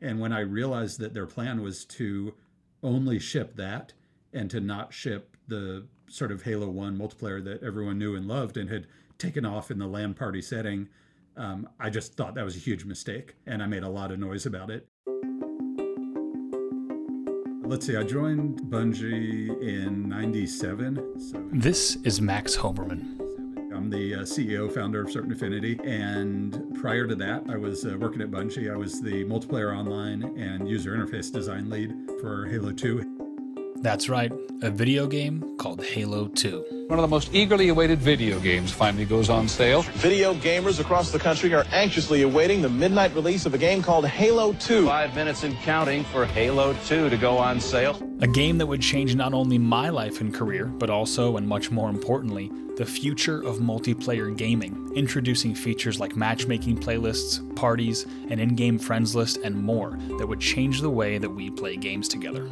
And 0.00 0.20
when 0.20 0.32
I 0.32 0.40
realized 0.40 0.98
that 1.00 1.14
their 1.14 1.26
plan 1.26 1.62
was 1.62 1.84
to 1.86 2.34
only 2.82 3.18
ship 3.18 3.56
that 3.56 3.92
and 4.32 4.50
to 4.50 4.60
not 4.60 4.92
ship 4.92 5.36
the 5.48 5.86
sort 6.08 6.32
of 6.32 6.42
Halo 6.42 6.68
1 6.68 6.98
multiplayer 6.98 7.42
that 7.44 7.62
everyone 7.62 7.98
knew 7.98 8.14
and 8.14 8.26
loved 8.26 8.56
and 8.56 8.68
had 8.70 8.86
taken 9.18 9.44
off 9.46 9.70
in 9.70 9.78
the 9.78 9.86
LAN 9.86 10.14
party 10.14 10.42
setting, 10.42 10.88
um, 11.36 11.68
I 11.80 11.90
just 11.90 12.14
thought 12.14 12.34
that 12.34 12.44
was 12.44 12.56
a 12.56 12.60
huge 12.60 12.84
mistake. 12.84 13.34
And 13.46 13.62
I 13.62 13.66
made 13.66 13.82
a 13.82 13.88
lot 13.88 14.10
of 14.10 14.18
noise 14.18 14.46
about 14.46 14.70
it. 14.70 14.86
Let's 17.66 17.86
see, 17.86 17.96
I 17.96 18.02
joined 18.04 18.60
Bungie 18.64 19.48
in 19.62 20.08
97. 20.08 21.18
So 21.18 21.42
This 21.50 21.96
is 22.04 22.20
Max 22.20 22.56
Hoberman. 22.56 23.23
I'm 23.84 23.90
the 23.90 24.14
uh, 24.14 24.18
CEO, 24.20 24.72
founder 24.72 25.02
of 25.02 25.10
Certain 25.10 25.30
Affinity. 25.30 25.78
And 25.84 26.74
prior 26.80 27.06
to 27.06 27.14
that, 27.16 27.42
I 27.50 27.58
was 27.58 27.84
uh, 27.84 27.98
working 28.00 28.22
at 28.22 28.30
Bungie. 28.30 28.72
I 28.72 28.76
was 28.78 29.02
the 29.02 29.26
multiplayer 29.26 29.76
online 29.76 30.22
and 30.38 30.66
user 30.66 30.96
interface 30.96 31.30
design 31.30 31.68
lead 31.68 31.92
for 32.18 32.46
Halo 32.46 32.72
2. 32.72 33.13
That's 33.84 34.08
right, 34.08 34.32
a 34.62 34.70
video 34.70 35.06
game 35.06 35.58
called 35.58 35.84
Halo 35.84 36.28
2. 36.28 36.86
One 36.88 36.98
of 36.98 37.02
the 37.02 37.06
most 37.06 37.34
eagerly 37.34 37.68
awaited 37.68 37.98
video 37.98 38.40
games 38.40 38.72
finally 38.72 39.04
goes 39.04 39.28
on 39.28 39.46
sale. 39.46 39.82
Video 39.96 40.32
gamers 40.36 40.80
across 40.80 41.10
the 41.10 41.18
country 41.18 41.52
are 41.52 41.66
anxiously 41.70 42.22
awaiting 42.22 42.62
the 42.62 42.70
midnight 42.70 43.14
release 43.14 43.44
of 43.44 43.52
a 43.52 43.58
game 43.58 43.82
called 43.82 44.06
Halo 44.06 44.54
2. 44.54 44.86
Five 44.86 45.14
minutes 45.14 45.44
and 45.44 45.54
counting 45.56 46.02
for 46.04 46.24
Halo 46.24 46.74
2 46.86 47.10
to 47.10 47.16
go 47.18 47.36
on 47.36 47.60
sale. 47.60 48.00
A 48.22 48.26
game 48.26 48.56
that 48.56 48.64
would 48.64 48.80
change 48.80 49.14
not 49.14 49.34
only 49.34 49.58
my 49.58 49.90
life 49.90 50.22
and 50.22 50.32
career, 50.32 50.64
but 50.64 50.88
also, 50.88 51.36
and 51.36 51.46
much 51.46 51.70
more 51.70 51.90
importantly, 51.90 52.50
the 52.78 52.86
future 52.86 53.42
of 53.42 53.58
multiplayer 53.58 54.34
gaming, 54.34 54.92
introducing 54.96 55.54
features 55.54 56.00
like 56.00 56.16
matchmaking 56.16 56.78
playlists, 56.78 57.54
parties, 57.54 58.06
an 58.30 58.38
in 58.38 58.56
game 58.56 58.78
friends 58.78 59.14
list, 59.14 59.36
and 59.44 59.54
more 59.54 59.98
that 60.16 60.26
would 60.26 60.40
change 60.40 60.80
the 60.80 60.88
way 60.88 61.18
that 61.18 61.28
we 61.28 61.50
play 61.50 61.76
games 61.76 62.08
together. 62.08 62.48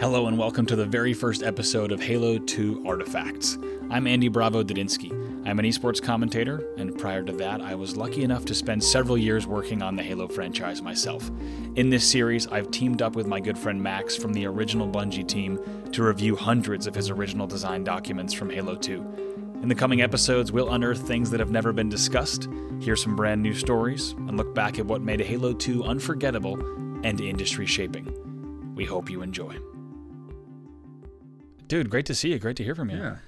Hello, 0.00 0.28
and 0.28 0.38
welcome 0.38 0.64
to 0.64 0.76
the 0.76 0.86
very 0.86 1.12
first 1.12 1.42
episode 1.42 1.92
of 1.92 2.00
Halo 2.00 2.38
2 2.38 2.84
Artifacts. 2.86 3.58
I'm 3.90 4.06
Andy 4.06 4.28
Bravo 4.28 4.62
Dudynsky. 4.62 5.12
I'm 5.46 5.58
an 5.58 5.66
esports 5.66 6.02
commentator, 6.02 6.66
and 6.78 6.96
prior 6.96 7.22
to 7.22 7.32
that, 7.32 7.60
I 7.60 7.74
was 7.74 7.98
lucky 7.98 8.24
enough 8.24 8.46
to 8.46 8.54
spend 8.54 8.82
several 8.82 9.18
years 9.18 9.46
working 9.46 9.82
on 9.82 9.96
the 9.96 10.02
Halo 10.02 10.26
franchise 10.26 10.80
myself. 10.80 11.30
In 11.76 11.90
this 11.90 12.10
series, 12.10 12.46
I've 12.46 12.70
teamed 12.70 13.02
up 13.02 13.14
with 13.14 13.26
my 13.26 13.40
good 13.40 13.58
friend 13.58 13.82
Max 13.82 14.16
from 14.16 14.32
the 14.32 14.46
original 14.46 14.88
Bungie 14.88 15.28
team 15.28 15.60
to 15.92 16.02
review 16.02 16.34
hundreds 16.34 16.86
of 16.86 16.94
his 16.94 17.10
original 17.10 17.46
design 17.46 17.84
documents 17.84 18.32
from 18.32 18.48
Halo 18.48 18.76
2. 18.76 19.58
In 19.60 19.68
the 19.68 19.74
coming 19.74 20.00
episodes, 20.00 20.50
we'll 20.50 20.72
unearth 20.72 21.06
things 21.06 21.30
that 21.30 21.40
have 21.40 21.50
never 21.50 21.74
been 21.74 21.90
discussed, 21.90 22.48
hear 22.80 22.96
some 22.96 23.16
brand 23.16 23.42
new 23.42 23.52
stories, 23.52 24.12
and 24.12 24.38
look 24.38 24.54
back 24.54 24.78
at 24.78 24.86
what 24.86 25.02
made 25.02 25.20
Halo 25.20 25.52
2 25.52 25.84
unforgettable 25.84 26.58
and 27.04 27.20
industry 27.20 27.66
shaping. 27.66 28.16
We 28.74 28.86
hope 28.86 29.10
you 29.10 29.20
enjoy. 29.20 29.58
Dude, 31.70 31.88
great 31.88 32.04
to 32.06 32.16
see 32.16 32.32
you. 32.32 32.40
Great 32.40 32.56
to 32.56 32.64
hear 32.64 32.74
from 32.74 32.90
you. 32.90 32.96
Yeah. 32.96 33.18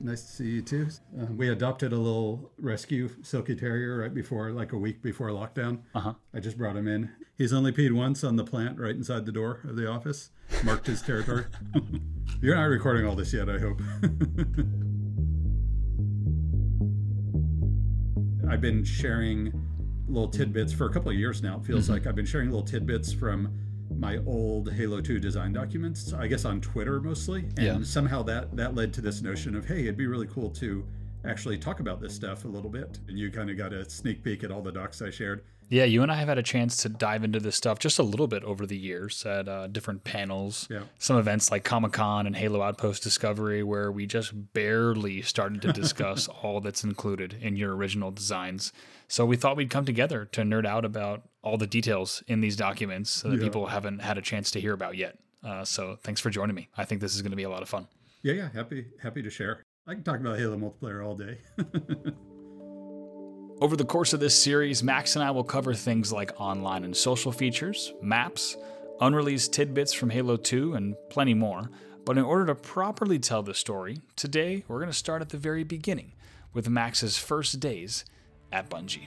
Nice 0.00 0.22
to 0.22 0.32
see 0.32 0.50
you 0.50 0.62
too. 0.62 0.88
Uh, 1.16 1.26
we 1.26 1.48
adopted 1.48 1.92
a 1.92 1.96
little 1.96 2.50
rescue 2.58 3.08
Silky 3.22 3.54
Terrier 3.54 4.00
right 4.00 4.12
before, 4.12 4.50
like 4.50 4.72
a 4.72 4.76
week 4.76 5.00
before 5.00 5.28
lockdown. 5.28 5.78
Uh-huh. 5.94 6.14
I 6.34 6.40
just 6.40 6.58
brought 6.58 6.74
him 6.74 6.88
in. 6.88 7.08
He's 7.38 7.52
only 7.52 7.70
peed 7.70 7.92
once 7.92 8.24
on 8.24 8.34
the 8.34 8.42
plant 8.42 8.80
right 8.80 8.96
inside 8.96 9.26
the 9.26 9.30
door 9.30 9.60
of 9.62 9.76
the 9.76 9.88
office, 9.88 10.30
marked 10.64 10.88
his 10.88 11.02
territory. 11.02 11.44
You're 12.42 12.56
not 12.56 12.64
recording 12.64 13.06
all 13.06 13.14
this 13.14 13.32
yet, 13.32 13.48
I 13.48 13.60
hope. 13.60 13.80
I've 18.50 18.60
been 18.60 18.82
sharing 18.82 19.52
little 20.08 20.28
tidbits 20.28 20.72
for 20.72 20.86
a 20.86 20.92
couple 20.92 21.12
of 21.12 21.16
years 21.16 21.44
now. 21.44 21.58
It 21.58 21.64
feels 21.64 21.88
like 21.88 22.08
I've 22.08 22.16
been 22.16 22.26
sharing 22.26 22.50
little 22.50 22.66
tidbits 22.66 23.12
from 23.12 23.56
my 23.98 24.18
old 24.26 24.72
Halo 24.72 25.00
2 25.00 25.18
design 25.20 25.52
documents, 25.52 26.12
I 26.12 26.26
guess 26.26 26.44
on 26.44 26.60
Twitter 26.60 27.00
mostly. 27.00 27.40
And 27.56 27.58
Yeah. 27.58 27.82
somehow 27.82 28.22
that 28.24 28.54
that 28.56 28.74
led 28.74 28.92
to 28.94 29.00
this 29.00 29.22
notion 29.22 29.54
of, 29.56 29.66
hey, 29.66 29.82
it'd 29.82 29.96
be 29.96 30.06
really 30.06 30.26
cool 30.26 30.50
to 30.50 30.84
actually 31.24 31.56
talk 31.58 31.80
about 31.80 32.00
this 32.00 32.14
stuff 32.14 32.44
a 32.44 32.48
little 32.48 32.70
bit. 32.70 32.98
And 33.08 33.18
you 33.18 33.30
kind 33.30 33.48
of 33.50 33.56
got 33.56 33.72
a 33.72 33.88
sneak 33.88 34.22
peek 34.22 34.44
at 34.44 34.50
all 34.50 34.62
the 34.62 34.72
docs 34.72 35.00
I 35.00 35.10
shared. 35.10 35.42
Yeah, 35.70 35.84
you 35.84 36.02
and 36.02 36.12
I 36.12 36.16
have 36.16 36.28
had 36.28 36.36
a 36.36 36.42
chance 36.42 36.76
to 36.82 36.90
dive 36.90 37.24
into 37.24 37.40
this 37.40 37.56
stuff 37.56 37.78
just 37.78 37.98
a 37.98 38.02
little 38.02 38.26
bit 38.26 38.44
over 38.44 38.66
the 38.66 38.76
years 38.76 39.24
at 39.24 39.48
uh, 39.48 39.66
different 39.66 40.04
panels. 40.04 40.68
Yeah. 40.70 40.80
Some 40.98 41.16
events 41.16 41.50
like 41.50 41.64
Comic 41.64 41.92
Con 41.92 42.26
and 42.26 42.36
Halo 42.36 42.60
Outpost 42.60 43.02
Discovery, 43.02 43.62
where 43.62 43.90
we 43.90 44.06
just 44.06 44.52
barely 44.52 45.22
started 45.22 45.62
to 45.62 45.72
discuss 45.72 46.28
all 46.42 46.60
that's 46.60 46.84
included 46.84 47.38
in 47.40 47.56
your 47.56 47.74
original 47.74 48.10
designs. 48.10 48.74
So 49.08 49.24
we 49.24 49.36
thought 49.36 49.56
we'd 49.56 49.70
come 49.70 49.86
together 49.86 50.26
to 50.32 50.42
nerd 50.42 50.66
out 50.66 50.84
about 50.84 51.22
all 51.44 51.58
the 51.58 51.66
details 51.66 52.22
in 52.26 52.40
these 52.40 52.56
documents 52.56 53.22
that 53.22 53.32
Yeah. 53.38 53.44
people 53.44 53.66
haven't 53.66 54.00
had 54.00 54.18
a 54.18 54.22
chance 54.22 54.50
to 54.52 54.60
hear 54.60 54.72
about 54.72 54.96
yet. 54.96 55.18
Uh, 55.44 55.64
so 55.64 55.96
thanks 56.02 56.20
for 56.20 56.30
joining 56.30 56.56
me. 56.56 56.68
I 56.76 56.84
think 56.86 57.00
this 57.00 57.14
is 57.14 57.22
going 57.22 57.30
to 57.32 57.36
be 57.36 57.42
a 57.44 57.50
lot 57.50 57.62
of 57.62 57.68
fun. 57.68 57.86
Yeah, 58.22 58.32
yeah, 58.32 58.48
happy 58.52 58.86
happy 59.02 59.22
to 59.22 59.30
share. 59.30 59.62
I 59.86 59.92
can 59.94 60.02
talk 60.02 60.18
about 60.18 60.38
Halo 60.38 60.56
multiplayer 60.56 61.04
all 61.06 61.14
day. 61.14 61.38
Over 63.60 63.76
the 63.76 63.84
course 63.84 64.12
of 64.12 64.20
this 64.20 64.40
series, 64.40 64.82
Max 64.82 65.14
and 65.16 65.24
I 65.24 65.30
will 65.30 65.44
cover 65.44 65.74
things 65.74 66.12
like 66.12 66.32
online 66.40 66.84
and 66.84 66.96
social 66.96 67.30
features, 67.30 67.92
maps, 68.02 68.56
unreleased 69.00 69.52
tidbits 69.52 69.92
from 69.92 70.10
Halo 70.10 70.36
2, 70.36 70.74
and 70.74 70.96
plenty 71.10 71.34
more. 71.34 71.70
But 72.04 72.18
in 72.18 72.24
order 72.24 72.46
to 72.46 72.54
properly 72.54 73.18
tell 73.18 73.42
the 73.42 73.54
story, 73.54 73.98
today 74.16 74.64
we're 74.66 74.78
going 74.80 74.90
to 74.90 74.96
start 74.96 75.22
at 75.22 75.28
the 75.28 75.38
very 75.38 75.64
beginning 75.64 76.12
with 76.52 76.68
Max's 76.68 77.16
first 77.16 77.60
days 77.60 78.04
at 78.52 78.68
Bungie. 78.68 79.06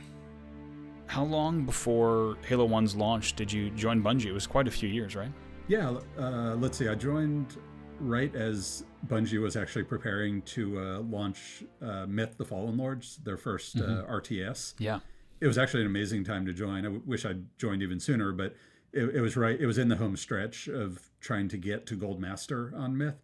How 1.07 1.23
long 1.23 1.65
before 1.65 2.37
Halo 2.45 2.67
1's 2.67 2.95
launch 2.95 3.33
did 3.33 3.51
you 3.51 3.69
join 3.71 4.01
Bungie? 4.03 4.25
It 4.27 4.33
was 4.33 4.45
quite 4.47 4.67
a 4.67 4.71
few 4.71 4.89
years, 4.89 5.15
right? 5.15 5.31
yeah, 5.67 5.97
uh, 6.17 6.55
let's 6.55 6.77
see. 6.77 6.87
I 6.87 6.95
joined 6.95 7.57
right 7.99 8.33
as 8.35 8.85
Bungie 9.07 9.41
was 9.41 9.55
actually 9.57 9.83
preparing 9.83 10.41
to 10.43 10.79
uh, 10.79 10.99
launch 10.99 11.63
uh, 11.81 12.05
Myth: 12.05 12.35
The 12.37 12.45
Fallen 12.45 12.77
Lords, 12.77 13.17
their 13.23 13.37
1st 13.37 13.81
uh, 13.81 14.05
RTS. 14.11 14.75
Yeah. 14.79 14.99
it 15.41 15.47
was 15.47 15.57
actually 15.57 15.81
an 15.81 15.87
amazing 15.87 16.23
time 16.23 16.45
to 16.45 16.53
join. 16.53 16.79
I 16.79 16.83
w- 16.83 17.01
wish 17.05 17.25
I'd 17.25 17.43
joined 17.57 17.81
even 17.81 17.99
sooner, 17.99 18.31
but 18.31 18.55
it, 18.93 19.15
it 19.15 19.21
was 19.21 19.35
right. 19.35 19.59
It 19.59 19.65
was 19.65 19.77
in 19.77 19.89
the 19.89 19.97
home 19.97 20.15
stretch 20.15 20.67
of 20.67 21.09
trying 21.19 21.47
to 21.49 21.57
get 21.57 21.85
to 21.87 21.95
Gold 21.95 22.19
Master 22.21 22.71
on 22.75 22.97
Myth. 22.97 23.15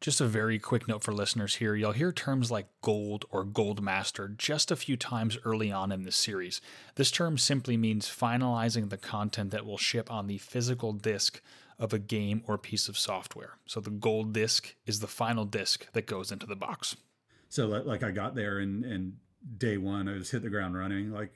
Just 0.00 0.20
a 0.20 0.26
very 0.26 0.60
quick 0.60 0.86
note 0.86 1.02
for 1.02 1.12
listeners 1.12 1.56
here. 1.56 1.74
You'll 1.74 1.92
hear 1.92 2.12
terms 2.12 2.50
like 2.52 2.68
gold 2.82 3.24
or 3.30 3.42
gold 3.42 3.82
master 3.82 4.28
just 4.28 4.70
a 4.70 4.76
few 4.76 4.96
times 4.96 5.36
early 5.44 5.72
on 5.72 5.90
in 5.90 6.04
this 6.04 6.14
series. 6.14 6.60
This 6.94 7.10
term 7.10 7.36
simply 7.36 7.76
means 7.76 8.06
finalizing 8.06 8.90
the 8.90 8.96
content 8.96 9.50
that 9.50 9.66
will 9.66 9.78
ship 9.78 10.10
on 10.10 10.28
the 10.28 10.38
physical 10.38 10.92
disk 10.92 11.40
of 11.80 11.92
a 11.92 11.98
game 11.98 12.42
or 12.46 12.58
piece 12.58 12.88
of 12.88 12.96
software. 12.96 13.58
So 13.66 13.80
the 13.80 13.90
gold 13.90 14.32
disk 14.32 14.76
is 14.86 15.00
the 15.00 15.08
final 15.08 15.44
disk 15.44 15.90
that 15.92 16.06
goes 16.06 16.30
into 16.30 16.46
the 16.46 16.56
box. 16.56 16.96
So 17.48 17.66
like 17.66 18.04
I 18.04 18.12
got 18.12 18.34
there 18.34 18.58
and 18.58 18.84
and 18.84 19.16
day 19.56 19.78
one 19.78 20.08
I 20.08 20.14
was 20.14 20.30
hit 20.30 20.42
the 20.42 20.50
ground 20.50 20.76
running. 20.76 21.12
Like 21.12 21.32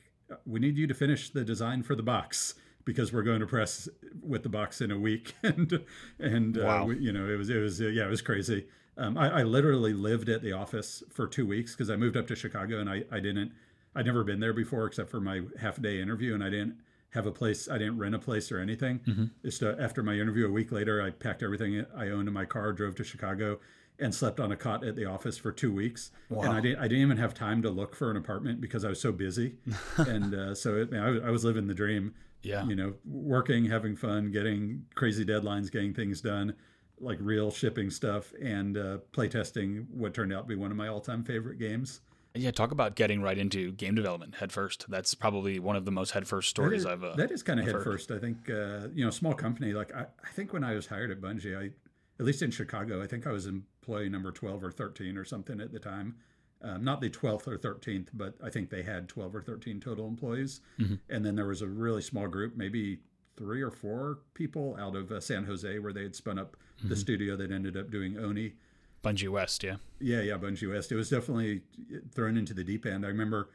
we 0.47 0.61
need 0.61 0.77
you 0.77 0.87
to 0.87 0.95
finish 0.95 1.31
the 1.31 1.45
design 1.45 1.83
for 1.83 1.97
the 1.97 2.03
box 2.03 2.55
because 2.85 3.13
we're 3.13 3.23
going 3.23 3.41
to 3.41 3.47
press 3.47 3.89
with 4.23 4.43
the 4.43 4.49
box 4.49 4.81
in 4.81 4.91
a 4.91 4.99
week 4.99 5.35
and 5.43 5.85
and 6.19 6.59
uh, 6.59 6.85
we, 6.87 6.99
you 6.99 7.13
know 7.13 7.29
it 7.29 7.37
was 7.37 7.51
it 7.51 7.59
was 7.59 7.81
uh, 7.81 7.87
yeah 7.87 8.05
it 8.05 8.11
was 8.11 8.23
crazy. 8.23 8.67
Um, 8.97 9.17
I, 9.17 9.41
I 9.41 9.43
literally 9.43 9.95
lived 9.95 10.29
at 10.29 10.43
the 10.43 10.53
office 10.53 11.03
for 11.11 11.27
two 11.27 11.47
weeks 11.47 11.73
because 11.73 11.89
I 11.89 11.97
moved 11.97 12.17
up 12.17 12.27
to 12.29 12.37
Chicago 12.37 12.81
and 12.81 12.91
I 12.91 13.05
I 13.11 13.21
didn't 13.21 13.53
I'd 13.95 14.07
never 14.07 14.25
been 14.25 14.41
there 14.41 14.53
before 14.53 14.87
except 14.87 15.11
for 15.11 15.21
my 15.21 15.43
half 15.61 15.81
day 15.81 16.01
interview 16.01 16.35
and 16.35 16.43
I 16.43 16.51
didn't 16.51 16.77
have 17.11 17.27
a 17.27 17.33
place 17.33 17.69
I 17.69 17.79
didn't 17.79 17.99
rent 17.99 18.15
a 18.15 18.19
place 18.19 18.51
or 18.53 18.59
anything. 18.59 19.01
Just 19.45 19.63
uh, 19.63 19.75
after 19.79 20.03
my 20.03 20.15
interview 20.15 20.47
a 20.47 20.51
week 20.51 20.73
later 20.73 21.03
I 21.03 21.11
packed 21.11 21.43
everything 21.43 21.85
I 21.97 22.09
owned 22.09 22.29
in 22.29 22.35
my 22.35 22.45
car, 22.45 22.73
drove 22.73 22.95
to 22.97 23.05
Chicago 23.05 23.59
and 23.99 24.15
slept 24.15 24.41
on 24.41 24.51
a 24.51 24.57
cot 24.57 24.85
at 24.85 24.97
the 24.97 25.05
office 25.05 25.39
for 25.39 25.53
two 25.53 25.73
weeks. 25.73 26.11
Wow. 26.29 26.43
And 26.43 26.53
I 26.53 26.61
didn't, 26.61 26.79
I 26.79 26.83
didn't 26.83 27.03
even 27.03 27.17
have 27.19 27.35
time 27.35 27.63
to 27.63 27.71
look 27.71 27.95
for 27.95 28.11
an 28.11 28.17
apartment 28.17 28.61
because 28.61 28.85
I 28.85 28.89
was 28.89 29.01
so 29.01 29.13
busy. 29.13 29.55
and 29.97 30.35
uh, 30.35 30.55
so 30.55 30.77
it, 30.77 30.93
I, 30.93 31.11
was, 31.11 31.23
I 31.23 31.31
was 31.31 31.45
living 31.45 31.69
the 31.69 31.75
dream. 31.75 32.15
Yeah. 32.43 32.65
You 32.67 32.75
know, 32.75 32.95
working, 33.05 33.67
having 33.67 33.97
fun, 33.97 34.31
getting 34.31 34.85
crazy 34.95 35.25
deadlines, 35.25 35.71
getting 35.71 35.95
things 35.95 36.21
done, 36.21 36.55
like 37.01 37.19
real 37.21 37.51
shipping 37.51 37.91
stuff, 37.91 38.33
and 38.43 38.77
uh, 38.77 38.99
playtesting 39.13 39.87
what 39.91 40.15
turned 40.15 40.33
out 40.33 40.43
to 40.43 40.49
be 40.49 40.57
one 40.57 40.71
of 40.71 40.77
my 40.77 40.89
all-time 40.89 41.25
favorite 41.25 41.59
games. 41.59 42.01
Yeah, 42.35 42.51
talk 42.51 42.71
about 42.71 42.95
getting 42.95 43.21
right 43.21 43.37
into 43.37 43.73
game 43.73 43.95
development 43.95 44.37
headfirst. 44.37 44.87
That's 44.89 45.15
probably 45.15 45.59
one 45.59 45.77
of 45.77 45.85
the 45.85 45.91
most 45.91 46.13
headfirst 46.13 46.49
stories 46.49 46.81
is, 46.81 46.87
I've 46.87 47.05
uh, 47.05 47.15
that 47.17 47.31
is 47.31 47.43
kind 47.43 47.61
of 47.61 47.67
heard. 47.67 48.01
I 48.11 48.19
think 48.19 48.49
uh, 48.49 48.89
you 48.95 49.05
know, 49.05 49.11
small 49.11 49.35
company. 49.35 49.75
Like 49.75 49.95
I, 49.95 50.07
I 50.25 50.31
think 50.33 50.55
when 50.55 50.65
I 50.65 50.75
was 50.75 50.87
hired 50.87 51.11
at 51.11 51.21
Bungie, 51.21 51.59
I 51.59 51.71
at 52.19 52.25
least 52.25 52.41
in 52.41 52.51
Chicago, 52.51 53.03
I 53.03 53.07
think 53.07 53.27
I 53.27 53.33
was 53.33 53.47
employee 53.47 54.09
number 54.09 54.33
twelve 54.33 54.65
or 54.65 54.71
thirteen 54.71 55.19
or 55.19 55.25
something 55.27 55.61
at 55.61 55.73
the 55.73 55.79
time. 55.79 56.17
Um, 56.65 56.85
not 56.85 57.01
the 57.01 57.11
twelfth 57.11 57.49
or 57.49 57.59
thirteenth, 57.59 58.11
but 58.15 58.35
I 58.43 58.49
think 58.51 58.71
they 58.71 58.83
had 58.83 59.09
twelve 59.09 59.35
or 59.35 59.43
thirteen 59.43 59.81
total 59.81 60.07
employees. 60.07 60.61
Mm-hmm. 60.79 60.95
And 61.11 61.25
then 61.25 61.35
there 61.35 61.47
was 61.47 61.61
a 61.63 61.67
really 61.67 62.03
small 62.03 62.29
group, 62.29 62.57
maybe 62.57 63.01
three 63.37 63.63
or 63.63 63.71
four 63.71 64.19
people 64.35 64.77
out 64.79 64.95
of 64.95 65.11
uh, 65.11 65.19
San 65.21 65.45
Jose, 65.45 65.79
where 65.79 65.93
they 65.93 66.03
had 66.03 66.15
spun 66.15 66.39
up 66.39 66.57
Mm-hmm. 66.79 66.89
the 66.89 66.97
studio 66.97 67.37
that 67.37 67.53
ended 67.53 67.77
up 67.77 67.91
doing 67.93 68.19
Oni. 68.19 68.55
Bungie 69.05 69.29
West, 69.29 69.63
yeah. 69.63 69.77
Yeah, 70.01 70.21
yeah, 70.23 70.37
Bungie 70.37 70.69
West. 70.69 70.91
It 70.91 70.97
was 70.97 71.11
definitely 71.11 71.61
thrown 72.13 72.37
into 72.37 72.55
the 72.55 72.65
deep 72.65 72.87
end. 72.87 73.05
I 73.05 73.09
remember 73.09 73.51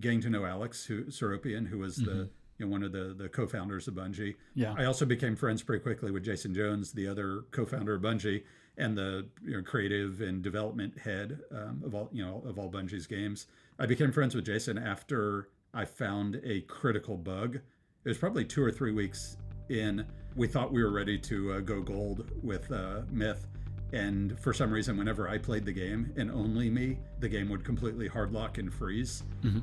getting 0.00 0.20
to 0.22 0.30
know 0.30 0.44
Alex 0.44 0.84
who, 0.86 1.04
Seropian, 1.04 1.68
who 1.68 1.78
was 1.78 1.96
the 1.96 2.30
you 2.58 2.66
know, 2.66 2.72
one 2.72 2.82
of 2.82 2.92
the 2.92 3.14
the 3.16 3.28
co-founders 3.28 3.88
of 3.88 3.94
Bungie. 3.94 4.34
Yeah. 4.54 4.74
I 4.76 4.84
also 4.84 5.04
became 5.04 5.36
friends 5.36 5.62
pretty 5.62 5.82
quickly 5.82 6.10
with 6.10 6.24
Jason 6.24 6.54
Jones, 6.54 6.92
the 6.92 7.08
other 7.08 7.44
co-founder 7.50 7.94
of 7.94 8.02
Bungie 8.02 8.42
and 8.76 8.96
the 8.96 9.26
you 9.44 9.56
know, 9.56 9.62
creative 9.62 10.20
and 10.20 10.42
development 10.42 10.98
head 10.98 11.40
um, 11.52 11.82
of 11.84 11.94
all 11.94 12.08
you 12.12 12.24
know 12.24 12.42
of 12.46 12.58
all 12.58 12.70
Bungie's 12.70 13.06
games. 13.06 13.46
I 13.78 13.86
became 13.86 14.12
friends 14.12 14.34
with 14.34 14.46
Jason 14.46 14.78
after 14.78 15.48
I 15.72 15.84
found 15.84 16.40
a 16.44 16.60
critical 16.62 17.16
bug. 17.16 17.56
It 17.56 18.08
was 18.08 18.18
probably 18.18 18.44
two 18.44 18.62
or 18.62 18.70
three 18.70 18.92
weeks 18.92 19.36
in. 19.68 20.06
We 20.36 20.48
thought 20.48 20.72
we 20.72 20.82
were 20.82 20.90
ready 20.90 21.16
to 21.18 21.52
uh, 21.52 21.60
go 21.60 21.80
gold 21.80 22.28
with 22.42 22.70
uh, 22.72 23.02
Myth, 23.10 23.46
and 23.94 24.38
for 24.40 24.52
some 24.52 24.72
reason, 24.72 24.96
whenever 24.96 25.28
I 25.28 25.38
played 25.38 25.64
the 25.64 25.72
game, 25.72 26.12
and 26.16 26.30
only 26.30 26.68
me, 26.68 26.98
the 27.20 27.28
game 27.28 27.48
would 27.50 27.64
completely 27.64 28.08
hardlock 28.08 28.58
and 28.58 28.72
freeze. 28.72 29.22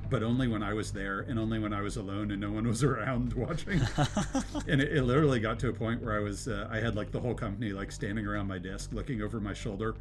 But 0.09 0.23
only 0.23 0.47
when 0.47 0.63
I 0.63 0.73
was 0.73 0.91
there, 0.93 1.19
and 1.21 1.37
only 1.37 1.59
when 1.59 1.73
I 1.73 1.81
was 1.81 1.97
alone, 1.97 2.31
and 2.31 2.39
no 2.39 2.51
one 2.51 2.65
was 2.67 2.83
around 2.91 3.33
watching. 3.33 3.81
and 4.67 4.79
it, 4.81 4.93
it 4.97 5.03
literally 5.03 5.39
got 5.39 5.59
to 5.59 5.69
a 5.69 5.73
point 5.73 6.01
where 6.01 6.15
I 6.15 6.19
was, 6.19 6.47
uh, 6.47 6.67
I 6.71 6.79
had 6.79 6.95
like 6.95 7.11
the 7.11 7.19
whole 7.19 7.33
company 7.33 7.73
like 7.73 7.91
standing 7.91 8.25
around 8.25 8.47
my 8.47 8.57
desk, 8.57 8.91
looking 8.93 9.21
over 9.21 9.39
my 9.41 9.53
shoulder, 9.53 9.95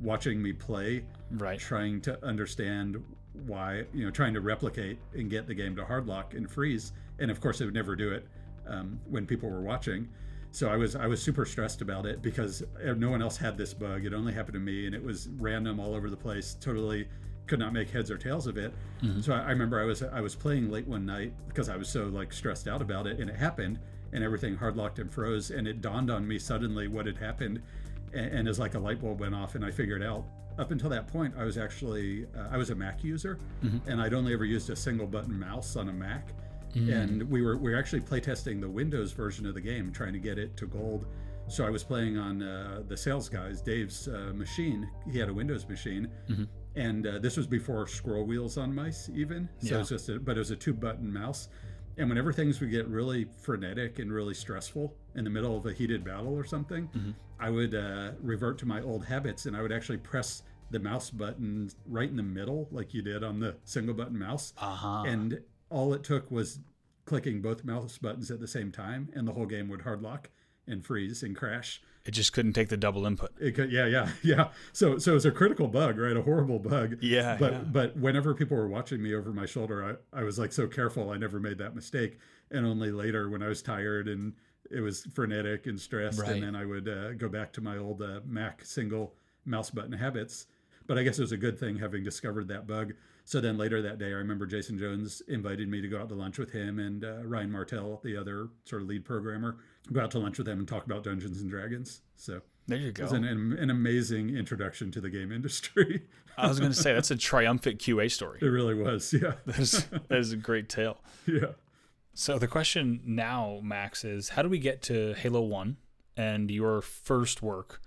watching 0.00 0.40
me 0.40 0.52
play, 0.52 1.04
Right. 1.32 1.58
trying 1.58 2.00
to 2.02 2.24
understand 2.24 3.02
why, 3.46 3.84
you 3.92 4.04
know, 4.04 4.10
trying 4.10 4.34
to 4.34 4.40
replicate 4.40 4.98
and 5.14 5.28
get 5.30 5.46
the 5.48 5.54
game 5.54 5.74
to 5.76 5.82
hardlock 5.82 6.36
and 6.36 6.48
freeze. 6.50 6.92
And 7.18 7.30
of 7.30 7.40
course, 7.40 7.60
it 7.60 7.64
would 7.64 7.74
never 7.74 7.96
do 7.96 8.12
it 8.12 8.26
um, 8.66 9.00
when 9.08 9.26
people 9.26 9.48
were 9.50 9.62
watching. 9.62 10.08
So 10.52 10.68
I 10.68 10.76
was 10.76 10.94
I 10.94 11.06
was 11.06 11.22
super 11.22 11.46
stressed 11.46 11.80
about 11.80 12.04
it 12.04 12.20
because 12.20 12.62
uh, 12.62 12.92
no 12.92 13.10
one 13.10 13.22
else 13.22 13.38
had 13.38 13.56
this 13.56 13.72
bug. 13.72 14.04
It 14.04 14.12
only 14.12 14.34
happened 14.34 14.54
to 14.54 14.60
me, 14.60 14.86
and 14.86 14.94
it 14.94 15.02
was 15.02 15.28
random 15.38 15.80
all 15.80 15.94
over 15.94 16.10
the 16.10 16.16
place. 16.16 16.54
Totally 16.60 17.08
could 17.46 17.58
not 17.58 17.72
make 17.72 17.90
heads 17.90 18.10
or 18.10 18.18
tails 18.18 18.46
of 18.46 18.56
it. 18.58 18.72
Mm-hmm. 19.02 19.22
So 19.22 19.32
I, 19.32 19.40
I 19.40 19.50
remember 19.50 19.80
I 19.80 19.84
was 19.84 20.02
I 20.02 20.20
was 20.20 20.34
playing 20.34 20.70
late 20.70 20.86
one 20.86 21.06
night 21.06 21.32
because 21.48 21.70
I 21.70 21.76
was 21.76 21.88
so 21.88 22.04
like 22.04 22.34
stressed 22.34 22.68
out 22.68 22.82
about 22.82 23.06
it, 23.06 23.18
and 23.18 23.30
it 23.30 23.36
happened, 23.36 23.78
and 24.12 24.22
everything 24.22 24.54
hard 24.54 24.76
locked 24.76 24.98
and 24.98 25.10
froze, 25.10 25.50
and 25.50 25.66
it 25.66 25.80
dawned 25.80 26.10
on 26.10 26.28
me 26.28 26.38
suddenly 26.38 26.86
what 26.86 27.06
had 27.06 27.16
happened, 27.16 27.62
and, 28.12 28.26
and 28.26 28.48
as 28.48 28.58
like 28.58 28.74
a 28.74 28.78
light 28.78 29.00
bulb 29.00 29.20
went 29.20 29.34
off, 29.34 29.54
and 29.54 29.64
I 29.64 29.70
figured 29.70 30.02
out. 30.02 30.24
Up 30.58 30.70
until 30.70 30.90
that 30.90 31.08
point, 31.08 31.32
I 31.38 31.44
was 31.44 31.56
actually 31.56 32.26
uh, 32.36 32.48
I 32.50 32.58
was 32.58 32.68
a 32.68 32.74
Mac 32.74 33.02
user, 33.02 33.38
mm-hmm. 33.64 33.88
and 33.88 34.02
I'd 34.02 34.12
only 34.12 34.34
ever 34.34 34.44
used 34.44 34.68
a 34.68 34.76
single 34.76 35.06
button 35.06 35.40
mouse 35.40 35.76
on 35.76 35.88
a 35.88 35.92
Mac 35.94 36.28
and 36.74 37.22
we 37.24 37.42
were 37.42 37.56
we 37.56 37.70
were 37.72 37.78
actually 37.78 38.00
playtesting 38.00 38.60
the 38.60 38.68
Windows 38.68 39.12
version 39.12 39.46
of 39.46 39.54
the 39.54 39.60
game, 39.60 39.92
trying 39.92 40.12
to 40.12 40.18
get 40.18 40.38
it 40.38 40.56
to 40.56 40.66
gold. 40.66 41.06
So 41.48 41.66
I 41.66 41.70
was 41.70 41.82
playing 41.84 42.16
on 42.18 42.42
uh, 42.42 42.82
the 42.88 42.96
sales 42.96 43.28
guys, 43.28 43.60
Dave's 43.60 44.08
uh, 44.08 44.32
machine. 44.34 44.88
He 45.10 45.18
had 45.18 45.28
a 45.28 45.34
Windows 45.34 45.68
machine, 45.68 46.08
and 46.76 47.06
uh, 47.06 47.18
this 47.18 47.36
was 47.36 47.46
before 47.46 47.86
scroll 47.86 48.24
wheels 48.24 48.56
on 48.56 48.74
mice, 48.74 49.10
even. 49.14 49.48
So 49.58 49.66
Yeah. 49.68 49.74
it 49.74 49.78
was 49.80 49.88
just, 49.90 50.08
a, 50.08 50.18
but 50.20 50.36
it 50.36 50.38
was 50.38 50.50
a 50.52 50.56
two-button 50.56 51.12
mouse. 51.12 51.48
And 51.98 52.08
whenever 52.08 52.32
things 52.32 52.60
would 52.60 52.70
get 52.70 52.86
really 52.88 53.26
frenetic 53.42 53.98
and 53.98 54.10
really 54.10 54.32
stressful 54.34 54.94
in 55.14 55.24
the 55.24 55.30
middle 55.30 55.54
of 55.58 55.66
a 55.66 55.72
heated 55.74 56.04
battle 56.04 56.32
or 56.34 56.44
something, 56.44 56.88
I 57.38 57.50
would 57.50 57.74
uh, 57.74 58.12
revert 58.22 58.56
to 58.60 58.66
my 58.66 58.80
old 58.80 59.04
habits, 59.04 59.44
and 59.46 59.54
I 59.56 59.60
would 59.62 59.72
actually 59.72 59.98
press 59.98 60.44
the 60.70 60.78
mouse 60.78 61.10
button 61.10 61.70
right 61.86 62.08
in 62.08 62.16
the 62.16 62.22
middle, 62.22 62.66
like 62.70 62.94
you 62.94 63.02
did 63.02 63.22
on 63.24 63.40
the 63.40 63.56
single-button 63.64 64.18
mouse 64.18 64.54
Uh-huh. 64.56 65.02
and 65.06 65.38
all 65.72 65.92
it 65.94 66.04
took 66.04 66.30
was 66.30 66.60
clicking 67.04 67.40
both 67.42 67.64
mouse 67.64 67.98
buttons 67.98 68.30
at 68.30 68.40
the 68.40 68.46
same 68.48 68.70
time, 68.70 69.08
and 69.14 69.26
the 69.26 69.32
whole 69.32 69.46
game 69.46 69.68
would 69.68 69.82
hard 69.82 70.02
lock 70.02 70.30
and 70.66 70.84
freeze 70.84 71.22
and 71.22 71.34
crash. 71.34 71.82
It 72.04 72.12
just 72.12 72.32
couldn't 72.32 72.52
take 72.52 72.68
the 72.68 72.76
double 72.76 73.06
input. 73.06 73.30
It 73.40 73.52
could, 73.52 73.70
yeah, 73.72 73.86
yeah, 73.86 74.08
yeah. 74.22 74.48
So, 74.72 74.98
so 74.98 75.14
it's 75.16 75.24
a 75.24 75.30
critical 75.30 75.68
bug, 75.68 75.98
right? 75.98 76.16
A 76.16 76.22
horrible 76.22 76.58
bug. 76.58 76.96
Yeah, 77.00 77.36
But, 77.38 77.52
yeah. 77.52 77.58
but 77.60 77.96
whenever 77.96 78.34
people 78.34 78.56
were 78.56 78.68
watching 78.68 79.00
me 79.02 79.14
over 79.14 79.32
my 79.32 79.46
shoulder, 79.46 79.98
I, 80.12 80.20
I 80.20 80.24
was 80.24 80.38
like 80.38 80.52
so 80.52 80.66
careful. 80.66 81.10
I 81.10 81.16
never 81.16 81.38
made 81.40 81.58
that 81.58 81.74
mistake. 81.76 82.18
And 82.50 82.66
only 82.66 82.90
later, 82.90 83.28
when 83.30 83.42
I 83.42 83.48
was 83.48 83.62
tired 83.62 84.08
and 84.08 84.32
it 84.70 84.80
was 84.80 85.04
frenetic 85.14 85.66
and 85.66 85.80
stressed, 85.80 86.20
Right. 86.20 86.32
and 86.32 86.42
then 86.42 86.56
I 86.56 86.64
would 86.64 86.88
uh, 86.88 87.12
go 87.14 87.28
back 87.28 87.52
to 87.54 87.60
my 87.60 87.78
old 87.78 88.02
uh, 88.02 88.20
Mac 88.26 88.64
single 88.64 89.14
mouse 89.44 89.70
button 89.70 89.92
habits. 89.92 90.46
But 90.86 90.98
I 90.98 91.04
guess 91.04 91.18
it 91.18 91.22
was 91.22 91.32
a 91.32 91.36
good 91.36 91.58
thing 91.58 91.78
having 91.78 92.02
discovered 92.02 92.48
that 92.48 92.66
bug. 92.66 92.94
So 93.24 93.40
then 93.40 93.56
later 93.56 93.80
that 93.82 93.98
day, 93.98 94.06
I 94.06 94.16
remember 94.16 94.46
Jason 94.46 94.76
Jones 94.78 95.22
invited 95.28 95.68
me 95.68 95.80
to 95.80 95.88
go 95.88 96.00
out 96.00 96.08
to 96.08 96.14
lunch 96.14 96.38
with 96.38 96.50
him 96.50 96.78
and 96.78 97.04
uh, 97.04 97.22
Ryan 97.24 97.50
Martell, 97.52 98.00
the 98.02 98.16
other 98.16 98.48
sort 98.64 98.82
of 98.82 98.88
lead 98.88 99.04
programmer, 99.04 99.58
go 99.92 100.00
out 100.00 100.10
to 100.12 100.18
lunch 100.18 100.38
with 100.38 100.48
him 100.48 100.58
and 100.58 100.66
talk 100.68 100.84
about 100.86 101.04
Dungeons 101.04 101.40
and 101.40 101.48
Dragons. 101.50 102.00
So 102.16 102.40
There 102.66 102.78
you 102.78 102.90
go. 102.92 103.02
it 103.02 103.04
was 103.04 103.12
an, 103.12 103.24
an 103.24 103.70
amazing 103.70 104.36
introduction 104.36 104.90
to 104.92 105.00
the 105.00 105.08
game 105.08 105.30
industry. 105.30 106.02
I 106.36 106.48
was 106.48 106.58
going 106.58 106.72
to 106.72 106.78
say 106.78 106.92
that's 106.94 107.10
a 107.10 107.16
triumphant 107.16 107.78
QA 107.78 108.10
story. 108.10 108.38
it 108.42 108.46
really 108.46 108.74
was. 108.74 109.12
Yeah. 109.12 109.34
That 109.46 109.58
is, 109.58 109.86
that 110.08 110.18
is 110.18 110.32
a 110.32 110.36
great 110.36 110.68
tale. 110.68 110.98
Yeah. 111.26 111.52
So 112.14 112.38
the 112.38 112.48
question 112.48 113.00
now, 113.06 113.60
Max, 113.62 114.04
is 114.04 114.30
how 114.30 114.42
do 114.42 114.48
we 114.50 114.58
get 114.58 114.82
to 114.82 115.14
Halo 115.14 115.40
1 115.42 115.76
and 116.16 116.50
your 116.50 116.82
first 116.82 117.40
work 117.40 117.80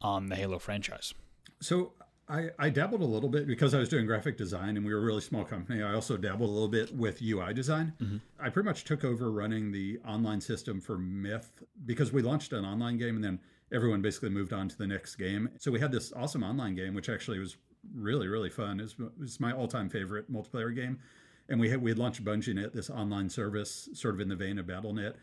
on 0.00 0.26
the 0.28 0.36
Halo 0.36 0.58
franchise? 0.60 1.12
So 1.60 1.92
I, 2.28 2.50
I 2.58 2.70
dabbled 2.70 3.02
a 3.02 3.06
little 3.06 3.28
bit 3.28 3.46
because 3.46 3.74
I 3.74 3.78
was 3.78 3.88
doing 3.88 4.06
graphic 4.06 4.38
design 4.38 4.76
and 4.76 4.86
we 4.86 4.94
were 4.94 5.00
a 5.00 5.04
really 5.04 5.20
small 5.20 5.44
company. 5.44 5.82
I 5.82 5.92
also 5.92 6.16
dabbled 6.16 6.48
a 6.48 6.52
little 6.52 6.68
bit 6.68 6.94
with 6.94 7.20
UI 7.22 7.52
design. 7.52 7.92
Mm-hmm. 8.00 8.16
I 8.40 8.48
pretty 8.48 8.66
much 8.66 8.84
took 8.84 9.04
over 9.04 9.30
running 9.30 9.72
the 9.72 9.98
online 10.06 10.40
system 10.40 10.80
for 10.80 10.96
Myth 10.96 11.52
because 11.84 12.12
we 12.12 12.22
launched 12.22 12.52
an 12.52 12.64
online 12.64 12.96
game 12.96 13.16
and 13.16 13.24
then 13.24 13.40
everyone 13.72 14.00
basically 14.00 14.30
moved 14.30 14.52
on 14.52 14.68
to 14.68 14.78
the 14.78 14.86
next 14.86 15.16
game. 15.16 15.50
So 15.58 15.70
we 15.70 15.80
had 15.80 15.92
this 15.92 16.12
awesome 16.14 16.42
online 16.42 16.74
game, 16.74 16.94
which 16.94 17.10
actually 17.10 17.38
was 17.38 17.56
really, 17.94 18.28
really 18.28 18.50
fun. 18.50 18.80
It's, 18.80 18.94
it's 19.20 19.38
my 19.38 19.52
all 19.52 19.68
time 19.68 19.90
favorite 19.90 20.32
multiplayer 20.32 20.74
game. 20.74 21.00
And 21.50 21.60
we 21.60 21.68
had, 21.68 21.82
we 21.82 21.90
had 21.90 21.98
launched 21.98 22.24
BungieNet, 22.24 22.72
this 22.72 22.88
online 22.88 23.28
service, 23.28 23.90
sort 23.92 24.14
of 24.14 24.20
in 24.20 24.28
the 24.28 24.36
vein 24.36 24.58
of 24.58 24.64
BattleNet. 24.64 25.14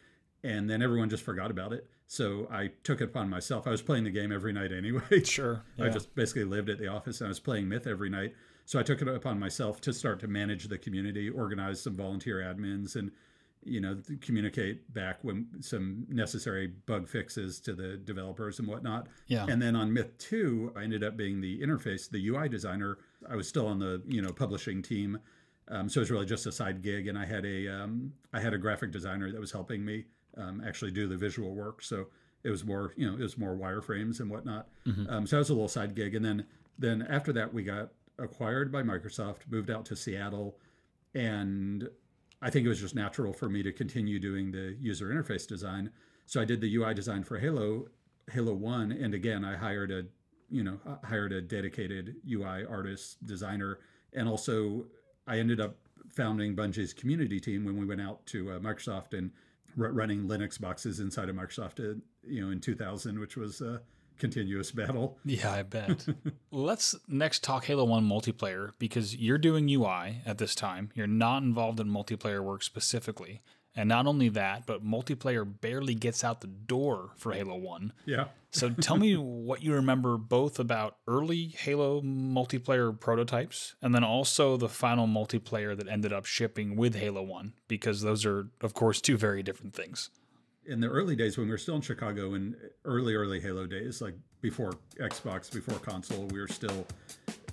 And 0.43 0.69
then 0.69 0.81
everyone 0.81 1.09
just 1.09 1.23
forgot 1.23 1.51
about 1.51 1.71
it. 1.73 1.87
So 2.07 2.47
I 2.51 2.71
took 2.83 2.99
it 2.99 3.05
upon 3.05 3.29
myself. 3.29 3.67
I 3.67 3.69
was 3.69 3.81
playing 3.81 4.03
the 4.03 4.09
game 4.09 4.31
every 4.31 4.51
night 4.51 4.71
anyway. 4.71 5.01
Sure. 5.23 5.63
I 5.79 5.89
just 5.89 6.13
basically 6.15 6.43
lived 6.43 6.69
at 6.69 6.77
the 6.77 6.87
office 6.87 7.21
and 7.21 7.27
I 7.27 7.29
was 7.29 7.39
playing 7.39 7.69
Myth 7.69 7.87
every 7.87 8.09
night. 8.09 8.33
So 8.65 8.79
I 8.79 8.83
took 8.83 9.01
it 9.01 9.07
upon 9.07 9.39
myself 9.39 9.81
to 9.81 9.93
start 9.93 10.19
to 10.21 10.27
manage 10.27 10.67
the 10.67 10.77
community, 10.77 11.29
organize 11.29 11.81
some 11.81 11.95
volunteer 11.95 12.37
admins, 12.37 12.95
and 12.95 13.11
you 13.63 13.79
know 13.79 13.97
communicate 14.21 14.91
back 14.93 15.19
when 15.23 15.47
some 15.59 16.05
necessary 16.09 16.67
bug 16.85 17.07
fixes 17.07 17.59
to 17.61 17.73
the 17.73 17.97
developers 17.97 18.59
and 18.59 18.67
whatnot. 18.67 19.07
Yeah. 19.27 19.45
And 19.47 19.61
then 19.61 19.75
on 19.75 19.93
Myth 19.93 20.17
Two, 20.17 20.71
I 20.75 20.83
ended 20.83 21.03
up 21.03 21.17
being 21.17 21.41
the 21.41 21.59
interface, 21.61 22.09
the 22.09 22.27
UI 22.27 22.49
designer. 22.49 22.97
I 23.29 23.35
was 23.35 23.47
still 23.47 23.67
on 23.67 23.79
the 23.79 24.01
you 24.07 24.21
know 24.21 24.31
publishing 24.31 24.81
team, 24.81 25.19
um, 25.67 25.89
so 25.89 25.99
it 25.99 26.03
was 26.03 26.11
really 26.11 26.25
just 26.25 26.45
a 26.45 26.51
side 26.51 26.81
gig. 26.81 27.07
And 27.07 27.17
I 27.17 27.25
had 27.25 27.45
a 27.45 27.67
um, 27.67 28.13
I 28.33 28.39
had 28.39 28.53
a 28.53 28.57
graphic 28.57 28.91
designer 28.91 29.31
that 29.31 29.39
was 29.39 29.51
helping 29.51 29.83
me 29.83 30.05
um, 30.37 30.61
actually 30.65 30.91
do 30.91 31.07
the 31.07 31.17
visual 31.17 31.53
work. 31.53 31.81
So 31.83 32.07
it 32.43 32.49
was 32.49 32.65
more 32.65 32.93
you 32.95 33.09
know 33.09 33.17
it 33.17 33.21
was 33.21 33.37
more 33.37 33.55
wireframes 33.55 34.19
and 34.19 34.29
whatnot. 34.29 34.67
Um, 35.09 35.27
so 35.27 35.35
that 35.35 35.39
was 35.39 35.49
a 35.49 35.53
little 35.53 35.67
side 35.67 35.95
gig. 35.95 36.15
And 36.15 36.23
then 36.25 36.45
then 36.79 37.05
after 37.09 37.31
that 37.33 37.53
we 37.53 37.63
got 37.63 37.89
acquired 38.17 38.71
by 38.71 38.83
Microsoft, 38.83 39.49
moved 39.49 39.69
out 39.69 39.85
to 39.85 39.95
Seattle, 39.95 40.57
and 41.13 41.87
I 42.41 42.49
think 42.49 42.65
it 42.65 42.69
was 42.69 42.79
just 42.79 42.95
natural 42.95 43.33
for 43.33 43.49
me 43.49 43.61
to 43.63 43.71
continue 43.71 44.19
doing 44.19 44.51
the 44.51 44.75
user 44.79 45.07
interface 45.09 45.47
design. 45.47 45.91
So 46.25 46.41
I 46.41 46.45
did 46.45 46.61
the 46.61 46.75
UI 46.75 46.93
design 46.93 47.23
for 47.23 47.37
Halo, 47.37 47.87
Halo 48.31 48.53
One, 48.53 48.91
and 48.91 49.13
again 49.13 49.43
I 49.45 49.55
hired 49.55 49.91
a, 49.91 50.03
you 50.49 50.63
know, 50.63 50.79
I 50.85 51.05
hired 51.05 51.33
a 51.33 51.41
dedicated 51.41 52.15
UI 52.29 52.65
artist 52.65 53.25
designer, 53.25 53.79
and 54.13 54.27
also 54.27 54.85
I 55.27 55.37
ended 55.37 55.59
up 55.59 55.75
founding 56.09 56.55
Bungie's 56.55 56.93
community 56.93 57.39
team 57.39 57.63
when 57.63 57.77
we 57.77 57.85
went 57.85 58.01
out 58.01 58.25
to 58.27 58.51
uh, 58.51 58.59
Microsoft 58.59 59.13
and 59.13 59.31
r- 59.79 59.91
running 59.91 60.27
Linux 60.27 60.59
boxes 60.59 60.99
inside 60.99 61.29
of 61.29 61.35
Microsoft, 61.35 61.79
uh, 61.79 61.99
you 62.23 62.43
know, 62.43 62.51
in 62.51 62.59
2000, 62.59 63.19
which 63.19 63.37
was 63.37 63.61
a 63.61 63.81
continuous 64.17 64.71
battle. 64.71 65.17
Yeah, 65.25 65.51
I 65.51 65.63
bet. 65.63 66.05
Let's 66.51 66.95
next 67.07 67.43
talk 67.43 67.65
Halo 67.65 67.83
1 67.85 68.07
multiplayer 68.07 68.71
because 68.77 69.15
you're 69.15 69.37
doing 69.37 69.67
UI 69.69 70.21
at 70.25 70.37
this 70.37 70.53
time. 70.53 70.91
You're 70.93 71.07
not 71.07 71.43
involved 71.43 71.79
in 71.79 71.87
multiplayer 71.87 72.41
work 72.43 72.63
specifically. 72.63 73.41
And 73.75 73.87
not 73.87 74.05
only 74.05 74.27
that, 74.29 74.65
but 74.65 74.85
multiplayer 74.85 75.45
barely 75.61 75.95
gets 75.95 76.23
out 76.23 76.41
the 76.41 76.47
door 76.47 77.11
for 77.15 77.31
Halo 77.31 77.55
1. 77.55 77.93
Yeah. 78.05 78.25
So 78.49 78.69
tell 78.69 78.97
me 78.97 79.15
what 79.17 79.63
you 79.63 79.73
remember 79.73 80.17
both 80.17 80.59
about 80.59 80.97
early 81.07 81.47
Halo 81.47 82.01
multiplayer 82.01 82.97
prototypes 82.99 83.75
and 83.81 83.95
then 83.95 84.03
also 84.03 84.57
the 84.57 84.67
final 84.67 85.07
multiplayer 85.07 85.75
that 85.77 85.87
ended 85.87 86.11
up 86.11 86.25
shipping 86.25 86.75
with 86.75 86.95
Halo 86.95 87.21
1, 87.23 87.53
because 87.69 88.01
those 88.01 88.25
are, 88.25 88.47
of 88.59 88.73
course, 88.73 88.99
two 88.99 89.15
very 89.17 89.41
different 89.41 89.73
things. 89.73 90.09
in 90.65 90.79
the 90.79 90.87
early 90.87 91.15
days 91.15 91.37
when 91.37 91.47
we 91.47 91.51
were 91.51 91.57
still 91.57 91.75
in 91.75 91.81
Chicago 91.81 92.33
in 92.35 92.55
early 92.85 93.15
early 93.15 93.39
Halo 93.39 93.65
days, 93.65 94.01
like 94.01 94.13
before 94.41 94.73
Xbox, 94.99 95.51
before 95.51 95.79
console, 95.79 96.25
we 96.27 96.39
were 96.39 96.47
still. 96.47 96.85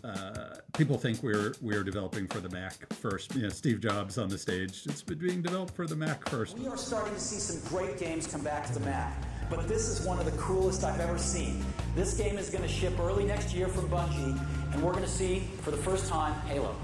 Uh, 0.05 0.57
people 0.76 0.97
think 0.97 1.23
we 1.23 1.33
we're 1.33 1.55
we 1.61 1.75
are 1.75 1.83
developing 1.83 2.26
for 2.28 2.40
the 2.40 2.49
Mac 2.50 2.93
first. 2.95 3.35
You 3.35 3.43
know, 3.43 3.49
Steve 3.49 3.81
Jobs 3.81 4.19
on 4.19 4.28
the 4.28 4.38
stage. 4.38 4.83
It's 4.87 5.02
been 5.02 5.19
being 5.19 5.43
developed 5.43 5.75
for 5.75 5.87
the 5.87 5.97
Mac 5.97 6.28
first. 6.28 6.59
We 6.59 6.67
are 6.69 6.76
starting 6.76 7.14
to 7.14 7.21
see 7.21 7.37
some 7.37 7.69
great 7.69 7.99
games 7.99 8.26
come 8.26 8.43
back 8.43 8.67
to 8.67 8.75
the 8.75 8.81
Mac, 8.81 9.17
but 9.50 9.67
this 9.69 9.88
is 9.88 10.07
one 10.07 10.19
of 10.19 10.25
the 10.25 10.37
coolest 10.38 10.85
I've 10.85 11.00
ever 11.00 11.19
seen. 11.19 11.64
This 11.95 12.17
game 12.17 12.38
is 12.38 12.50
going 12.50 12.62
to 12.62 12.69
ship 12.69 12.99
early 13.00 13.25
next 13.25 13.52
year 13.55 13.69
from 13.69 13.88
Bungie, 13.88 14.38
and 14.73 14.83
we're 14.83 14.93
going 14.93 15.05
to 15.05 15.11
see 15.11 15.40
for 15.62 15.71
the 15.71 15.76
first 15.76 16.09
time 16.09 16.35
Halo. 16.47 16.75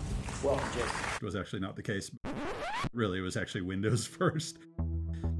Welcome, 0.42 0.68
Jason. 0.75 0.90
was 1.23 1.37
actually 1.37 1.61
not 1.61 1.76
the 1.76 1.83
case. 1.83 2.11
Really, 2.92 3.18
it 3.18 3.23
was 3.23 3.37
actually 3.37 3.62
Windows 3.62 4.06
first. 4.18 4.59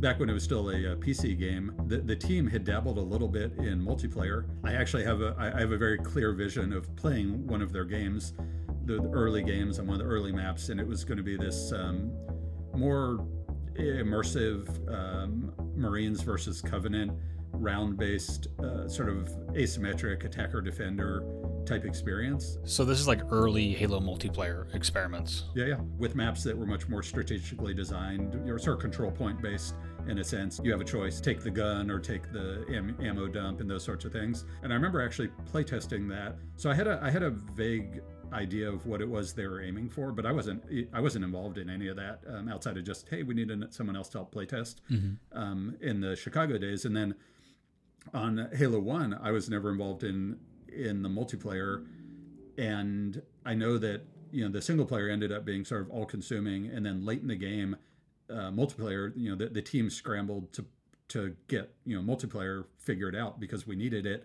Back 0.05 0.21
when 0.21 0.29
it 0.29 0.35
was 0.35 0.45
still 0.45 0.69
a, 0.69 0.93
a 0.93 0.97
PC 0.97 1.39
game, 1.39 1.73
the, 1.87 1.97
the 1.97 2.15
team 2.15 2.47
had 2.47 2.63
dabbled 2.63 2.99
a 2.99 3.01
little 3.01 3.27
bit 3.27 3.55
in 3.57 3.81
multiplayer. 3.81 4.45
I 4.63 4.75
actually 4.75 5.03
have 5.05 5.23
a 5.23 5.35
I 5.39 5.59
have 5.59 5.73
a 5.73 5.79
very 5.79 5.97
clear 5.97 6.35
vision 6.35 6.75
of 6.75 6.95
playing 6.95 7.47
one 7.47 7.63
of 7.63 7.73
their 7.73 7.87
games, 7.87 8.35
the, 8.85 8.97
the 9.01 9.09
early 9.15 9.43
games 9.43 9.79
on 9.79 9.87
one 9.87 9.99
of 9.99 10.07
the 10.07 10.13
early 10.13 10.31
maps, 10.31 10.69
and 10.69 10.79
it 10.79 10.87
was 10.87 11.05
going 11.05 11.17
to 11.17 11.23
be 11.23 11.39
this 11.39 11.73
um, 11.73 12.13
more 12.75 13.27
immersive 13.77 14.69
um, 14.93 15.55
Marines 15.75 16.21
versus 16.21 16.61
Covenant 16.61 17.11
round 17.53 17.97
based, 17.97 18.49
uh, 18.63 18.87
sort 18.87 19.09
of 19.09 19.29
asymmetric 19.55 20.25
attacker 20.25 20.61
defender 20.61 21.25
type 21.65 21.87
experience. 21.87 22.59
So 22.65 22.85
this 22.85 23.01
is 23.01 23.09
like 23.09 23.21
early 23.31 23.73
Halo 23.73 24.01
multiplayer 24.01 24.73
experiments. 24.75 25.45
Yeah, 25.55 25.65
yeah. 25.65 25.81
With 25.97 26.15
maps 26.15 26.43
that 26.45 26.57
were 26.57 26.67
much 26.67 26.89
more 26.89 27.03
strategically 27.03 27.73
designed, 27.73 28.39
you're 28.47 28.59
sort 28.59 28.77
of 28.77 28.83
control 28.83 29.11
point 29.11 29.41
based 29.41 29.75
in 30.09 30.19
a 30.19 30.25
sense. 30.25 30.61
You 30.63 30.71
have 30.73 30.81
a 30.81 30.85
choice 30.85 31.21
take 31.21 31.43
the 31.43 31.51
gun 31.51 31.91
or 31.91 31.99
take 31.99 32.33
the 32.33 32.65
am- 32.69 32.97
ammo 33.01 33.27
dump 33.29 33.61
and 33.61 33.71
those 33.71 33.85
sorts 33.85 34.05
of 34.05 34.13
things. 34.13 34.45
And 34.63 34.73
I 34.73 34.77
remember 34.77 35.03
actually 35.03 35.29
playtesting 35.53 36.09
that. 36.11 36.37
So 36.57 36.71
I 36.71 36.75
had 36.75 36.87
a 36.87 37.01
I 37.03 37.11
had 37.11 37.23
a 37.23 37.31
vague 37.31 38.03
idea 38.33 38.69
of 38.69 38.85
what 38.87 39.01
it 39.01 39.09
was 39.09 39.33
they 39.33 39.47
were 39.47 39.63
aiming 39.63 39.89
for, 39.89 40.13
but 40.13 40.27
I 40.27 40.33
wasn't 40.33 40.65
I 40.93 41.01
wasn't 41.01 41.25
involved 41.25 41.59
in 41.59 41.71
any 41.71 41.89
of 41.89 41.97
that 41.97 42.21
um, 42.29 42.49
outside 42.49 42.77
of 42.77 42.85
just 42.85 43.09
hey 43.09 43.23
we 43.23 43.35
need 43.35 43.51
someone 43.71 43.97
else 43.97 44.09
to 44.11 44.19
help 44.19 44.35
playtest 44.35 44.77
mm-hmm. 44.91 45.39
um, 45.39 45.77
in 45.81 46.01
the 46.01 46.17
Chicago 46.17 46.59
days, 46.59 46.85
and 46.85 46.97
then 46.97 47.15
on 48.13 48.49
Halo 48.55 48.81
One 48.81 49.15
I 49.15 49.31
was 49.31 49.49
never 49.49 49.71
involved 49.71 50.05
in 50.05 50.39
in 50.69 51.03
the 51.03 51.09
multiplayer, 51.09 51.87
and 52.59 53.23
I 53.47 53.55
know 53.55 53.79
that 53.79 54.03
you 54.31 54.45
know 54.45 54.51
the 54.51 54.63
single 54.63 54.87
player 54.87 55.09
ended 55.09 55.33
up 55.33 55.45
being 55.45 55.65
sort 55.65 55.83
of 55.83 55.91
all 55.91 56.05
consuming, 56.05 56.67
and 56.67 56.85
then 56.85 57.05
late 57.05 57.23
in 57.23 57.29
the 57.29 57.37
game, 57.37 57.77
uh, 58.31 58.51
multiplayer 58.51 59.13
you 59.17 59.31
know 59.31 59.37
the, 59.37 59.49
the 59.49 59.63
team 59.63 59.91
scrambled 59.91 60.53
to 60.53 60.65
to 61.09 61.37
get 61.49 61.75
you 61.85 62.01
know 62.01 62.15
multiplayer 62.15 62.65
figured 62.79 63.15
out 63.15 63.39
because 63.39 63.67
we 63.67 63.77
needed 63.77 64.07
it 64.07 64.25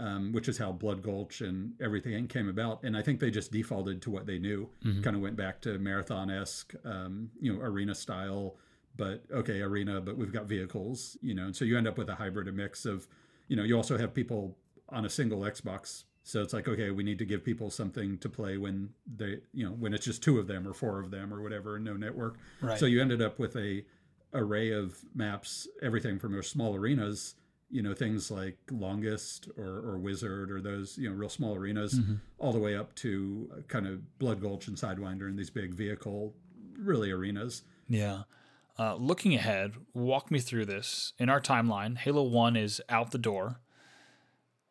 um, 0.00 0.32
which 0.32 0.48
is 0.48 0.58
how 0.58 0.72
Blood 0.72 1.02
Gulch 1.02 1.40
and 1.40 1.72
everything 1.80 2.26
came 2.26 2.48
about. 2.48 2.82
And 2.82 2.96
I 2.96 3.02
think 3.02 3.20
they 3.20 3.30
just 3.30 3.52
defaulted 3.52 4.00
to 4.02 4.10
what 4.10 4.26
they 4.26 4.38
knew, 4.38 4.68
mm-hmm. 4.84 5.02
kind 5.02 5.16
of 5.16 5.22
went 5.22 5.36
back 5.36 5.60
to 5.62 5.78
marathon 5.78 6.30
esque, 6.30 6.74
um, 6.84 7.30
you 7.40 7.52
know, 7.52 7.60
arena 7.60 7.94
style. 7.94 8.56
But 8.96 9.24
okay, 9.32 9.60
arena, 9.60 10.00
but 10.00 10.16
we've 10.16 10.32
got 10.32 10.46
vehicles, 10.46 11.16
you 11.22 11.34
know, 11.34 11.44
and 11.44 11.56
so 11.56 11.64
you 11.64 11.76
end 11.76 11.86
up 11.86 11.98
with 11.98 12.08
a 12.08 12.14
hybrid, 12.14 12.48
a 12.48 12.52
mix 12.52 12.84
of, 12.84 13.06
you 13.48 13.56
know, 13.56 13.62
you 13.62 13.76
also 13.76 13.96
have 13.96 14.14
people 14.14 14.56
on 14.88 15.04
a 15.04 15.10
single 15.10 15.40
Xbox. 15.40 16.04
So 16.30 16.42
it's 16.42 16.52
like, 16.52 16.68
okay, 16.68 16.90
we 16.90 17.02
need 17.02 17.18
to 17.18 17.24
give 17.24 17.44
people 17.44 17.70
something 17.70 18.18
to 18.18 18.28
play 18.28 18.56
when 18.56 18.90
they, 19.16 19.38
you 19.52 19.64
know, 19.64 19.72
when 19.72 19.92
it's 19.92 20.04
just 20.04 20.22
two 20.22 20.38
of 20.38 20.46
them 20.46 20.66
or 20.66 20.72
four 20.72 21.00
of 21.00 21.10
them 21.10 21.34
or 21.34 21.42
whatever, 21.42 21.76
and 21.76 21.84
no 21.84 21.94
network. 21.94 22.38
Right. 22.60 22.78
So 22.78 22.86
you 22.86 23.00
ended 23.00 23.20
up 23.20 23.38
with 23.38 23.56
a 23.56 23.84
array 24.32 24.70
of 24.70 24.96
maps, 25.14 25.66
everything 25.82 26.18
from 26.18 26.32
your 26.32 26.44
small 26.44 26.76
arenas 26.76 27.34
you 27.70 27.82
know 27.82 27.94
things 27.94 28.30
like 28.30 28.58
longest 28.70 29.48
or, 29.56 29.64
or 29.64 29.98
wizard 29.98 30.50
or 30.50 30.60
those 30.60 30.98
you 30.98 31.08
know 31.08 31.14
real 31.14 31.28
small 31.28 31.54
arenas 31.54 31.98
mm-hmm. 31.98 32.14
all 32.38 32.52
the 32.52 32.58
way 32.58 32.76
up 32.76 32.94
to 32.96 33.48
kind 33.68 33.86
of 33.86 34.18
blood 34.18 34.40
gulch 34.40 34.66
and 34.66 34.76
sidewinder 34.76 35.28
and 35.28 35.38
these 35.38 35.50
big 35.50 35.72
vehicle 35.72 36.34
really 36.78 37.10
arenas 37.10 37.62
yeah 37.88 38.22
uh, 38.78 38.94
looking 38.96 39.34
ahead 39.34 39.74
walk 39.94 40.30
me 40.30 40.40
through 40.40 40.66
this 40.66 41.12
in 41.18 41.28
our 41.28 41.40
timeline 41.40 41.96
halo 41.96 42.22
1 42.22 42.56
is 42.56 42.82
out 42.88 43.12
the 43.12 43.18
door 43.18 43.60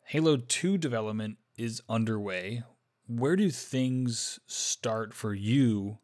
halo 0.04 0.36
2 0.36 0.76
development 0.76 1.38
is 1.60 1.82
underway 1.88 2.62
where 3.06 3.36
do 3.36 3.50
things 3.50 4.38
start 4.46 5.12
for 5.12 5.34
you 5.34 5.98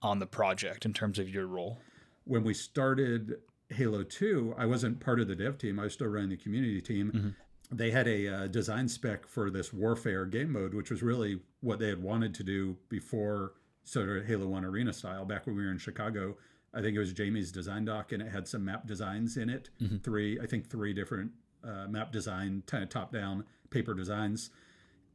on 0.00 0.18
the 0.18 0.26
project 0.26 0.84
in 0.84 0.92
terms 0.92 1.18
of 1.18 1.28
your 1.28 1.46
role 1.46 1.78
when 2.24 2.44
we 2.44 2.54
started 2.54 3.36
Halo 3.70 4.02
2, 4.02 4.54
I 4.56 4.66
wasn't 4.66 5.00
part 5.00 5.20
of 5.20 5.28
the 5.28 5.34
dev 5.34 5.58
team. 5.58 5.78
I 5.78 5.84
was 5.84 5.94
still 5.94 6.08
running 6.08 6.30
the 6.30 6.36
community 6.36 6.80
team. 6.80 7.12
Mm-hmm. 7.14 7.76
They 7.76 7.90
had 7.90 8.06
a 8.06 8.28
uh, 8.28 8.46
design 8.48 8.88
spec 8.88 9.26
for 9.26 9.50
this 9.50 9.72
warfare 9.72 10.26
game 10.26 10.52
mode, 10.52 10.74
which 10.74 10.90
was 10.90 11.02
really 11.02 11.40
what 11.60 11.78
they 11.78 11.88
had 11.88 12.02
wanted 12.02 12.34
to 12.34 12.42
do 12.42 12.76
before 12.88 13.54
sort 13.84 14.08
of 14.10 14.26
Halo 14.26 14.46
1 14.46 14.64
arena 14.64 14.92
style. 14.92 15.24
Back 15.24 15.46
when 15.46 15.56
we 15.56 15.64
were 15.64 15.70
in 15.70 15.78
Chicago, 15.78 16.36
I 16.74 16.82
think 16.82 16.96
it 16.96 16.98
was 16.98 17.14
Jaime's 17.16 17.50
design 17.50 17.86
doc, 17.86 18.12
and 18.12 18.22
it 18.22 18.30
had 18.30 18.46
some 18.46 18.64
map 18.64 18.86
designs 18.86 19.36
in 19.36 19.48
it. 19.48 19.70
Mm-hmm. 19.80 19.98
Three, 19.98 20.38
I 20.40 20.46
think, 20.46 20.70
three 20.70 20.92
different 20.92 21.32
uh, 21.64 21.86
map 21.88 22.12
design, 22.12 22.62
kind 22.66 22.82
of 22.82 22.90
top 22.90 23.12
down 23.12 23.44
paper 23.70 23.94
designs. 23.94 24.50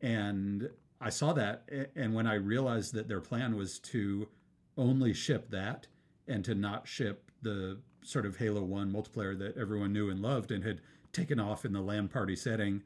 And 0.01 0.69
I 0.99 1.09
saw 1.09 1.33
that, 1.33 1.69
and 1.95 2.13
when 2.13 2.27
I 2.27 2.35
realized 2.35 2.93
that 2.93 3.07
their 3.07 3.21
plan 3.21 3.55
was 3.55 3.79
to 3.79 4.27
only 4.77 5.13
ship 5.13 5.49
that 5.51 5.87
and 6.27 6.43
to 6.45 6.55
not 6.55 6.87
ship 6.87 7.31
the 7.41 7.79
sort 8.03 8.25
of 8.25 8.37
Halo 8.37 8.61
1 8.61 8.91
multiplayer 8.91 9.37
that 9.37 9.57
everyone 9.57 9.93
knew 9.93 10.09
and 10.09 10.21
loved 10.21 10.51
and 10.51 10.63
had 10.63 10.81
taken 11.13 11.39
off 11.39 11.65
in 11.65 11.73
the 11.73 11.81
LAN 11.81 12.07
party 12.07 12.35
setting, 12.35 12.83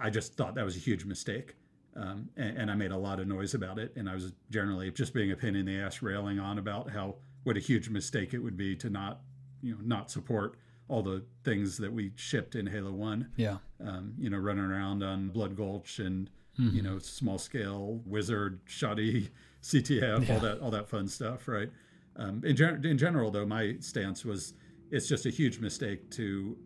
I 0.00 0.10
just 0.10 0.34
thought 0.34 0.54
that 0.54 0.64
was 0.64 0.76
a 0.76 0.80
huge 0.80 1.04
mistake. 1.04 1.54
Um, 1.94 2.28
and, 2.36 2.58
and, 2.58 2.70
I 2.70 2.74
made 2.74 2.90
a 2.90 2.96
lot 2.96 3.20
of 3.20 3.26
noise 3.26 3.54
about 3.54 3.78
it. 3.78 3.94
And 3.96 4.06
I 4.06 4.12
was 4.12 4.32
generally 4.50 4.90
just 4.90 5.14
being 5.14 5.32
a 5.32 5.36
pin 5.36 5.56
in 5.56 5.64
the 5.64 5.80
ass 5.80 6.02
railing 6.02 6.38
on 6.38 6.58
about 6.58 6.90
how 6.90 7.14
what 7.44 7.56
a 7.56 7.60
huge 7.60 7.88
mistake 7.88 8.34
it 8.34 8.38
would 8.38 8.56
be 8.56 8.76
to 8.76 8.90
not, 8.90 9.20
you 9.62 9.72
know, 9.72 9.80
not 9.82 10.10
support 10.10 10.58
all 10.88 11.02
the 11.02 11.24
things 11.42 11.78
that 11.78 11.90
we 11.90 12.12
shipped 12.16 12.54
in 12.54 12.66
Halo 12.66 12.92
One. 12.92 13.28
Yeah. 13.36 13.58
Um, 13.82 14.12
you 14.18 14.28
know, 14.28 14.36
running 14.36 14.64
around 14.64 15.02
on 15.02 15.30
Blood 15.30 15.56
Gulch 15.56 15.98
and 15.98 16.28
mm-hmm. 16.58 16.76
you 16.76 16.82
know 16.82 16.98
small 16.98 17.38
scale 17.38 18.00
Wizard, 18.04 18.60
Shoddy, 18.66 19.30
CTF, 19.62 20.26
yeah. 20.26 20.34
all 20.34 20.40
that 20.40 20.60
all 20.60 20.70
that 20.70 20.88
fun 20.88 21.08
stuff, 21.08 21.48
right? 21.48 21.70
Um, 22.18 22.42
in, 22.44 22.56
gen- 22.56 22.84
in 22.84 22.96
general, 22.96 23.30
though, 23.30 23.46
my 23.46 23.76
stance 23.80 24.24
was 24.24 24.54
it's 24.90 25.08
just 25.08 25.26
a 25.26 25.30
huge 25.30 25.58
mistake 25.58 26.10
to 26.12 26.56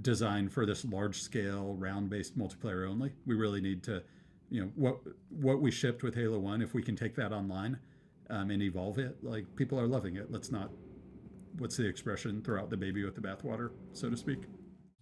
design 0.00 0.48
for 0.48 0.64
this 0.64 0.84
large 0.84 1.20
scale 1.20 1.76
round 1.78 2.10
based 2.10 2.36
multiplayer 2.38 2.88
only. 2.88 3.12
We 3.26 3.34
really 3.34 3.60
need 3.60 3.82
to, 3.84 4.02
you 4.50 4.62
know, 4.62 4.70
what 4.74 4.98
what 5.28 5.60
we 5.60 5.70
shipped 5.70 6.02
with 6.02 6.14
Halo 6.14 6.38
One. 6.38 6.62
If 6.62 6.74
we 6.74 6.82
can 6.82 6.96
take 6.96 7.14
that 7.16 7.32
online 7.32 7.78
um, 8.30 8.50
and 8.50 8.62
evolve 8.62 8.98
it, 8.98 9.22
like 9.22 9.44
people 9.56 9.78
are 9.78 9.86
loving 9.86 10.16
it. 10.16 10.30
Let's 10.30 10.50
not, 10.50 10.70
what's 11.58 11.76
the 11.76 11.86
expression? 11.86 12.42
Throw 12.42 12.60
out 12.60 12.70
the 12.70 12.76
baby 12.76 13.04
with 13.04 13.14
the 13.14 13.20
bathwater, 13.20 13.70
so 13.92 14.10
to 14.10 14.16
speak. 14.16 14.44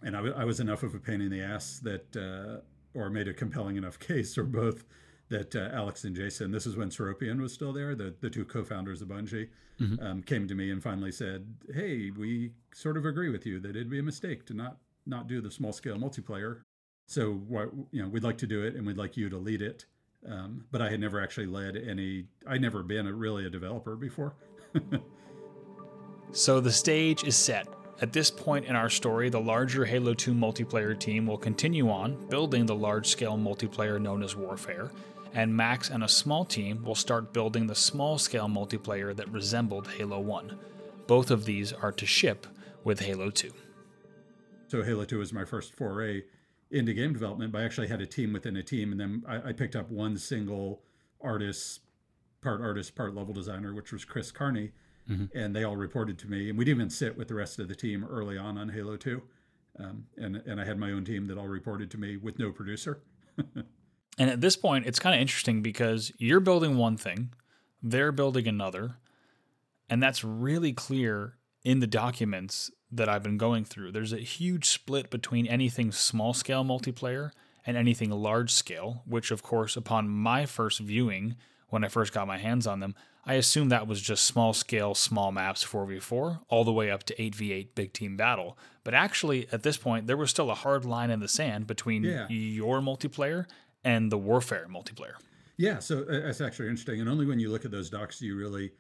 And 0.02 0.16
I, 0.16 0.18
w- 0.18 0.34
I 0.36 0.44
was 0.44 0.60
enough 0.60 0.82
of 0.82 0.94
a 0.94 0.98
pain 0.98 1.20
in 1.20 1.30
the 1.30 1.42
ass 1.42 1.80
that, 1.84 2.16
uh, 2.16 2.60
or 2.94 3.10
made 3.10 3.28
a 3.28 3.34
compelling 3.34 3.76
enough 3.76 3.98
case, 3.98 4.36
or 4.36 4.44
both, 4.44 4.84
that 5.30 5.54
uh, 5.54 5.70
Alex 5.72 6.04
and 6.04 6.14
Jason, 6.14 6.50
this 6.50 6.66
is 6.66 6.76
when 6.76 6.90
Seropian 6.90 7.40
was 7.40 7.54
still 7.54 7.72
there, 7.72 7.94
the, 7.94 8.14
the 8.20 8.28
two 8.28 8.44
co 8.44 8.64
founders 8.64 9.00
of 9.00 9.08
Bungie, 9.08 9.48
mm-hmm. 9.80 10.04
um, 10.04 10.22
came 10.22 10.46
to 10.48 10.54
me 10.54 10.70
and 10.70 10.82
finally 10.82 11.12
said, 11.12 11.46
Hey, 11.72 12.10
we 12.10 12.50
sort 12.74 12.96
of 12.96 13.06
agree 13.06 13.30
with 13.30 13.46
you 13.46 13.58
that 13.60 13.70
it'd 13.70 13.90
be 13.90 14.00
a 14.00 14.02
mistake 14.02 14.44
to 14.46 14.54
not, 14.54 14.78
not 15.06 15.28
do 15.28 15.40
the 15.40 15.50
small 15.50 15.72
scale 15.72 15.96
multiplayer. 15.96 16.62
So, 17.06 17.32
what, 17.32 17.70
you 17.90 18.02
know, 18.02 18.08
we'd 18.08 18.22
like 18.22 18.38
to 18.38 18.46
do 18.46 18.62
it 18.62 18.74
and 18.74 18.86
we'd 18.86 18.98
like 18.98 19.16
you 19.16 19.28
to 19.30 19.38
lead 19.38 19.62
it. 19.62 19.86
Um, 20.28 20.64
but 20.70 20.82
I 20.82 20.90
had 20.90 21.00
never 21.00 21.20
actually 21.20 21.46
led 21.46 21.76
any, 21.76 22.26
I'd 22.46 22.60
never 22.60 22.82
been 22.82 23.06
a, 23.06 23.12
really 23.12 23.46
a 23.46 23.50
developer 23.50 23.96
before. 23.96 24.34
so 26.32 26.60
the 26.60 26.72
stage 26.72 27.24
is 27.24 27.36
set. 27.36 27.66
At 28.02 28.14
this 28.14 28.30
point 28.30 28.64
in 28.64 28.74
our 28.74 28.88
story, 28.88 29.28
the 29.28 29.40
larger 29.40 29.84
Halo 29.84 30.14
2 30.14 30.32
multiplayer 30.32 30.98
team 30.98 31.26
will 31.26 31.36
continue 31.36 31.90
on 31.90 32.16
building 32.28 32.64
the 32.64 32.74
large 32.74 33.06
scale 33.06 33.36
multiplayer 33.36 34.00
known 34.00 34.22
as 34.22 34.34
Warfare, 34.34 34.90
and 35.34 35.54
Max 35.54 35.90
and 35.90 36.02
a 36.02 36.08
small 36.08 36.46
team 36.46 36.82
will 36.82 36.94
start 36.94 37.34
building 37.34 37.66
the 37.66 37.74
small 37.74 38.16
scale 38.16 38.48
multiplayer 38.48 39.14
that 39.14 39.28
resembled 39.28 39.86
Halo 39.86 40.18
1. 40.18 40.58
Both 41.06 41.30
of 41.30 41.44
these 41.44 41.74
are 41.74 41.92
to 41.92 42.06
ship 42.06 42.46
with 42.84 43.00
Halo 43.00 43.28
2. 43.28 43.52
So, 44.68 44.82
Halo 44.82 45.04
2 45.04 45.18
was 45.18 45.34
my 45.34 45.44
first 45.44 45.76
foray 45.76 46.22
into 46.70 46.94
game 46.94 47.12
development, 47.12 47.52
but 47.52 47.60
I 47.60 47.64
actually 47.64 47.88
had 47.88 48.00
a 48.00 48.06
team 48.06 48.32
within 48.32 48.56
a 48.56 48.62
team, 48.62 48.92
and 48.92 49.00
then 49.00 49.24
I, 49.28 49.50
I 49.50 49.52
picked 49.52 49.76
up 49.76 49.90
one 49.90 50.16
single 50.16 50.80
artist, 51.20 51.80
part 52.40 52.62
artist, 52.62 52.94
part 52.94 53.14
level 53.14 53.34
designer, 53.34 53.74
which 53.74 53.92
was 53.92 54.06
Chris 54.06 54.32
Carney, 54.32 54.70
mm-hmm. 55.10 55.36
and 55.36 55.54
they 55.54 55.64
all 55.64 55.76
reported 55.76 56.18
to 56.20 56.28
me. 56.28 56.48
And 56.48 56.58
we 56.58 56.64
didn't 56.64 56.78
even 56.78 56.90
sit 56.90 57.16
with 57.16 57.28
the 57.28 57.34
rest 57.34 57.58
of 57.58 57.68
the 57.68 57.74
team 57.74 58.04
early 58.04 58.38
on 58.38 58.56
on 58.56 58.68
Halo 58.68 58.96
2. 58.96 59.22
Um, 59.78 60.04
and, 60.16 60.36
and 60.46 60.60
I 60.60 60.64
had 60.64 60.78
my 60.78 60.92
own 60.92 61.04
team 61.04 61.26
that 61.28 61.38
all 61.38 61.48
reported 61.48 61.90
to 61.92 61.98
me 61.98 62.16
with 62.16 62.38
no 62.38 62.52
producer. 62.52 63.02
And 64.20 64.28
at 64.28 64.42
this 64.42 64.54
point, 64.54 64.86
it's 64.86 64.98
kind 64.98 65.14
of 65.14 65.20
interesting 65.20 65.62
because 65.62 66.12
you're 66.18 66.40
building 66.40 66.76
one 66.76 66.98
thing, 66.98 67.32
they're 67.82 68.12
building 68.12 68.46
another. 68.46 68.96
And 69.88 70.02
that's 70.02 70.22
really 70.22 70.74
clear 70.74 71.38
in 71.64 71.80
the 71.80 71.86
documents 71.86 72.70
that 72.92 73.08
I've 73.08 73.22
been 73.22 73.38
going 73.38 73.64
through. 73.64 73.92
There's 73.92 74.12
a 74.12 74.18
huge 74.18 74.66
split 74.66 75.08
between 75.08 75.46
anything 75.46 75.90
small 75.90 76.34
scale 76.34 76.64
multiplayer 76.64 77.30
and 77.64 77.78
anything 77.78 78.10
large 78.10 78.52
scale, 78.52 79.02
which, 79.06 79.30
of 79.30 79.42
course, 79.42 79.74
upon 79.74 80.10
my 80.10 80.44
first 80.44 80.80
viewing, 80.80 81.36
when 81.70 81.84
I 81.84 81.88
first 81.88 82.12
got 82.12 82.26
my 82.26 82.38
hands 82.38 82.66
on 82.66 82.80
them, 82.80 82.94
I 83.24 83.34
assumed 83.34 83.70
that 83.70 83.86
was 83.86 84.00
just 84.00 84.24
small 84.24 84.52
scale, 84.52 84.94
small 84.94 85.30
maps 85.30 85.64
4v4, 85.64 86.40
all 86.48 86.64
the 86.64 86.72
way 86.72 86.90
up 86.90 87.04
to 87.04 87.14
8v8 87.14 87.68
big 87.74 87.92
team 87.92 88.16
battle. 88.16 88.56
But 88.82 88.94
actually, 88.94 89.46
at 89.52 89.62
this 89.62 89.76
point, 89.76 90.06
there 90.06 90.16
was 90.16 90.30
still 90.30 90.50
a 90.50 90.54
hard 90.54 90.84
line 90.84 91.10
in 91.10 91.20
the 91.20 91.28
sand 91.28 91.66
between 91.66 92.02
yeah. 92.04 92.26
your 92.28 92.80
multiplayer 92.80 93.46
and 93.84 94.10
the 94.10 94.18
Warfare 94.18 94.66
multiplayer. 94.70 95.14
Yeah, 95.56 95.78
so 95.78 96.02
uh, 96.04 96.20
that's 96.20 96.40
actually 96.40 96.68
interesting. 96.68 97.00
And 97.00 97.08
only 97.08 97.26
when 97.26 97.38
you 97.38 97.50
look 97.50 97.64
at 97.64 97.70
those 97.70 97.90
docs 97.90 98.18
do 98.18 98.26
you 98.26 98.36
really 98.36 98.72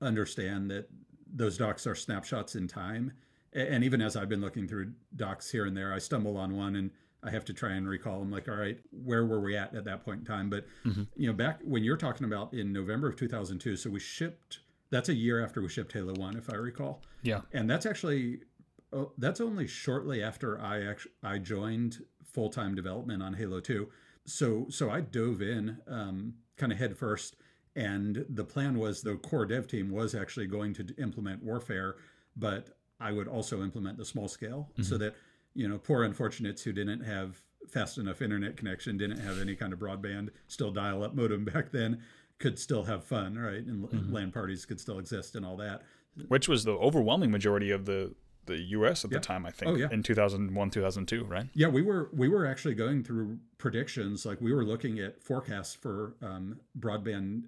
understand 0.00 0.70
that 0.72 0.88
those 1.32 1.56
docs 1.56 1.86
are 1.86 1.94
snapshots 1.94 2.56
in 2.56 2.66
time. 2.66 3.12
And 3.52 3.84
even 3.84 4.02
as 4.02 4.16
I've 4.16 4.28
been 4.28 4.40
looking 4.40 4.68
through 4.68 4.92
docs 5.14 5.50
here 5.50 5.66
and 5.66 5.76
there, 5.76 5.92
I 5.92 5.98
stumble 5.98 6.36
on 6.36 6.56
one 6.56 6.76
and 6.76 6.90
I 7.22 7.30
have 7.30 7.44
to 7.46 7.52
try 7.52 7.72
and 7.72 7.88
recall. 7.88 8.20
I'm 8.20 8.30
like, 8.30 8.48
all 8.48 8.56
right, 8.56 8.78
where 8.90 9.24
were 9.26 9.40
we 9.40 9.56
at 9.56 9.74
at 9.74 9.84
that 9.84 10.04
point 10.04 10.20
in 10.20 10.26
time? 10.26 10.48
But 10.48 10.66
mm-hmm. 10.84 11.02
you 11.16 11.26
know, 11.26 11.32
back 11.32 11.60
when 11.64 11.82
you're 11.82 11.96
talking 11.96 12.26
about 12.26 12.52
in 12.54 12.72
November 12.72 13.08
of 13.08 13.16
2002, 13.16 13.76
so 13.76 13.90
we 13.90 14.00
shipped. 14.00 14.60
That's 14.90 15.08
a 15.08 15.14
year 15.14 15.44
after 15.44 15.60
we 15.60 15.68
shipped 15.68 15.92
Halo 15.92 16.14
One, 16.14 16.36
if 16.36 16.48
I 16.50 16.56
recall. 16.56 17.02
Yeah, 17.22 17.40
and 17.52 17.68
that's 17.68 17.86
actually 17.86 18.40
oh, 18.92 19.12
that's 19.18 19.40
only 19.40 19.66
shortly 19.66 20.22
after 20.22 20.60
I 20.60 20.84
actually 20.84 21.12
I 21.22 21.38
joined 21.38 22.04
full 22.24 22.50
time 22.50 22.74
development 22.74 23.22
on 23.22 23.34
Halo 23.34 23.60
Two. 23.60 23.88
So 24.24 24.66
so 24.70 24.90
I 24.90 25.00
dove 25.00 25.42
in 25.42 25.78
um, 25.88 26.34
kind 26.56 26.72
of 26.72 26.78
head 26.78 26.96
first, 26.96 27.36
and 27.74 28.24
the 28.28 28.44
plan 28.44 28.78
was 28.78 29.02
the 29.02 29.16
core 29.16 29.46
dev 29.46 29.66
team 29.66 29.90
was 29.90 30.14
actually 30.14 30.46
going 30.46 30.74
to 30.74 30.94
implement 30.98 31.42
Warfare, 31.42 31.96
but 32.36 32.76
I 33.00 33.12
would 33.12 33.28
also 33.28 33.62
implement 33.62 33.98
the 33.98 34.04
small 34.04 34.28
scale 34.28 34.70
mm-hmm. 34.72 34.82
so 34.82 34.98
that 34.98 35.14
you 35.56 35.68
know 35.68 35.78
poor 35.78 36.04
unfortunates 36.04 36.62
who 36.62 36.72
didn't 36.72 37.00
have 37.00 37.42
fast 37.68 37.98
enough 37.98 38.22
internet 38.22 38.56
connection, 38.56 38.96
didn't 38.96 39.18
have 39.18 39.40
any 39.40 39.56
kind 39.56 39.72
of 39.72 39.78
broadband, 39.78 40.28
still 40.46 40.70
dial 40.70 41.02
up 41.02 41.14
modem 41.14 41.44
back 41.52 41.72
then, 41.72 42.02
could 42.38 42.58
still 42.58 42.84
have 42.84 43.04
fun, 43.04 43.36
right? 43.36 43.64
And 43.64 43.88
mm-hmm. 43.88 44.12
LAN 44.12 44.32
parties 44.32 44.64
could 44.64 44.80
still 44.80 44.98
exist 44.98 45.34
and 45.34 45.44
all 45.44 45.56
that. 45.56 45.82
Which 46.28 46.48
was 46.48 46.64
the 46.64 46.72
overwhelming 46.72 47.30
majority 47.30 47.70
of 47.70 47.84
the 47.84 48.14
the 48.46 48.60
U.S. 48.60 49.04
at 49.04 49.10
yeah. 49.10 49.18
the 49.18 49.24
time, 49.24 49.44
I 49.44 49.50
think, 49.50 49.72
oh, 49.72 49.74
yeah. 49.74 49.88
in 49.90 50.04
2001, 50.04 50.70
2002, 50.70 51.24
right? 51.24 51.48
Yeah, 51.52 51.66
we 51.66 51.82
were 51.82 52.10
we 52.12 52.28
were 52.28 52.46
actually 52.46 52.74
going 52.74 53.02
through 53.02 53.38
predictions. 53.58 54.24
Like 54.24 54.40
we 54.40 54.52
were 54.54 54.64
looking 54.64 55.00
at 55.00 55.22
forecasts 55.22 55.74
for 55.74 56.14
um, 56.22 56.60
broadband 56.78 57.44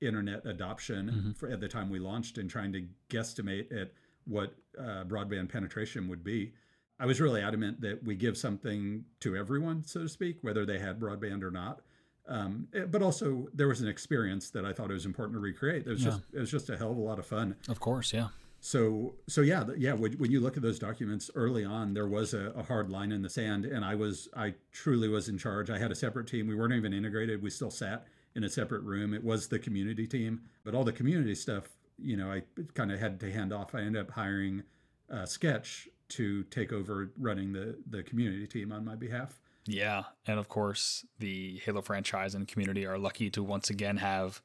internet 0.00 0.44
adoption 0.46 1.10
mm-hmm. 1.10 1.32
for, 1.32 1.48
at 1.48 1.60
the 1.60 1.68
time 1.68 1.88
we 1.88 1.98
launched, 1.98 2.36
and 2.36 2.50
trying 2.50 2.72
to 2.72 2.86
guesstimate 3.08 3.72
at 3.72 3.92
what 4.24 4.54
uh, 4.78 5.04
broadband 5.04 5.50
penetration 5.50 6.08
would 6.08 6.24
be. 6.24 6.52
I 7.00 7.06
was 7.06 7.20
really 7.20 7.40
adamant 7.40 7.80
that 7.80 8.04
we 8.04 8.14
give 8.14 8.36
something 8.36 9.04
to 9.20 9.34
everyone, 9.34 9.82
so 9.84 10.02
to 10.02 10.08
speak, 10.08 10.36
whether 10.42 10.66
they 10.66 10.78
had 10.78 11.00
broadband 11.00 11.42
or 11.42 11.50
not. 11.50 11.80
Um, 12.28 12.68
eh, 12.74 12.84
but 12.84 13.02
also, 13.02 13.48
there 13.54 13.68
was 13.68 13.80
an 13.80 13.88
experience 13.88 14.50
that 14.50 14.66
I 14.66 14.72
thought 14.72 14.90
it 14.90 14.94
was 14.94 15.06
important 15.06 15.34
to 15.34 15.40
recreate. 15.40 15.86
It 15.86 15.90
was 15.90 16.04
yeah. 16.04 16.10
just 16.10 16.22
it 16.34 16.38
was 16.38 16.50
just 16.50 16.70
a 16.70 16.76
hell 16.76 16.92
of 16.92 16.98
a 16.98 17.00
lot 17.00 17.18
of 17.18 17.26
fun. 17.26 17.56
Of 17.68 17.80
course, 17.80 18.12
yeah. 18.12 18.28
So 18.62 19.14
so 19.26 19.40
yeah 19.40 19.64
yeah 19.78 19.94
when, 19.94 20.12
when 20.14 20.30
you 20.30 20.40
look 20.40 20.58
at 20.58 20.62
those 20.62 20.78
documents 20.78 21.30
early 21.34 21.64
on, 21.64 21.94
there 21.94 22.06
was 22.06 22.34
a, 22.34 22.50
a 22.50 22.62
hard 22.62 22.90
line 22.90 23.10
in 23.10 23.22
the 23.22 23.30
sand, 23.30 23.64
and 23.64 23.84
I 23.84 23.94
was 23.94 24.28
I 24.36 24.54
truly 24.70 25.08
was 25.08 25.28
in 25.28 25.38
charge. 25.38 25.70
I 25.70 25.78
had 25.78 25.90
a 25.90 25.94
separate 25.94 26.26
team. 26.26 26.46
We 26.46 26.54
weren't 26.54 26.74
even 26.74 26.92
integrated. 26.92 27.42
We 27.42 27.50
still 27.50 27.70
sat 27.70 28.06
in 28.36 28.44
a 28.44 28.50
separate 28.50 28.82
room. 28.82 29.14
It 29.14 29.24
was 29.24 29.48
the 29.48 29.58
community 29.58 30.06
team, 30.06 30.42
but 30.62 30.74
all 30.74 30.84
the 30.84 30.92
community 30.92 31.34
stuff, 31.34 31.64
you 31.98 32.16
know, 32.16 32.30
I 32.30 32.42
kind 32.74 32.92
of 32.92 33.00
had 33.00 33.18
to 33.20 33.32
hand 33.32 33.52
off. 33.52 33.74
I 33.74 33.80
ended 33.80 34.02
up 34.02 34.10
hiring 34.10 34.62
uh, 35.10 35.24
Sketch 35.24 35.88
to 36.10 36.44
take 36.44 36.72
over 36.72 37.10
running 37.18 37.52
the 37.52 37.76
the 37.88 38.02
community 38.02 38.46
team 38.46 38.72
on 38.72 38.84
my 38.84 38.94
behalf. 38.94 39.40
Yeah, 39.66 40.04
and 40.26 40.38
of 40.38 40.48
course, 40.48 41.04
the 41.18 41.60
Halo 41.64 41.82
franchise 41.82 42.34
and 42.34 42.48
community 42.48 42.86
are 42.86 42.98
lucky 42.98 43.30
to 43.30 43.42
once 43.42 43.70
again 43.70 43.98
have 43.98 44.42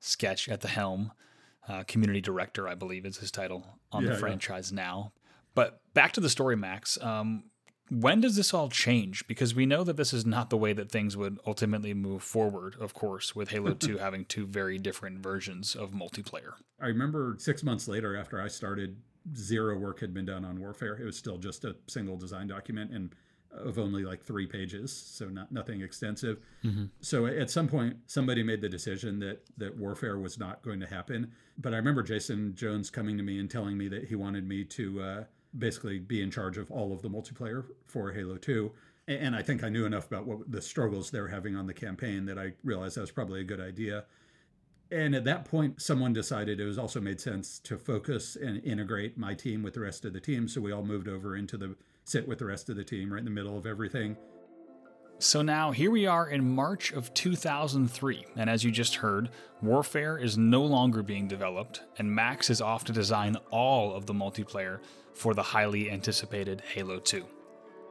Sketch 0.00 0.48
at 0.48 0.60
the 0.60 0.68
helm. 0.68 1.12
Uh, 1.66 1.82
community 1.84 2.20
director, 2.20 2.68
I 2.68 2.74
believe, 2.74 3.06
is 3.06 3.18
his 3.18 3.30
title 3.30 3.66
on 3.90 4.04
yeah, 4.04 4.10
the 4.10 4.16
franchise 4.16 4.70
yeah. 4.70 4.82
now. 4.82 5.12
But 5.54 5.80
back 5.94 6.12
to 6.12 6.20
the 6.20 6.28
story, 6.28 6.56
Max. 6.56 6.98
Um, 7.00 7.44
when 7.90 8.20
does 8.20 8.36
this 8.36 8.52
all 8.52 8.68
change? 8.68 9.26
Because 9.26 9.54
we 9.54 9.66
know 9.66 9.84
that 9.84 9.96
this 9.96 10.12
is 10.12 10.24
not 10.24 10.50
the 10.50 10.56
way 10.56 10.72
that 10.72 10.90
things 10.90 11.16
would 11.16 11.38
ultimately 11.46 11.94
move 11.94 12.22
forward, 12.22 12.76
of 12.80 12.94
course, 12.94 13.34
with 13.34 13.50
Halo 13.50 13.74
2 13.74 13.98
having 13.98 14.24
two 14.24 14.46
very 14.46 14.78
different 14.78 15.20
versions 15.20 15.74
of 15.74 15.90
multiplayer. 15.90 16.54
I 16.80 16.86
remember 16.86 17.36
six 17.38 17.62
months 17.62 17.86
later, 17.86 18.16
after 18.16 18.40
I 18.40 18.48
started 18.48 18.96
zero 19.36 19.78
work 19.78 20.00
had 20.00 20.12
been 20.12 20.26
done 20.26 20.44
on 20.44 20.60
warfare. 20.60 20.96
It 20.96 21.04
was 21.04 21.16
still 21.16 21.38
just 21.38 21.64
a 21.64 21.76
single 21.86 22.16
design 22.16 22.46
document 22.46 22.90
and 22.92 23.14
of 23.56 23.78
only 23.78 24.04
like 24.04 24.22
three 24.22 24.46
pages, 24.46 24.92
so 24.92 25.28
not 25.28 25.52
nothing 25.52 25.80
extensive. 25.80 26.40
Mm-hmm. 26.64 26.86
So 27.00 27.26
at 27.26 27.50
some 27.50 27.68
point, 27.68 27.96
somebody 28.06 28.42
made 28.42 28.60
the 28.60 28.68
decision 28.68 29.20
that 29.20 29.44
that 29.58 29.76
warfare 29.76 30.18
was 30.18 30.38
not 30.38 30.62
going 30.62 30.80
to 30.80 30.86
happen. 30.86 31.30
But 31.58 31.72
I 31.72 31.76
remember 31.76 32.02
Jason 32.02 32.54
Jones 32.56 32.90
coming 32.90 33.16
to 33.16 33.22
me 33.22 33.38
and 33.38 33.50
telling 33.50 33.78
me 33.78 33.88
that 33.88 34.04
he 34.08 34.16
wanted 34.16 34.48
me 34.48 34.64
to 34.64 35.00
uh, 35.00 35.24
basically 35.56 36.00
be 36.00 36.20
in 36.20 36.30
charge 36.30 36.58
of 36.58 36.70
all 36.70 36.92
of 36.92 37.02
the 37.02 37.08
multiplayer 37.08 37.64
for 37.86 38.12
Halo 38.12 38.36
Two. 38.36 38.72
And 39.06 39.36
I 39.36 39.42
think 39.42 39.62
I 39.62 39.68
knew 39.68 39.84
enough 39.84 40.06
about 40.06 40.26
what 40.26 40.50
the 40.50 40.62
struggles 40.62 41.10
they're 41.10 41.28
having 41.28 41.54
on 41.54 41.66
the 41.66 41.74
campaign 41.74 42.24
that 42.26 42.38
I 42.38 42.54
realized 42.64 42.96
that 42.96 43.02
was 43.02 43.10
probably 43.10 43.40
a 43.40 43.44
good 43.44 43.60
idea. 43.60 44.04
And 44.94 45.12
at 45.16 45.24
that 45.24 45.44
point, 45.44 45.82
someone 45.82 46.12
decided 46.12 46.60
it 46.60 46.64
was 46.64 46.78
also 46.78 47.00
made 47.00 47.20
sense 47.20 47.58
to 47.64 47.76
focus 47.76 48.36
and 48.36 48.62
integrate 48.62 49.18
my 49.18 49.34
team 49.34 49.60
with 49.64 49.74
the 49.74 49.80
rest 49.80 50.04
of 50.04 50.12
the 50.12 50.20
team. 50.20 50.46
So 50.46 50.60
we 50.60 50.70
all 50.70 50.84
moved 50.84 51.08
over 51.08 51.36
into 51.36 51.56
the 51.56 51.74
sit 52.04 52.28
with 52.28 52.38
the 52.38 52.44
rest 52.44 52.70
of 52.70 52.76
the 52.76 52.84
team 52.84 53.12
right 53.12 53.18
in 53.18 53.24
the 53.24 53.30
middle 53.32 53.58
of 53.58 53.66
everything. 53.66 54.16
So 55.18 55.42
now 55.42 55.72
here 55.72 55.90
we 55.90 56.06
are 56.06 56.28
in 56.28 56.54
March 56.54 56.92
of 56.92 57.12
2003, 57.12 58.24
and 58.36 58.48
as 58.48 58.62
you 58.62 58.70
just 58.70 58.96
heard, 58.96 59.30
Warfare 59.62 60.16
is 60.16 60.38
no 60.38 60.62
longer 60.62 61.02
being 61.02 61.26
developed, 61.26 61.82
and 61.98 62.14
Max 62.14 62.48
is 62.48 62.60
off 62.60 62.84
to 62.84 62.92
design 62.92 63.36
all 63.50 63.94
of 63.94 64.06
the 64.06 64.12
multiplayer 64.12 64.78
for 65.12 65.34
the 65.34 65.42
highly 65.42 65.90
anticipated 65.90 66.60
Halo 66.60 67.00
2. 67.00 67.24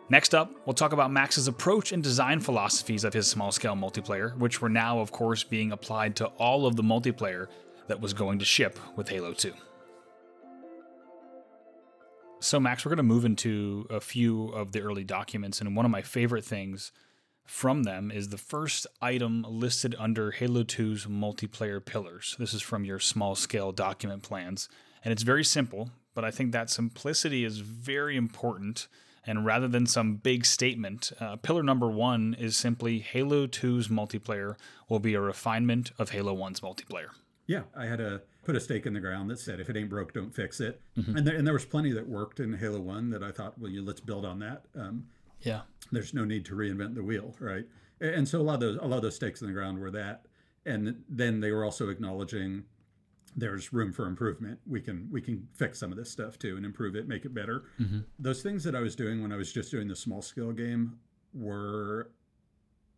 Next 0.10 0.36
up, 0.36 0.52
we'll 0.66 0.74
talk 0.74 0.92
about 0.92 1.12
Max's 1.12 1.48
approach 1.48 1.92
and 1.92 2.04
design 2.04 2.40
philosophies 2.40 3.04
of 3.04 3.14
his 3.14 3.28
small 3.28 3.52
scale 3.52 3.76
multiplayer, 3.76 4.38
which 4.38 4.62
were 4.62 4.70
now, 4.70 5.00
of 5.00 5.12
course, 5.12 5.44
being 5.44 5.72
applied 5.72 6.16
to 6.18 6.28
all 6.38 6.66
of 6.66 6.76
the 6.76 6.84
multiplayer 6.84 7.48
that 7.88 8.02
was 8.02 8.14
going 8.14 8.40
to 8.40 8.46
ship 8.46 8.78
with 8.96 9.10
Halo 9.10 9.34
2. 9.34 9.54
So, 12.42 12.60
Max, 12.60 12.84
we're 12.84 12.90
going 12.90 12.98
to 12.98 13.04
move 13.04 13.24
into 13.24 13.88
a 13.90 14.02
few 14.02 14.50
of 14.50 14.74
the 14.74 14.82
early 14.82 15.06
documents, 15.06 15.62
and 15.62 15.76
one 15.76 15.86
of 15.86 15.92
my 15.92 16.02
favorite 16.02 16.44
things 16.44 16.92
from 17.46 17.84
them 17.84 18.12
is 18.12 18.30
the 18.30 18.38
first 18.38 18.86
item 19.02 19.46
listed 19.48 19.96
under 19.98 20.32
Halo 20.32 20.64
2's 20.64 21.06
multiplayer 21.06 21.84
pillars. 21.84 22.36
This 22.38 22.54
is 22.54 22.62
from 22.62 22.84
your 22.84 23.00
small 23.00 23.36
scale 23.36 23.72
document 23.72 24.24
plans, 24.24 24.68
and 25.06 25.14
it's 25.14 25.24
very 25.24 25.46
simple, 25.46 25.92
but 26.14 26.26
I 26.26 26.32
think 26.32 26.52
that 26.52 26.70
simplicity 26.70 27.46
is 27.46 27.60
very 27.60 28.18
important 28.18 28.90
and 29.26 29.46
rather 29.46 29.68
than 29.68 29.86
some 29.86 30.16
big 30.16 30.46
statement, 30.46 31.12
uh, 31.20 31.38
pillar 31.38 31.64
number 31.64 31.90
one 31.90 32.36
is 32.38 32.58
simply 32.58 33.00
Halo 33.00 33.48
2's 33.48 33.88
multiplayer 33.88 34.56
will 34.90 35.00
be 35.00 35.14
a 35.14 35.22
refinement 35.22 35.92
of 35.98 36.10
Halo 36.10 36.36
1's 36.36 36.60
multiplayer. 36.60 37.10
Yeah, 37.46 37.64
I 37.76 37.86
had 37.86 38.00
to 38.00 38.22
put 38.44 38.56
a 38.56 38.60
stake 38.60 38.86
in 38.86 38.94
the 38.94 39.00
ground 39.00 39.30
that 39.30 39.40
said, 39.40 39.60
if 39.60 39.70
it 39.70 39.78
ain't 39.78 39.90
broke, 39.90 40.14
don't 40.14 40.34
fix 40.34 40.60
it. 40.60 40.82
Mm-hmm. 40.98 41.18
And, 41.18 41.28
there, 41.28 41.36
and 41.36 41.48
there 41.48 41.54
was 41.54 41.66
plenty 41.66 41.92
that 41.94 42.08
worked 42.08 42.40
in 42.40 42.54
Halo 42.54 42.80
1 42.80 43.10
that 43.12 43.24
I 43.24 43.32
thought, 43.32 43.58
well, 43.58 43.72
you, 43.72 43.82
let's 43.82 44.02
build 44.02 44.26
on 44.26 44.40
that. 44.40 44.64
Um, 44.76 45.06
yeah. 45.42 45.62
There's 45.92 46.14
no 46.14 46.26
need 46.26 46.46
to 46.46 46.56
reinvent 46.56 46.96
the 46.96 47.04
wheel, 47.04 47.36
right? 47.40 47.66
And 48.00 48.28
so 48.28 48.42
a 48.42 48.44
lot 48.44 48.56
of 48.56 48.60
those, 48.62 48.78
a 48.78 48.86
lot 48.86 48.98
of 48.98 49.02
those 49.02 49.16
stakes 49.16 49.42
in 49.42 49.48
the 49.48 49.54
ground 49.54 49.80
were 49.80 49.92
that. 49.92 50.26
And 50.66 51.04
then 51.10 51.40
they 51.40 51.52
were 51.52 51.64
also 51.64 51.90
acknowledging 51.90 52.64
there's 53.36 53.74
room 53.74 53.92
for 53.92 54.08
improvement. 54.08 54.60
We 54.68 54.82
can 54.82 55.10
we 55.12 55.22
can 55.22 55.48
fix 55.54 55.80
some 55.80 55.92
of 55.92 55.98
this 55.98 56.12
stuff 56.12 56.38
too 56.38 56.58
and 56.58 56.66
improve 56.66 56.96
it, 56.96 57.08
make 57.08 57.26
it 57.26 57.34
better. 57.34 57.64
Mm-hmm. 57.80 58.00
Those 58.20 58.42
things 58.42 58.64
that 58.64 58.76
I 58.76 58.80
was 58.80 58.96
doing 58.96 59.22
when 59.22 59.32
I 59.32 59.36
was 59.38 59.52
just 59.52 59.72
doing 59.72 59.88
the 59.88 59.96
small 59.96 60.22
scale 60.22 60.52
game 60.52 61.00
were 61.34 62.12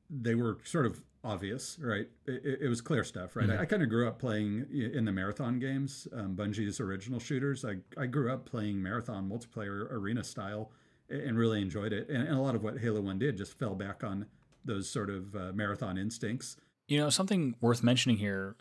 they 0.09 0.35
were 0.35 0.57
sort 0.63 0.85
of 0.85 1.01
obvious, 1.23 1.77
right? 1.81 2.07
It, 2.25 2.59
it 2.61 2.69
was 2.69 2.81
clear 2.81 3.03
stuff, 3.03 3.35
right? 3.35 3.47
Mm-hmm. 3.47 3.59
I, 3.59 3.63
I 3.63 3.65
kind 3.65 3.81
of 3.81 3.89
grew 3.89 4.07
up 4.07 4.19
playing 4.19 4.67
in 4.71 5.05
the 5.05 5.11
marathon 5.11 5.59
games, 5.59 6.07
um, 6.13 6.35
Bungie's 6.35 6.79
original 6.79 7.19
shooters. 7.19 7.65
I, 7.65 7.77
I 7.99 8.05
grew 8.05 8.31
up 8.31 8.45
playing 8.45 8.81
marathon 8.81 9.27
multiplayer 9.29 9.91
arena 9.91 10.23
style 10.23 10.71
and 11.09 11.37
really 11.37 11.61
enjoyed 11.61 11.93
it. 11.93 12.09
And, 12.09 12.27
and 12.27 12.37
a 12.37 12.41
lot 12.41 12.55
of 12.55 12.63
what 12.63 12.77
Halo 12.77 13.01
1 13.01 13.19
did 13.19 13.37
just 13.37 13.57
fell 13.57 13.75
back 13.75 14.03
on 14.03 14.27
those 14.63 14.89
sort 14.89 15.09
of 15.09 15.35
uh, 15.35 15.51
marathon 15.53 15.97
instincts. 15.97 16.57
You 16.87 16.99
know, 16.99 17.09
something 17.09 17.55
worth 17.61 17.83
mentioning 17.83 18.17
here, 18.17 18.55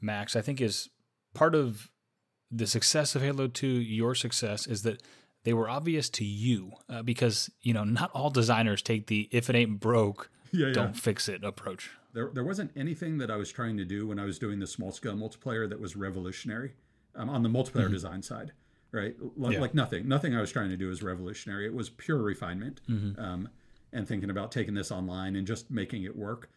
Max, 0.00 0.36
I 0.36 0.42
think 0.42 0.60
is 0.60 0.90
part 1.34 1.54
of 1.54 1.90
the 2.50 2.66
success 2.66 3.14
of 3.14 3.22
Halo 3.22 3.48
2, 3.48 3.66
your 3.66 4.14
success, 4.14 4.66
is 4.66 4.82
that 4.82 5.02
they 5.44 5.52
were 5.52 5.68
obvious 5.68 6.08
to 6.10 6.24
you 6.24 6.72
uh, 6.88 7.02
because, 7.02 7.50
you 7.62 7.72
know, 7.72 7.84
not 7.84 8.10
all 8.12 8.30
designers 8.30 8.82
take 8.82 9.06
the 9.06 9.28
if 9.32 9.50
it 9.50 9.56
ain't 9.56 9.80
broke, 9.80 10.30
yeah, 10.52 10.68
yeah. 10.68 10.72
don't 10.72 10.96
fix 10.96 11.28
it 11.28 11.42
approach. 11.42 11.90
There, 12.12 12.30
there 12.32 12.44
wasn't 12.44 12.70
anything 12.76 13.18
that 13.18 13.30
I 13.30 13.36
was 13.36 13.50
trying 13.50 13.76
to 13.78 13.84
do 13.84 14.06
when 14.06 14.18
I 14.18 14.24
was 14.24 14.38
doing 14.38 14.58
the 14.58 14.66
small 14.66 14.92
scale 14.92 15.14
multiplayer 15.14 15.68
that 15.68 15.80
was 15.80 15.96
revolutionary 15.96 16.74
um, 17.16 17.30
on 17.30 17.42
the 17.42 17.48
multiplayer 17.48 17.84
mm-hmm. 17.84 17.92
design 17.92 18.22
side, 18.22 18.52
right? 18.92 19.16
Like, 19.36 19.54
yeah. 19.54 19.60
like, 19.60 19.74
nothing. 19.74 20.06
Nothing 20.06 20.36
I 20.36 20.40
was 20.40 20.52
trying 20.52 20.68
to 20.68 20.76
do 20.76 20.88
was 20.88 21.02
revolutionary. 21.02 21.66
It 21.66 21.74
was 21.74 21.88
pure 21.88 22.18
refinement 22.18 22.82
mm-hmm. 22.88 23.18
um, 23.20 23.48
and 23.92 24.06
thinking 24.06 24.30
about 24.30 24.52
taking 24.52 24.74
this 24.74 24.92
online 24.92 25.36
and 25.36 25.46
just 25.46 25.70
making 25.70 26.04
it 26.04 26.14
work. 26.14 26.50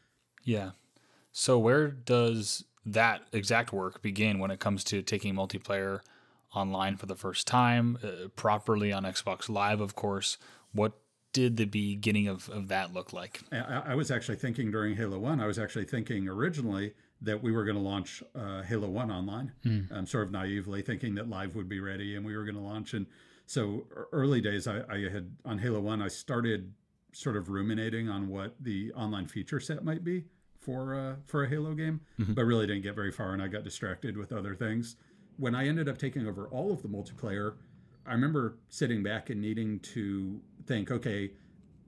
Yeah. 0.44 0.72
So 1.32 1.58
where 1.58 1.88
does 1.88 2.66
that 2.86 3.24
exact 3.32 3.74
work 3.74 4.02
begin 4.02 4.40
when 4.40 4.52
it 4.52 4.60
comes 4.60 4.84
to 4.86 5.02
taking 5.02 5.34
multiplayer 5.34 6.02
online 6.54 6.98
for 6.98 7.06
the 7.06 7.16
first 7.16 7.48
time, 7.48 7.98
uh, 8.04 8.28
properly 8.36 8.92
on 8.92 9.04
Xbox 9.04 9.50
Live, 9.50 9.82
of 9.82 9.96
course. 9.96 10.38
What 10.72 10.94
did 11.34 11.58
the 11.58 11.66
beginning 11.66 12.28
of, 12.28 12.48
of 12.50 12.70
that 12.70 12.94
look 12.94 13.12
like? 13.12 13.42
I, 13.52 13.84
I 13.88 13.96
was 13.96 14.10
actually 14.10 14.38
thinking 14.38 14.72
during 14.72 14.96
Halo 14.96 15.20
1, 15.20 15.42
I 15.42 15.48
was 15.48 15.60
actually 15.60 15.86
thinking 15.86 16.30
originally 16.30 16.94
that 17.22 17.42
we 17.42 17.52
were 17.52 17.66
going 17.66 17.76
to 17.76 17.82
launch 17.82 18.24
uh, 18.36 18.62
Halo 18.62 18.88
1 18.88 19.12
online, 19.12 19.52
um, 19.92 20.06
sort 20.06 20.26
of 20.26 20.32
naively 20.32 20.82
thinking 20.82 21.16
that 21.16 21.30
live 21.30 21.56
would 21.56 21.68
be 21.68 21.80
ready 21.80 22.16
and 22.16 22.26
we 22.26 22.38
were 22.38 22.44
going 22.44 22.56
to 22.56 22.62
launch. 22.62 22.94
And 22.94 23.06
so, 23.48 23.86
early 24.12 24.42
days, 24.42 24.68
I, 24.68 24.82
I 24.90 25.10
had 25.10 25.36
on 25.44 25.60
Halo 25.60 25.80
1, 25.80 26.02
I 26.02 26.08
started 26.08 26.74
sort 27.12 27.38
of 27.38 27.50
ruminating 27.50 28.10
on 28.10 28.28
what 28.28 28.56
the 28.60 28.92
online 28.94 29.28
feature 29.28 29.60
set 29.60 29.84
might 29.84 30.04
be 30.04 30.26
for 30.66 30.96
uh, 30.96 31.16
for 31.26 31.44
a 31.44 31.50
Halo 31.50 31.74
game, 31.74 32.02
but 32.18 32.44
really 32.44 32.66
didn't 32.68 32.84
get 32.84 32.96
very 32.96 33.12
far, 33.12 33.34
and 33.34 33.42
I 33.42 33.48
got 33.48 33.64
distracted 33.64 34.18
with 34.18 34.34
other 34.34 34.56
things. 34.56 34.96
When 35.38 35.54
I 35.54 35.68
ended 35.68 35.88
up 35.88 35.98
taking 35.98 36.28
over 36.28 36.48
all 36.48 36.72
of 36.72 36.82
the 36.82 36.88
multiplayer, 36.88 37.54
I 38.06 38.14
remember 38.14 38.58
sitting 38.70 39.04
back 39.04 39.30
and 39.30 39.42
needing 39.42 39.80
to 39.80 40.40
think, 40.66 40.92
okay, 40.92 41.32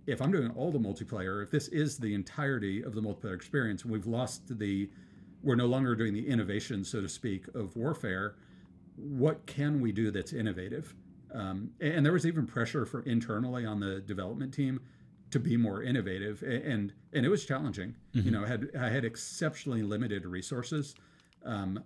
if 0.05 0.21
I'm 0.21 0.31
doing 0.31 0.51
all 0.51 0.71
the 0.71 0.79
multiplayer, 0.79 1.43
if 1.43 1.51
this 1.51 1.67
is 1.69 1.97
the 1.97 2.13
entirety 2.13 2.81
of 2.81 2.93
the 2.95 3.01
multiplayer 3.01 3.35
experience, 3.35 3.85
we've 3.85 4.07
lost 4.07 4.57
the, 4.59 4.89
we're 5.43 5.55
no 5.55 5.65
longer 5.65 5.95
doing 5.95 6.13
the 6.13 6.27
innovation, 6.27 6.83
so 6.83 7.01
to 7.01 7.09
speak, 7.09 7.47
of 7.53 7.75
warfare. 7.75 8.35
What 8.95 9.45
can 9.45 9.81
we 9.81 9.91
do 9.91 10.11
that's 10.11 10.33
innovative? 10.33 10.93
Um, 11.33 11.71
and 11.81 12.05
there 12.05 12.13
was 12.13 12.25
even 12.25 12.47
pressure 12.47 12.85
for 12.85 13.01
internally 13.01 13.65
on 13.65 13.79
the 13.79 13.99
development 13.99 14.53
team 14.53 14.79
to 15.31 15.39
be 15.39 15.57
more 15.57 15.83
innovative, 15.83 16.41
and 16.43 16.93
and 17.13 17.25
it 17.25 17.29
was 17.29 17.45
challenging. 17.45 17.95
You 18.13 18.23
mm-hmm. 18.23 18.31
know, 18.31 18.43
I 18.43 18.47
had 18.47 18.69
I 18.79 18.89
had 18.89 19.05
exceptionally 19.05 19.83
limited 19.83 20.25
resources, 20.25 20.95
um, 21.45 21.83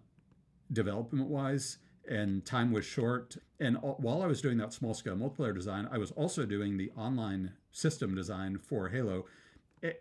development 0.72 1.28
wise, 1.28 1.78
and 2.08 2.46
time 2.46 2.72
was 2.72 2.86
short. 2.86 3.38
And 3.60 3.78
all, 3.78 3.98
while 4.00 4.22
I 4.22 4.28
was 4.28 4.42
doing 4.42 4.58
that 4.58 4.74
small 4.74 4.94
scale 4.94 5.16
multiplayer 5.16 5.54
design, 5.54 5.88
I 5.92 5.98
was 5.98 6.12
also 6.12 6.46
doing 6.46 6.78
the 6.78 6.92
online 6.96 7.54
system 7.72 8.16
design 8.16 8.58
for 8.58 8.90
Halo. 8.90 9.26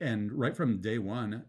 And 0.00 0.32
right 0.32 0.54
from 0.54 0.80
day 0.80 0.98
one, 0.98 1.44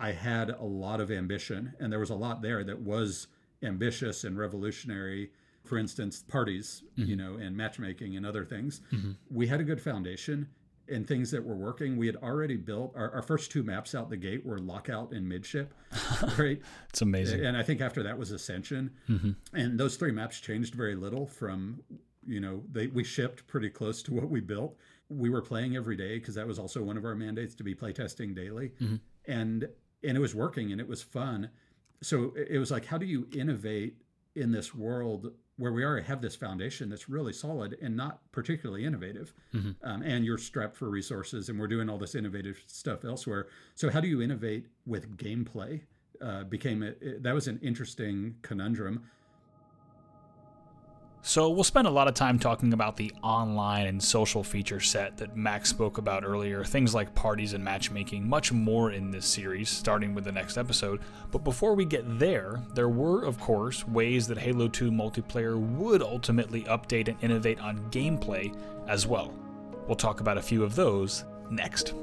I 0.00 0.10
had 0.10 0.50
a 0.50 0.64
lot 0.64 1.00
of 1.00 1.12
ambition, 1.12 1.74
and 1.78 1.92
there 1.92 2.00
was 2.00 2.10
a 2.10 2.16
lot 2.16 2.42
there 2.42 2.64
that 2.64 2.80
was 2.80 3.28
ambitious 3.62 4.24
and 4.24 4.36
revolutionary. 4.36 5.30
For 5.64 5.78
instance, 5.78 6.24
parties, 6.26 6.82
you 6.96 7.14
mm-hmm. 7.14 7.16
know, 7.16 7.36
and 7.36 7.56
matchmaking 7.56 8.16
and 8.16 8.26
other 8.26 8.44
things. 8.44 8.80
Mm-hmm. 8.92 9.12
We 9.30 9.46
had 9.46 9.60
a 9.60 9.64
good 9.64 9.80
foundation 9.80 10.48
and 10.88 11.06
things 11.06 11.30
that 11.30 11.44
were 11.44 11.54
working. 11.54 11.96
We 11.96 12.06
had 12.06 12.16
already 12.16 12.56
built 12.56 12.92
our, 12.96 13.10
our 13.12 13.22
first 13.22 13.50
two 13.50 13.62
maps 13.62 13.94
out 13.94 14.10
the 14.10 14.16
gate 14.16 14.44
were 14.44 14.58
lockout 14.58 15.12
and 15.12 15.28
midship, 15.28 15.74
right? 16.38 16.60
It's 16.90 17.02
amazing. 17.02 17.44
And 17.44 17.56
I 17.56 17.62
think 17.62 17.80
after 17.80 18.02
that 18.02 18.18
was 18.18 18.30
Ascension, 18.30 18.90
mm-hmm. 19.08 19.32
and 19.54 19.78
those 19.78 19.96
three 19.96 20.12
maps 20.12 20.40
changed 20.40 20.74
very 20.74 20.94
little 20.94 21.26
from, 21.26 21.82
you 22.26 22.40
know, 22.40 22.62
they 22.70 22.88
we 22.88 23.04
shipped 23.04 23.46
pretty 23.46 23.70
close 23.70 24.02
to 24.04 24.12
what 24.12 24.28
we 24.28 24.40
built. 24.40 24.76
We 25.08 25.30
were 25.30 25.42
playing 25.42 25.76
every 25.76 25.96
day 25.96 26.18
because 26.18 26.34
that 26.34 26.46
was 26.46 26.58
also 26.58 26.82
one 26.82 26.96
of 26.96 27.04
our 27.04 27.14
mandates 27.14 27.54
to 27.56 27.64
be 27.64 27.74
playtesting 27.74 28.34
daily, 28.34 28.72
mm-hmm. 28.80 28.96
and 29.26 29.68
and 30.04 30.16
it 30.16 30.20
was 30.20 30.34
working 30.34 30.72
and 30.72 30.80
it 30.80 30.88
was 30.88 31.02
fun. 31.02 31.50
So 32.02 32.34
it 32.36 32.58
was 32.58 32.72
like, 32.72 32.86
how 32.86 32.98
do 32.98 33.06
you 33.06 33.28
innovate 33.32 33.96
in 34.34 34.50
this 34.50 34.74
world 34.74 35.32
where 35.58 35.72
we 35.72 35.84
already 35.84 36.06
have 36.06 36.20
this 36.22 36.34
foundation 36.34 36.88
that's 36.88 37.08
really 37.08 37.32
solid 37.32 37.76
and 37.82 37.96
not 37.96 38.20
particularly 38.32 38.84
innovative, 38.84 39.32
um, 39.82 40.02
and 40.02 40.24
you're 40.24 40.38
strapped 40.38 40.76
for 40.76 40.88
resources, 40.88 41.48
and 41.48 41.58
we're 41.58 41.68
doing 41.68 41.88
all 41.88 41.98
this 41.98 42.14
innovative 42.14 42.62
stuff 42.66 43.04
elsewhere. 43.04 43.46
So 43.74 43.90
how 43.90 44.00
do 44.00 44.08
you 44.08 44.22
innovate 44.22 44.66
with 44.86 45.16
gameplay? 45.16 45.82
Uh, 46.20 46.44
became 46.44 46.82
a, 46.82 46.92
that 47.18 47.34
was 47.34 47.48
an 47.48 47.58
interesting 47.62 48.36
conundrum. 48.42 49.02
So, 51.24 51.48
we'll 51.50 51.62
spend 51.62 51.86
a 51.86 51.90
lot 51.90 52.08
of 52.08 52.14
time 52.14 52.36
talking 52.36 52.72
about 52.72 52.96
the 52.96 53.12
online 53.22 53.86
and 53.86 54.02
social 54.02 54.42
feature 54.42 54.80
set 54.80 55.16
that 55.18 55.36
Max 55.36 55.70
spoke 55.70 55.98
about 55.98 56.24
earlier, 56.24 56.64
things 56.64 56.96
like 56.96 57.14
parties 57.14 57.52
and 57.52 57.62
matchmaking, 57.62 58.28
much 58.28 58.50
more 58.50 58.90
in 58.90 59.12
this 59.12 59.24
series, 59.24 59.68
starting 59.68 60.14
with 60.14 60.24
the 60.24 60.32
next 60.32 60.58
episode. 60.58 61.00
But 61.30 61.44
before 61.44 61.74
we 61.74 61.84
get 61.84 62.18
there, 62.18 62.60
there 62.74 62.88
were, 62.88 63.24
of 63.24 63.38
course, 63.38 63.86
ways 63.86 64.26
that 64.26 64.36
Halo 64.36 64.66
2 64.66 64.90
multiplayer 64.90 65.56
would 65.56 66.02
ultimately 66.02 66.64
update 66.64 67.06
and 67.06 67.22
innovate 67.22 67.60
on 67.60 67.88
gameplay 67.92 68.52
as 68.88 69.06
well. 69.06 69.32
We'll 69.86 69.94
talk 69.94 70.18
about 70.18 70.38
a 70.38 70.42
few 70.42 70.64
of 70.64 70.74
those 70.74 71.24
next. 71.50 71.94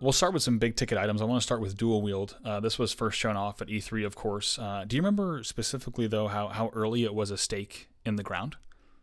We'll 0.00 0.12
start 0.12 0.32
with 0.32 0.42
some 0.42 0.58
big 0.58 0.76
ticket 0.76 0.96
items. 0.96 1.20
I 1.20 1.26
want 1.26 1.42
to 1.42 1.44
start 1.44 1.60
with 1.60 1.76
dual 1.76 2.00
wield. 2.00 2.38
Uh, 2.42 2.58
this 2.58 2.78
was 2.78 2.92
first 2.92 3.18
shown 3.18 3.36
off 3.36 3.60
at 3.60 3.68
E3, 3.68 4.06
of 4.06 4.16
course. 4.16 4.58
Uh, 4.58 4.84
do 4.86 4.96
you 4.96 5.02
remember 5.02 5.42
specifically, 5.44 6.06
though, 6.06 6.28
how, 6.28 6.48
how 6.48 6.70
early 6.72 7.04
it 7.04 7.14
was 7.14 7.30
a 7.30 7.36
stake 7.36 7.90
in 8.06 8.16
the 8.16 8.22
ground? 8.22 8.56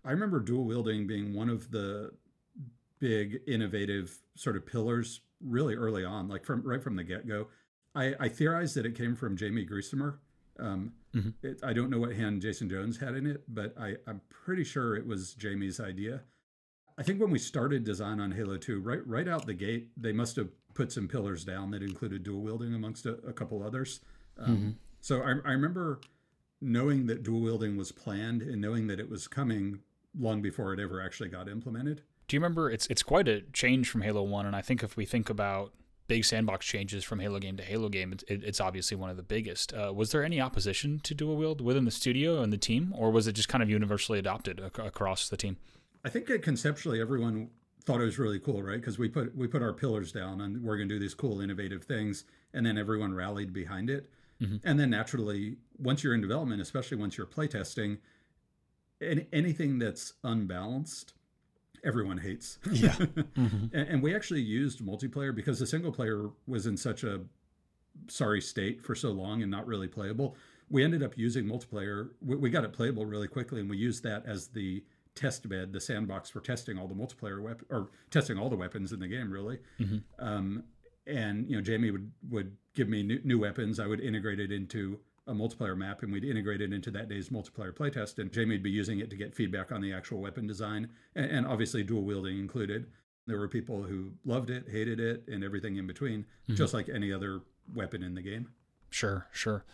I 0.03 0.09
remember 0.09 0.39
dual 0.39 0.65
wielding 0.65 1.05
being 1.05 1.35
one 1.35 1.49
of 1.49 1.69
the 1.69 2.13
big 2.99 3.41
innovative 3.45 4.17
sort 4.35 4.55
of 4.55 4.65
pillars 4.65 5.21
really 5.39 5.75
early 5.75 6.03
on, 6.03 6.27
like 6.27 6.43
from 6.43 6.63
right 6.63 6.81
from 6.81 6.95
the 6.95 7.03
get 7.03 7.27
go. 7.27 7.47
I, 7.93 8.15
I 8.19 8.29
theorized 8.29 8.75
that 8.75 8.85
it 8.87 8.95
came 8.95 9.15
from 9.15 9.37
Jaime 9.37 9.67
Griesemer. 9.67 10.17
Um, 10.59 10.93
it, 11.43 11.59
I 11.63 11.73
don't 11.73 11.91
know 11.91 11.99
what 11.99 12.13
hand 12.13 12.41
Jason 12.41 12.69
Jones 12.69 12.97
had 12.97 13.15
in 13.15 13.27
it, 13.27 13.43
but 13.47 13.75
I, 13.79 13.97
I'm 14.07 14.21
pretty 14.29 14.63
sure 14.63 14.95
it 14.95 15.05
was 15.05 15.35
Jaime's 15.39 15.79
idea. 15.79 16.21
I 16.97 17.03
think 17.03 17.21
when 17.21 17.29
we 17.29 17.37
started 17.37 17.83
design 17.83 18.19
on 18.19 18.31
Halo 18.31 18.57
2, 18.57 18.79
right 18.79 19.05
right 19.05 19.27
out 19.27 19.45
the 19.45 19.53
gate, 19.53 19.89
they 19.95 20.11
must 20.11 20.35
have 20.37 20.49
put 20.77 20.91
some 20.91 21.07
pillars 21.07 21.43
down 21.43 21.71
that 21.71 21.81
included 21.81 22.23
dual 22.23 22.41
wielding 22.41 22.73
amongst 22.75 23.05
a, 23.07 23.13
a 23.27 23.33
couple 23.33 23.63
others. 23.63 23.99
Um, 24.37 24.77
So 25.01 25.21
I, 25.21 25.31
I 25.49 25.51
remember 25.53 25.99
knowing 26.61 27.07
that 27.07 27.23
dual 27.23 27.41
wielding 27.41 27.77
was 27.77 27.91
planned 27.91 28.41
and 28.41 28.61
knowing 28.61 28.87
that 28.87 28.99
it 28.99 29.09
was 29.09 29.27
coming 29.27 29.79
long 30.19 30.41
before 30.41 30.73
it 30.73 30.79
ever 30.79 31.01
actually 31.01 31.29
got 31.29 31.47
implemented. 31.49 32.01
Do 32.27 32.35
you 32.35 32.39
remember? 32.39 32.69
It's 32.69 32.87
it's 32.87 33.03
quite 33.03 33.27
a 33.27 33.41
change 33.53 33.89
from 33.89 34.01
Halo 34.01 34.21
One, 34.23 34.45
and 34.45 34.55
I 34.55 34.61
think 34.61 34.83
if 34.83 34.97
we 34.97 35.05
think 35.05 35.29
about 35.29 35.73
big 36.07 36.25
sandbox 36.25 36.65
changes 36.65 37.03
from 37.03 37.19
Halo 37.19 37.39
game 37.39 37.57
to 37.57 37.63
Halo 37.63 37.89
game, 37.89 38.11
it's, 38.11 38.23
it, 38.27 38.43
it's 38.43 38.61
obviously 38.61 38.97
one 38.97 39.09
of 39.09 39.17
the 39.17 39.23
biggest. 39.23 39.73
Uh, 39.73 39.91
was 39.95 40.11
there 40.11 40.23
any 40.23 40.39
opposition 40.41 40.99
to 41.03 41.13
dual 41.13 41.37
wield 41.37 41.61
within 41.61 41.85
the 41.85 41.91
studio 41.91 42.41
and 42.41 42.51
the 42.51 42.57
team, 42.57 42.93
or 42.97 43.11
was 43.11 43.27
it 43.27 43.33
just 43.33 43.49
kind 43.49 43.63
of 43.63 43.69
universally 43.69 44.19
adopted 44.19 44.59
ac- 44.59 44.87
across 44.87 45.29
the 45.29 45.37
team? 45.37 45.57
I 46.05 46.09
think 46.09 46.27
conceptually 46.41 46.99
everyone 47.01 47.49
thought 47.87 48.01
it 48.01 48.05
was 48.05 48.19
really 48.19 48.37
cool, 48.37 48.61
right? 48.61 48.79
Because 48.79 48.99
we 48.99 49.07
put 49.07 49.33
we 49.35 49.47
put 49.47 49.61
our 49.63 49.71
pillars 49.71 50.11
down 50.11 50.41
and 50.41 50.61
we're 50.61 50.75
going 50.75 50.89
to 50.89 50.95
do 50.95 50.99
these 50.99 51.13
cool, 51.13 51.39
innovative 51.39 51.85
things, 51.85 52.25
and 52.53 52.65
then 52.65 52.77
everyone 52.77 53.13
rallied 53.13 53.53
behind 53.53 53.89
it. 53.89 54.09
Mm-hmm. 54.41 54.57
And 54.65 54.77
then 54.77 54.89
naturally, 54.89 55.55
once 55.79 56.03
you're 56.03 56.13
in 56.13 56.19
development, 56.19 56.61
especially 56.61 56.97
once 56.97 57.17
you're 57.17 57.25
playtesting, 57.25 57.99
any, 59.01 59.25
anything 59.31 59.79
that's 59.79 60.13
unbalanced, 60.21 61.13
everyone 61.83 62.19
hates. 62.19 62.59
Yeah. 62.71 62.95
Mm-hmm. 63.37 63.77
and, 63.77 63.87
and 63.89 64.03
we 64.03 64.15
actually 64.15 64.41
used 64.41 64.79
multiplayer 64.79 65.33
because 65.33 65.59
the 65.59 65.67
single 65.67 65.91
player 65.91 66.29
was 66.47 66.65
in 66.65 66.75
such 66.75 67.03
a 67.03 67.21
sorry 68.07 68.41
state 68.41 68.83
for 68.83 68.95
so 68.95 69.11
long 69.11 69.43
and 69.43 69.49
not 69.49 69.65
really 69.65 69.87
playable. 69.87 70.35
We 70.69 70.83
ended 70.83 71.03
up 71.03 71.17
using 71.17 71.45
multiplayer. 71.45 72.09
We, 72.19 72.35
we 72.35 72.49
got 72.49 72.63
it 72.63 72.73
playable 72.73 73.05
really 73.05 73.27
quickly, 73.27 73.61
and 73.61 73.69
we 73.69 73.77
used 73.77 74.03
that 74.03 74.25
as 74.25 74.47
the 74.47 74.83
test 75.17 75.49
bed, 75.49 75.73
the 75.73 75.81
sandbox 75.81 76.29
for 76.29 76.39
testing 76.39 76.77
all 76.77 76.87
the 76.87 76.95
multiplayer 76.95 77.41
weapon 77.41 77.65
or 77.69 77.89
testing 78.11 78.37
all 78.37 78.49
the 78.49 78.55
weapons 78.55 78.93
in 78.93 78.99
the 78.99 79.07
game, 79.07 79.29
really. 79.31 79.59
Um, 80.19 80.63
and 81.05 81.49
you 81.49 81.57
know, 81.57 81.63
Jaime 81.65 81.91
would 81.91 82.11
would 82.29 82.55
give 82.75 82.87
me 82.89 83.03
new, 83.03 83.19
new 83.23 83.39
weapons. 83.39 83.79
I 83.79 83.87
would 83.87 83.99
integrate 83.99 84.39
it 84.39 84.51
into 84.51 84.99
a 85.25 85.33
multiplayer 85.33 85.75
map, 85.77 86.03
and 86.03 86.11
we'd 86.13 86.23
integrate 86.23 86.61
it 86.61 86.71
into 86.71 86.91
that 86.91 87.09
day's 87.09 87.29
multiplayer 87.29 87.73
playtest. 87.73 88.19
And 88.19 88.33
Jaime 88.33 88.55
would 88.55 88.63
be 88.63 88.69
using 88.69 88.99
it 88.99 89.09
to 89.09 89.17
get 89.17 89.35
feedback 89.35 89.71
on 89.71 89.81
the 89.81 89.91
actual 89.93 90.19
weapon 90.21 90.47
design, 90.47 90.89
and, 91.15 91.29
and 91.31 91.47
obviously 91.47 91.83
dual 91.83 92.03
wielding 92.03 92.39
included. 92.39 92.87
There 93.25 93.37
were 93.37 93.49
people 93.49 93.83
who 93.83 94.11
loved 94.23 94.49
it, 94.49 94.69
hated 94.69 95.01
it, 95.01 95.23
and 95.27 95.43
everything 95.43 95.75
in 95.75 95.85
between, 95.85 96.25
just 96.55 96.73
like 96.73 96.87
any 96.87 97.11
other 97.11 97.41
weapon 97.75 98.01
in 98.01 98.15
the 98.15 98.21
game. 98.21 98.47
Sure, 98.89 99.27
sure. 99.33 99.65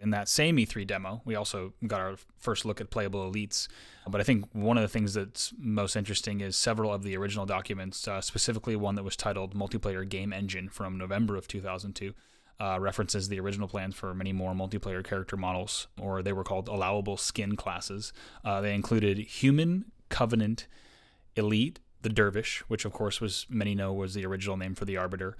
In 0.00 0.10
that 0.10 0.30
same 0.30 0.56
E3 0.56 0.86
demo, 0.86 1.20
we 1.26 1.34
also 1.34 1.74
got 1.86 2.00
our 2.00 2.16
first 2.38 2.64
look 2.64 2.80
at 2.80 2.88
playable 2.88 3.30
elites. 3.30 3.68
But 4.08 4.20
I 4.20 4.24
think 4.24 4.46
one 4.52 4.78
of 4.78 4.82
the 4.82 4.88
things 4.88 5.12
that's 5.12 5.52
most 5.58 5.94
interesting 5.94 6.40
is 6.40 6.56
several 6.56 6.92
of 6.92 7.02
the 7.02 7.16
original 7.18 7.44
documents, 7.44 8.08
uh, 8.08 8.22
specifically 8.22 8.76
one 8.76 8.94
that 8.94 9.02
was 9.02 9.14
titled 9.14 9.54
Multiplayer 9.54 10.08
Game 10.08 10.32
Engine 10.32 10.70
from 10.70 10.96
November 10.96 11.36
of 11.36 11.46
2002. 11.46 12.14
Uh, 12.58 12.78
references 12.78 13.28
the 13.28 13.40
original 13.40 13.68
plans 13.68 13.94
for 13.94 14.14
many 14.14 14.34
more 14.34 14.52
multiplayer 14.52 15.02
character 15.02 15.36
models, 15.36 15.86
or 15.98 16.22
they 16.22 16.32
were 16.32 16.44
called 16.44 16.68
allowable 16.68 17.16
skin 17.16 17.56
classes. 17.56 18.12
Uh, 18.44 18.60
they 18.60 18.74
included 18.74 19.18
human, 19.18 19.86
covenant, 20.10 20.66
elite, 21.36 21.78
the 22.02 22.08
dervish, 22.08 22.60
which 22.68 22.84
of 22.84 22.92
course 22.92 23.20
was 23.20 23.46
many 23.48 23.74
know 23.74 23.92
was 23.92 24.14
the 24.14 24.24
original 24.24 24.56
name 24.56 24.74
for 24.74 24.84
the 24.84 24.96
arbiter, 24.96 25.36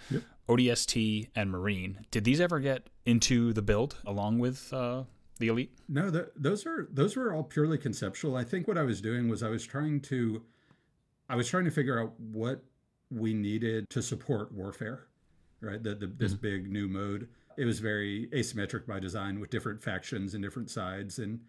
ODST, 0.49 1.29
and 1.35 1.51
marine. 1.51 2.07
Did 2.11 2.25
these 2.25 2.41
ever 2.41 2.61
get 2.61 2.89
into 3.07 3.53
the 3.53 3.63
build 3.63 3.97
along 4.05 4.39
with 4.39 4.73
uh, 4.73 5.05
the 5.39 5.49
elite? 5.49 5.73
No, 5.89 6.11
th 6.11 6.27
those 6.37 6.67
are 6.67 6.89
those 6.93 7.17
were 7.17 7.33
all 7.35 7.43
purely 7.43 7.79
conceptual. 7.79 8.37
I 8.37 8.45
think 8.45 8.69
what 8.69 8.79
I 8.79 8.83
was 8.83 9.01
doing 9.01 9.29
was 9.29 9.43
I 9.43 9.49
was 9.49 9.65
trying 9.65 10.01
to, 10.03 10.43
I 11.29 11.37
was 11.37 11.49
trying 11.49 11.65
to 11.65 11.71
figure 11.71 12.01
out 12.01 12.13
what 12.19 12.63
we 13.11 13.35
needed 13.35 13.89
to 13.91 14.03
support 14.03 14.53
warfare, 14.53 15.07
right? 15.61 15.83
The, 15.83 15.95
the 15.95 16.07
this 16.07 16.35
big 16.35 16.71
new 16.71 16.89
mode. 16.89 17.29
It 17.57 17.65
was 17.65 17.81
very 17.81 18.29
asymmetric 18.33 18.87
by 18.87 19.01
design 19.01 19.41
with 19.41 19.51
different 19.51 19.83
factions 19.83 20.35
and 20.35 20.43
different 20.43 20.71
sides, 20.71 21.19
and 21.19 21.41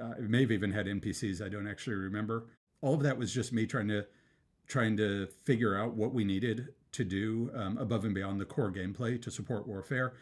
uh, 0.00 0.12
it 0.18 0.28
may 0.28 0.42
have 0.42 0.52
even 0.52 0.70
had 0.70 0.86
NPCs. 0.86 1.44
I 1.44 1.48
don't 1.48 1.66
actually 1.66 1.96
remember. 1.96 2.46
All 2.82 2.94
of 2.94 3.02
that 3.02 3.16
was 3.16 3.32
just 3.32 3.52
me 3.52 3.66
trying 3.66 3.88
to 3.88 4.06
trying 4.70 4.96
to 4.96 5.26
figure 5.44 5.76
out 5.76 5.94
what 5.94 6.14
we 6.14 6.24
needed 6.24 6.68
to 6.92 7.04
do 7.04 7.50
um, 7.54 7.76
above 7.78 8.04
and 8.04 8.14
beyond 8.14 8.40
the 8.40 8.44
core 8.44 8.72
gameplay 8.72 9.20
to 9.20 9.30
support 9.30 9.66
Warfare. 9.66 10.14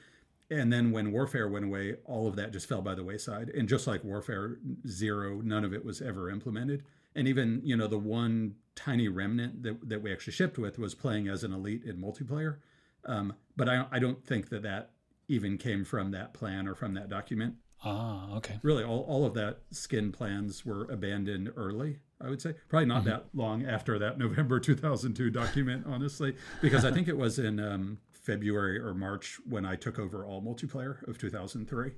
And 0.51 0.73
then 0.73 0.91
when 0.91 1.13
Warfare 1.13 1.49
went 1.49 1.67
away, 1.67 1.97
all 2.05 2.27
of 2.27 2.37
that 2.37 2.53
just 2.53 2.69
fell 2.69 2.81
by 2.81 2.95
the 2.95 3.05
wayside. 3.05 3.51
And 3.51 3.69
just 3.69 3.87
like 3.87 4.03
Warfare 4.03 4.59
Zero, 4.87 5.41
none 5.43 5.65
of 5.65 5.75
it 5.75 5.85
was 5.85 6.01
ever 6.01 6.31
implemented. 6.31 6.85
And 7.15 7.29
even, 7.29 7.61
you 7.63 7.77
know, 7.77 7.87
the 7.87 7.99
one 7.99 8.55
tiny 8.75 9.09
remnant 9.09 9.63
that, 9.63 9.89
that 9.89 10.03
we 10.03 10.13
actually 10.13 10.33
shipped 10.33 10.57
with 10.57 10.79
was 10.79 10.95
playing 10.95 11.29
as 11.29 11.45
an 11.45 11.53
elite 11.53 11.85
in 11.85 12.01
multiplayer. 12.01 12.57
Um, 13.05 13.35
but 13.57 13.69
I, 13.69 13.87
I 13.91 13.99
don't 13.99 14.25
think 14.25 14.49
that 14.49 14.63
that 14.63 14.93
even 15.29 15.59
came 15.59 15.85
from 15.85 16.11
that 16.13 16.33
plan 16.33 16.67
or 16.67 16.75
from 16.75 16.95
that 16.95 17.11
document. 17.11 17.55
Ah, 17.85 18.35
okay. 18.37 18.59
Really, 18.63 18.83
all, 18.85 19.01
all 19.09 19.25
of 19.25 19.35
that 19.35 19.61
skin 19.71 20.11
plans 20.13 20.65
were 20.67 20.85
abandoned 20.91 21.53
early, 21.57 21.99
I 22.21 22.29
would 22.29 22.43
say. 22.43 22.55
Probably 22.69 22.87
not 22.87 23.03
Mm-hmm. 23.03 23.11
that 23.11 23.27
long 23.35 23.65
after 23.67 23.99
that 24.01 24.19
November 24.19 24.59
2002 24.61 25.31
document, 25.31 25.85
honestly, 25.87 26.35
because 26.61 26.85
I 26.85 26.91
think 26.91 27.07
it 27.09 27.17
was 27.17 27.39
in 27.39 27.61
um, 27.61 27.99
February 28.13 28.79
or 28.81 28.95
March 28.95 29.39
when 29.49 29.65
I 29.65 29.77
took 29.77 29.99
over 29.99 30.25
all 30.27 30.43
multiplayer 30.43 31.07
of 31.07 31.19
2003. 31.19 31.93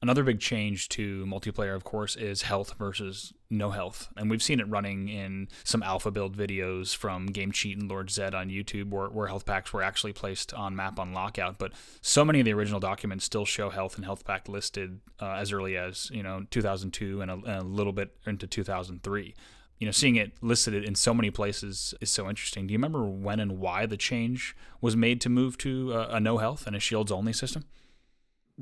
Another 0.00 0.24
big 0.24 0.40
change 0.40 0.88
to 0.90 1.24
multiplayer, 1.26 1.76
of 1.76 1.84
course, 1.84 2.16
is 2.16 2.42
health 2.42 2.74
versus 2.76 3.32
no 3.50 3.70
health. 3.70 4.08
And 4.16 4.28
we've 4.28 4.42
seen 4.42 4.58
it 4.58 4.68
running 4.68 5.08
in 5.08 5.46
some 5.62 5.80
alpha 5.80 6.10
build 6.10 6.36
videos 6.36 6.94
from 6.96 7.26
Game 7.26 7.52
Cheat 7.52 7.78
and 7.78 7.88
Lord 7.88 8.10
Zed 8.10 8.34
on 8.34 8.48
YouTube 8.48 8.90
where, 8.90 9.08
where 9.08 9.28
health 9.28 9.46
packs 9.46 9.72
were 9.72 9.82
actually 9.82 10.12
placed 10.12 10.52
on 10.54 10.74
map 10.74 10.98
on 10.98 11.12
lockout. 11.12 11.56
But 11.56 11.72
so 12.00 12.24
many 12.24 12.40
of 12.40 12.46
the 12.46 12.52
original 12.52 12.80
documents 12.80 13.24
still 13.24 13.44
show 13.44 13.70
health 13.70 13.94
and 13.94 14.04
health 14.04 14.24
pack 14.24 14.48
listed 14.48 14.98
uh, 15.20 15.34
as 15.34 15.52
early 15.52 15.76
as, 15.76 16.10
you 16.10 16.24
know, 16.24 16.46
2002 16.50 17.20
and 17.20 17.30
a, 17.30 17.60
a 17.60 17.62
little 17.62 17.92
bit 17.92 18.16
into 18.26 18.48
2003. 18.48 19.34
You 19.78 19.86
know, 19.86 19.92
seeing 19.92 20.16
it 20.16 20.32
listed 20.40 20.84
in 20.84 20.96
so 20.96 21.14
many 21.14 21.30
places 21.30 21.94
is 22.00 22.10
so 22.10 22.28
interesting. 22.28 22.66
Do 22.66 22.72
you 22.72 22.78
remember 22.78 23.04
when 23.04 23.38
and 23.38 23.60
why 23.60 23.86
the 23.86 23.96
change 23.96 24.56
was 24.80 24.96
made 24.96 25.20
to 25.20 25.28
move 25.28 25.58
to 25.58 25.92
a, 25.92 26.16
a 26.16 26.20
no 26.20 26.38
health 26.38 26.66
and 26.66 26.74
a 26.74 26.80
shields 26.80 27.12
only 27.12 27.32
system? 27.32 27.64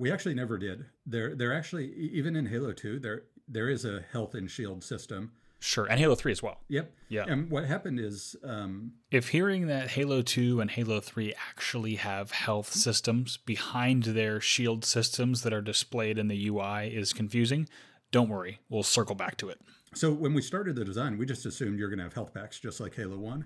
We 0.00 0.10
actually 0.10 0.34
never 0.34 0.56
did. 0.56 0.86
There, 1.04 1.34
there 1.34 1.52
actually, 1.52 1.92
even 1.94 2.34
in 2.34 2.46
Halo 2.46 2.72
2, 2.72 2.98
there 2.98 3.24
there 3.46 3.68
is 3.68 3.84
a 3.84 4.02
health 4.12 4.34
and 4.34 4.50
shield 4.50 4.82
system. 4.82 5.32
Sure. 5.58 5.84
And 5.84 6.00
Halo 6.00 6.14
3 6.14 6.32
as 6.32 6.42
well. 6.42 6.60
Yep. 6.68 6.90
Yeah. 7.08 7.24
And 7.28 7.50
what 7.50 7.66
happened 7.66 8.00
is, 8.00 8.34
um, 8.42 8.92
If 9.10 9.28
hearing 9.28 9.66
that 9.66 9.90
Halo 9.90 10.22
2 10.22 10.60
and 10.60 10.70
Halo 10.70 11.00
3 11.00 11.34
actually 11.34 11.96
have 11.96 12.30
health 12.30 12.72
systems 12.72 13.36
behind 13.36 14.04
their 14.04 14.40
shield 14.40 14.86
systems 14.86 15.42
that 15.42 15.52
are 15.52 15.60
displayed 15.60 16.16
in 16.16 16.28
the 16.28 16.46
UI 16.48 16.88
is 16.88 17.12
confusing, 17.12 17.68
don't 18.10 18.30
worry. 18.30 18.60
We'll 18.70 18.84
circle 18.84 19.14
back 19.14 19.36
to 19.38 19.50
it. 19.50 19.60
So 19.92 20.12
when 20.12 20.32
we 20.32 20.40
started 20.40 20.76
the 20.76 20.84
design, 20.84 21.18
we 21.18 21.26
just 21.26 21.44
assumed 21.44 21.78
you're 21.78 21.88
going 21.90 21.98
to 21.98 22.04
have 22.04 22.14
health 22.14 22.32
packs 22.32 22.58
just 22.58 22.80
like 22.80 22.94
Halo 22.94 23.18
One, 23.18 23.44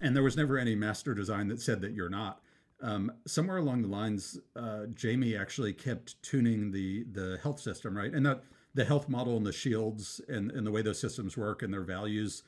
and 0.00 0.14
there 0.14 0.22
was 0.22 0.36
never 0.36 0.56
any 0.56 0.74
master 0.76 1.14
design 1.14 1.48
that 1.48 1.60
said 1.60 1.80
that 1.80 1.92
you're 1.92 2.08
not. 2.08 2.40
Um, 2.82 3.12
somewhere 3.26 3.58
along 3.58 3.82
the 3.82 3.88
lines, 3.88 4.38
uh, 4.56 4.86
Jaime 5.00 5.36
actually 5.36 5.72
kept 5.72 6.20
tuning 6.22 6.70
the 6.72 7.04
the 7.04 7.38
health 7.42 7.60
system, 7.60 7.96
right? 7.96 8.12
And 8.12 8.26
that 8.26 8.42
the 8.74 8.84
health 8.84 9.08
model 9.08 9.36
and 9.36 9.46
the 9.46 9.52
shields 9.52 10.20
and, 10.28 10.50
and 10.50 10.66
the 10.66 10.70
way 10.70 10.82
those 10.82 11.00
systems 11.00 11.36
work 11.36 11.62
and 11.62 11.72
their 11.72 11.82
values, 11.84 12.42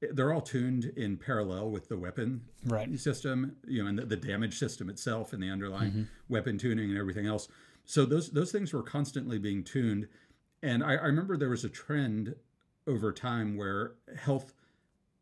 they're 0.00 0.32
all 0.32 0.40
tuned 0.40 0.84
in 0.96 1.16
parallel 1.16 1.70
with 1.70 1.88
the 1.88 1.96
weapon 1.96 2.42
Right. 2.64 2.96
system, 3.00 3.56
you 3.66 3.82
know, 3.82 3.88
and 3.88 3.98
the, 3.98 4.06
the 4.06 4.16
damage 4.16 4.58
system 4.58 4.88
itself 4.88 5.32
and 5.32 5.42
the 5.42 5.50
underlying 5.50 6.08
weapon 6.28 6.56
tuning 6.56 6.90
and 6.90 6.98
everything 6.98 7.26
else. 7.26 7.48
So 7.84 8.04
those 8.06 8.30
those 8.30 8.52
things 8.52 8.72
were 8.72 8.82
constantly 8.84 9.38
being 9.38 9.64
tuned. 9.64 10.06
And 10.62 10.84
I, 10.84 10.92
I 10.92 11.06
remember 11.06 11.36
there 11.36 11.48
was 11.50 11.64
a 11.64 11.68
trend 11.68 12.36
over 12.86 13.12
time 13.12 13.56
where 13.56 13.94
health 14.16 14.54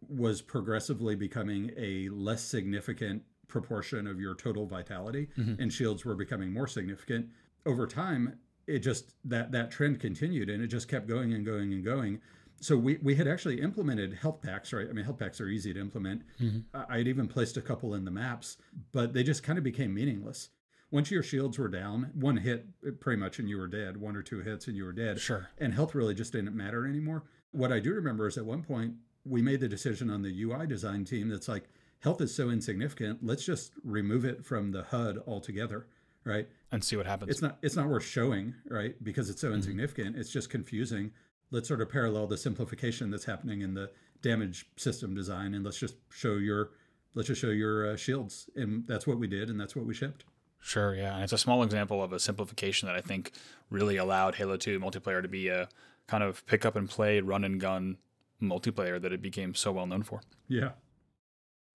was 0.08 0.42
progressively 0.42 1.14
becoming 1.14 1.72
a 1.76 2.08
less 2.10 2.42
significant 2.42 3.22
proportion 3.50 4.06
of 4.06 4.20
your 4.20 4.34
total 4.34 4.66
vitality 4.66 5.28
mm-hmm. 5.36 5.60
and 5.60 5.72
shields 5.72 6.04
were 6.04 6.14
becoming 6.14 6.52
more 6.52 6.66
significant. 6.66 7.28
Over 7.66 7.86
time 7.86 8.38
it 8.66 8.78
just 8.78 9.14
that 9.24 9.52
that 9.52 9.70
trend 9.70 10.00
continued 10.00 10.48
and 10.48 10.62
it 10.62 10.68
just 10.68 10.88
kept 10.88 11.06
going 11.06 11.32
and 11.34 11.44
going 11.44 11.72
and 11.72 11.84
going. 11.84 12.20
So 12.62 12.76
we, 12.76 12.98
we 13.02 13.14
had 13.14 13.26
actually 13.26 13.60
implemented 13.60 14.14
health 14.14 14.42
packs 14.42 14.72
right? 14.72 14.86
I 14.88 14.92
mean 14.92 15.04
health 15.04 15.18
packs 15.18 15.40
are 15.40 15.48
easy 15.48 15.74
to 15.74 15.80
implement. 15.80 16.22
Mm-hmm. 16.40 16.60
I- 16.74 16.98
i'd 16.98 17.08
even 17.08 17.28
placed 17.28 17.56
a 17.56 17.62
couple 17.62 17.94
in 17.94 18.04
the 18.04 18.10
maps 18.10 18.56
but 18.92 19.12
they 19.12 19.22
just 19.22 19.42
kind 19.42 19.58
of 19.58 19.64
became 19.64 19.92
meaningless. 19.92 20.50
Once 20.92 21.10
your 21.10 21.22
shields 21.22 21.58
were 21.58 21.68
down 21.68 22.10
one 22.14 22.36
hit 22.36 22.66
eh, 22.86 22.90
pretty 22.98 23.20
much 23.20 23.38
and 23.38 23.48
you 23.48 23.58
were 23.58 23.68
dead 23.68 23.96
one 23.96 24.16
or 24.16 24.22
two 24.22 24.40
hits 24.40 24.66
and 24.68 24.76
you 24.76 24.84
were 24.84 24.92
dead. 24.92 25.20
Sure. 25.20 25.48
and 25.58 25.74
health 25.74 25.94
really 25.94 26.14
just 26.14 26.32
didn't 26.32 26.54
matter 26.56 26.86
anymore. 26.86 27.24
What 27.52 27.72
I 27.72 27.80
do 27.80 27.92
remember 27.92 28.28
is 28.28 28.38
at 28.38 28.46
one 28.46 28.62
point 28.62 28.94
we 29.24 29.42
made 29.42 29.60
the 29.60 29.68
decision 29.68 30.10
on 30.10 30.22
the 30.22 30.42
UI 30.42 30.66
design 30.66 31.04
team 31.04 31.28
that's 31.28 31.48
like 31.48 31.68
health 32.00 32.20
is 32.20 32.34
so 32.34 32.50
insignificant, 32.50 33.20
let's 33.22 33.44
just 33.44 33.72
remove 33.84 34.24
it 34.24 34.44
from 34.44 34.72
the 34.72 34.82
HUD 34.84 35.18
altogether, 35.26 35.86
right? 36.24 36.48
And 36.72 36.82
see 36.82 36.96
what 36.96 37.06
happens. 37.06 37.30
It's 37.30 37.42
not 37.42 37.58
it's 37.62 37.76
not 37.76 37.88
worth 37.88 38.04
showing, 38.04 38.54
right? 38.68 39.02
Because 39.02 39.30
it's 39.30 39.40
so 39.40 39.52
insignificant. 39.52 40.16
It's 40.16 40.30
just 40.30 40.50
confusing. 40.50 41.12
Let's 41.50 41.68
sort 41.68 41.80
of 41.80 41.90
parallel 41.90 42.26
the 42.26 42.38
simplification 42.38 43.10
that's 43.10 43.24
happening 43.24 43.60
in 43.62 43.74
the 43.74 43.90
damage 44.22 44.66
system 44.76 45.14
design 45.14 45.54
and 45.54 45.64
let's 45.64 45.78
just 45.78 45.96
show 46.10 46.34
your 46.34 46.70
let's 47.14 47.28
just 47.28 47.40
show 47.40 47.48
your 47.48 47.90
uh, 47.92 47.96
shields 47.96 48.50
and 48.54 48.86
that's 48.86 49.06
what 49.06 49.18
we 49.18 49.26
did 49.26 49.50
and 49.50 49.60
that's 49.60 49.74
what 49.74 49.86
we 49.86 49.94
shipped. 49.94 50.24
Sure, 50.62 50.94
yeah. 50.94 51.14
And 51.14 51.24
it's 51.24 51.32
a 51.32 51.38
small 51.38 51.62
example 51.62 52.02
of 52.02 52.12
a 52.12 52.20
simplification 52.20 52.86
that 52.86 52.94
I 52.94 53.00
think 53.00 53.32
really 53.70 53.96
allowed 53.96 54.34
Halo 54.34 54.58
2 54.58 54.78
multiplayer 54.78 55.22
to 55.22 55.28
be 55.28 55.48
a 55.48 55.68
kind 56.06 56.22
of 56.22 56.44
pick 56.44 56.66
up 56.66 56.76
and 56.76 56.88
play, 56.88 57.20
run 57.20 57.44
and 57.44 57.58
gun 57.58 57.96
multiplayer 58.42 59.00
that 59.00 59.12
it 59.12 59.22
became 59.22 59.54
so 59.54 59.72
well 59.72 59.86
known 59.86 60.02
for. 60.02 60.20
Yeah. 60.48 60.70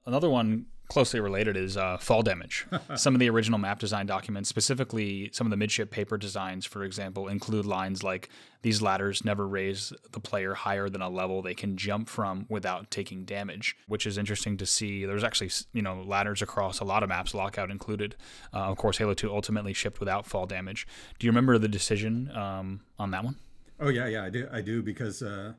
Another 0.05 0.29
one 0.29 0.67
closely 0.87 1.19
related 1.19 1.57
is 1.57 1.77
uh, 1.77 1.97
fall 1.97 2.21
damage. 2.21 2.67
some 2.95 3.15
of 3.15 3.19
the 3.19 3.29
original 3.29 3.57
map 3.57 3.79
design 3.79 4.05
documents, 4.05 4.49
specifically 4.49 5.29
some 5.33 5.47
of 5.47 5.51
the 5.51 5.57
midship 5.57 5.91
paper 5.91 6.17
designs, 6.17 6.65
for 6.65 6.83
example, 6.83 7.27
include 7.27 7.65
lines 7.65 8.03
like 8.03 8.29
these 8.61 8.81
ladders 8.81 9.25
never 9.25 9.47
raise 9.47 9.91
the 10.11 10.19
player 10.19 10.53
higher 10.53 10.89
than 10.89 11.01
a 11.01 11.09
level 11.09 11.41
they 11.41 11.53
can 11.53 11.77
jump 11.77 12.07
from 12.07 12.45
without 12.49 12.91
taking 12.91 13.25
damage, 13.25 13.75
which 13.87 14.05
is 14.05 14.17
interesting 14.17 14.57
to 14.57 14.65
see. 14.65 15.05
There's 15.05 15.23
actually, 15.23 15.51
you 15.73 15.81
know, 15.81 16.03
ladders 16.05 16.41
across 16.41 16.79
a 16.79 16.85
lot 16.85 17.03
of 17.03 17.09
maps, 17.09 17.33
lockout 17.33 17.71
included. 17.71 18.15
Uh, 18.53 18.65
of 18.65 18.77
course, 18.77 18.97
Halo 18.97 19.13
2 19.13 19.31
ultimately 19.31 19.73
shipped 19.73 19.99
without 19.99 20.25
fall 20.25 20.45
damage. 20.45 20.87
Do 21.19 21.25
you 21.25 21.31
remember 21.31 21.57
the 21.57 21.67
decision 21.67 22.31
um, 22.35 22.81
on 22.99 23.11
that 23.11 23.23
one? 23.23 23.37
Oh 23.79 23.89
yeah, 23.89 24.07
yeah, 24.07 24.23
I 24.23 24.29
do. 24.29 24.47
I 24.51 24.61
do 24.61 24.81
because 24.81 25.21
uh, 25.21 25.53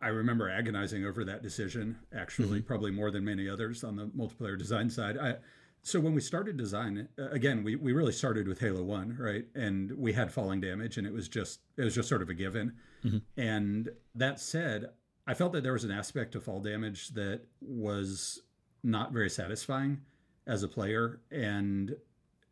I, 0.00 0.08
remember 0.08 0.48
agonizing 0.48 1.04
over 1.04 1.24
that 1.24 1.42
decision. 1.42 1.98
Actually, 2.16 2.62
probably 2.62 2.90
more 2.90 3.10
than 3.10 3.24
many 3.24 3.48
others 3.48 3.84
on 3.84 3.96
the 3.96 4.06
multiplayer 4.06 4.58
design 4.58 4.88
side. 4.88 5.18
I, 5.18 5.36
so 5.82 6.00
when 6.00 6.14
we 6.14 6.20
started 6.22 6.56
design, 6.56 7.08
uh, 7.18 7.28
again, 7.28 7.62
we, 7.62 7.76
we 7.76 7.92
really 7.92 8.12
started 8.12 8.48
with 8.48 8.58
Halo 8.58 8.82
One, 8.82 9.16
right? 9.20 9.44
And 9.54 9.92
we 9.92 10.14
had 10.14 10.32
falling 10.32 10.60
damage, 10.60 10.96
and 10.96 11.06
it 11.06 11.12
was 11.12 11.28
just 11.28 11.60
it 11.76 11.84
was 11.84 11.94
just 11.94 12.08
sort 12.08 12.22
of 12.22 12.30
a 12.30 12.34
given. 12.34 12.72
And 13.36 13.90
that 14.14 14.40
said, 14.40 14.86
I 15.26 15.34
felt 15.34 15.52
that 15.52 15.62
there 15.62 15.74
was 15.74 15.84
an 15.84 15.90
aspect 15.90 16.32
to 16.32 16.40
fall 16.40 16.60
damage 16.60 17.10
that 17.10 17.42
was 17.60 18.40
not 18.82 19.12
very 19.12 19.28
satisfying 19.28 20.00
as 20.46 20.62
a 20.62 20.68
player, 20.68 21.20
and 21.30 21.94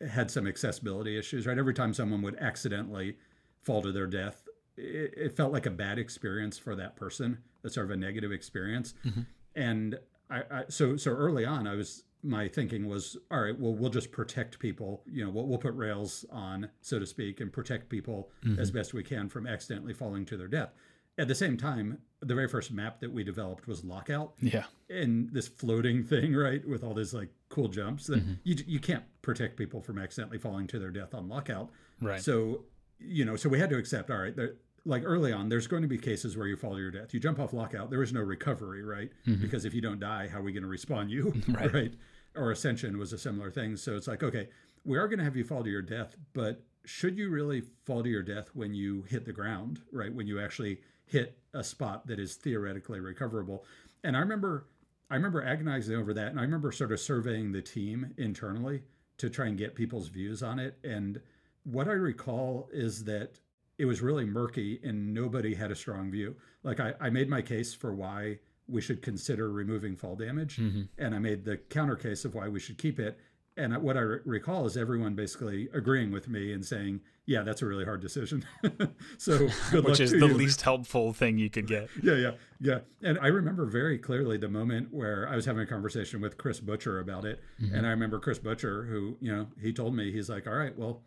had 0.06 0.30
some 0.30 0.46
accessibility 0.46 1.18
issues. 1.18 1.46
Right, 1.46 1.58
every 1.58 1.74
time 1.74 1.94
someone 1.94 2.20
would 2.22 2.38
accidentally 2.38 3.16
fall 3.62 3.80
to 3.80 3.92
their 3.92 4.06
death, 4.06 4.41
it, 4.76 5.14
it 5.16 5.36
felt 5.36 5.52
like 5.52 5.66
a 5.66 5.70
bad 5.70 5.98
experience 5.98 6.58
for 6.58 6.74
that 6.76 6.96
person. 6.96 7.38
That's 7.62 7.74
sort 7.74 7.86
of 7.86 7.90
a 7.90 7.96
negative 7.96 8.32
experience. 8.32 8.94
Mm-hmm. 9.04 9.20
And 9.54 9.98
I, 10.30 10.42
I 10.50 10.64
so 10.68 10.96
so 10.96 11.10
early 11.10 11.44
on, 11.44 11.66
I 11.66 11.74
was 11.74 12.04
my 12.22 12.46
thinking 12.46 12.86
was, 12.86 13.16
all 13.30 13.40
right, 13.40 13.58
well, 13.58 13.74
we'll 13.74 13.90
just 13.90 14.12
protect 14.12 14.58
people. 14.60 15.02
You 15.10 15.24
know, 15.24 15.30
we'll, 15.30 15.46
we'll 15.46 15.58
put 15.58 15.74
rails 15.74 16.24
on, 16.30 16.70
so 16.80 16.98
to 16.98 17.06
speak, 17.06 17.40
and 17.40 17.52
protect 17.52 17.88
people 17.88 18.30
as 18.58 18.68
mm-hmm. 18.68 18.78
best 18.78 18.94
we 18.94 19.02
can 19.02 19.28
from 19.28 19.46
accidentally 19.46 19.92
falling 19.92 20.24
to 20.26 20.36
their 20.36 20.46
death. 20.46 20.70
At 21.18 21.28
the 21.28 21.34
same 21.34 21.56
time, 21.56 21.98
the 22.20 22.34
very 22.34 22.48
first 22.48 22.72
map 22.72 23.00
that 23.00 23.12
we 23.12 23.22
developed 23.22 23.66
was 23.66 23.84
Lockout 23.84 24.34
Yeah. 24.40 24.64
and 24.88 25.30
this 25.32 25.48
floating 25.48 26.04
thing, 26.04 26.34
right, 26.34 26.66
with 26.66 26.82
all 26.84 26.94
these 26.94 27.12
like 27.12 27.28
cool 27.48 27.68
jumps 27.68 28.06
that 28.06 28.20
mm-hmm. 28.20 28.34
you 28.44 28.56
you 28.66 28.80
can't 28.80 29.04
protect 29.20 29.56
people 29.56 29.82
from 29.82 29.98
accidentally 29.98 30.38
falling 30.38 30.66
to 30.68 30.78
their 30.78 30.90
death 30.90 31.12
on 31.12 31.28
lockout. 31.28 31.70
Right. 32.00 32.20
So 32.20 32.64
you 33.04 33.24
know, 33.24 33.36
so 33.36 33.48
we 33.48 33.58
had 33.58 33.70
to 33.70 33.78
accept. 33.78 34.10
All 34.10 34.18
right, 34.18 34.34
there, 34.34 34.54
like 34.84 35.02
early 35.04 35.32
on, 35.32 35.48
there's 35.48 35.66
going 35.66 35.82
to 35.82 35.88
be 35.88 35.98
cases 35.98 36.36
where 36.36 36.46
you 36.46 36.56
fall 36.56 36.74
to 36.74 36.80
your 36.80 36.90
death. 36.90 37.14
You 37.14 37.20
jump 37.20 37.38
off 37.38 37.52
lockout, 37.52 37.90
there 37.90 38.02
is 38.02 38.12
no 38.12 38.20
recovery, 38.20 38.82
right? 38.82 39.10
Mm-hmm. 39.26 39.42
Because 39.42 39.64
if 39.64 39.74
you 39.74 39.80
don't 39.80 40.00
die, 40.00 40.28
how 40.28 40.38
are 40.38 40.42
we 40.42 40.52
going 40.52 40.64
to 40.64 40.68
respawn 40.68 41.08
you, 41.08 41.32
right. 41.48 41.94
Or 42.34 42.50
ascension 42.50 42.98
was 42.98 43.12
a 43.12 43.18
similar 43.18 43.50
thing. 43.50 43.76
So 43.76 43.94
it's 43.94 44.08
like, 44.08 44.22
okay, 44.22 44.48
we 44.84 44.98
are 44.98 45.06
going 45.06 45.18
to 45.18 45.24
have 45.24 45.36
you 45.36 45.44
fall 45.44 45.62
to 45.62 45.70
your 45.70 45.82
death, 45.82 46.16
but 46.32 46.62
should 46.84 47.16
you 47.16 47.30
really 47.30 47.62
fall 47.84 48.02
to 48.02 48.08
your 48.08 48.22
death 48.22 48.48
when 48.54 48.74
you 48.74 49.02
hit 49.02 49.24
the 49.24 49.32
ground, 49.32 49.80
right? 49.92 50.12
When 50.12 50.26
you 50.26 50.40
actually 50.40 50.80
hit 51.04 51.38
a 51.54 51.62
spot 51.62 52.06
that 52.06 52.18
is 52.18 52.34
theoretically 52.34 53.00
recoverable. 53.00 53.64
And 54.02 54.16
I 54.16 54.20
remember 54.20 54.66
I 55.10 55.16
remember 55.16 55.44
agonizing 55.44 55.94
over 55.94 56.14
that 56.14 56.28
and 56.28 56.40
I 56.40 56.42
remember 56.42 56.72
sort 56.72 56.90
of 56.90 56.98
surveying 56.98 57.52
the 57.52 57.60
team 57.60 58.14
internally 58.16 58.82
to 59.18 59.28
try 59.28 59.46
and 59.46 59.58
get 59.58 59.74
people's 59.74 60.08
views 60.08 60.42
on 60.42 60.58
it. 60.58 60.78
And 60.82 61.20
what 61.64 61.88
I 61.88 61.92
recall 61.92 62.68
is 62.72 63.04
that 63.04 63.38
it 63.78 63.84
was 63.84 64.00
really 64.00 64.24
murky 64.24 64.80
and 64.84 65.14
nobody 65.14 65.54
had 65.54 65.70
a 65.70 65.74
strong 65.74 66.10
view. 66.10 66.36
Like 66.62 66.80
I, 66.80 66.94
I 67.00 67.10
made 67.10 67.28
my 67.28 67.42
case 67.42 67.74
for 67.74 67.92
why 67.92 68.38
we 68.68 68.80
should 68.80 69.02
consider 69.02 69.50
removing 69.50 69.96
fall 69.96 70.14
damage. 70.16 70.56
Mm-hmm. 70.58 70.82
And 70.98 71.14
I 71.14 71.18
made 71.18 71.44
the 71.44 71.56
counter 71.56 71.96
case 71.96 72.24
of 72.24 72.34
why 72.34 72.48
we 72.48 72.60
should 72.60 72.78
keep 72.78 72.98
it. 73.00 73.18
And 73.56 73.76
what 73.82 73.96
I 73.96 74.00
re- 74.00 74.20
recall 74.24 74.66
is 74.66 74.76
everyone 74.76 75.14
basically 75.14 75.68
agreeing 75.74 76.10
with 76.10 76.26
me 76.26 76.54
and 76.54 76.64
saying, 76.64 77.02
"Yeah, 77.26 77.42
that's 77.42 77.60
a 77.60 77.66
really 77.66 77.84
hard 77.84 78.00
decision." 78.00 78.46
so 79.18 79.46
Which 79.72 80.00
is 80.00 80.12
the 80.12 80.26
you. 80.26 80.32
least 80.32 80.62
helpful 80.62 81.12
thing 81.12 81.36
you 81.36 81.50
could 81.50 81.66
get. 81.66 81.90
yeah, 82.02 82.14
yeah, 82.14 82.30
yeah. 82.60 82.78
And 83.02 83.18
I 83.20 83.26
remember 83.26 83.66
very 83.66 83.98
clearly 83.98 84.38
the 84.38 84.48
moment 84.48 84.88
where 84.90 85.28
I 85.28 85.36
was 85.36 85.44
having 85.44 85.62
a 85.62 85.66
conversation 85.66 86.22
with 86.22 86.38
Chris 86.38 86.60
Butcher 86.60 86.98
about 87.00 87.26
it. 87.26 87.40
And 87.58 87.86
I 87.86 87.90
remember 87.90 88.18
Chris 88.18 88.38
Butcher, 88.38 88.84
who, 88.84 89.18
you 89.20 89.30
know, 89.30 89.48
he 89.60 89.70
told 89.74 89.94
me, 89.94 90.10
he's 90.12 90.30
like, 90.30 90.46
all 90.46 90.54
right, 90.54 90.76
well, 90.78 91.02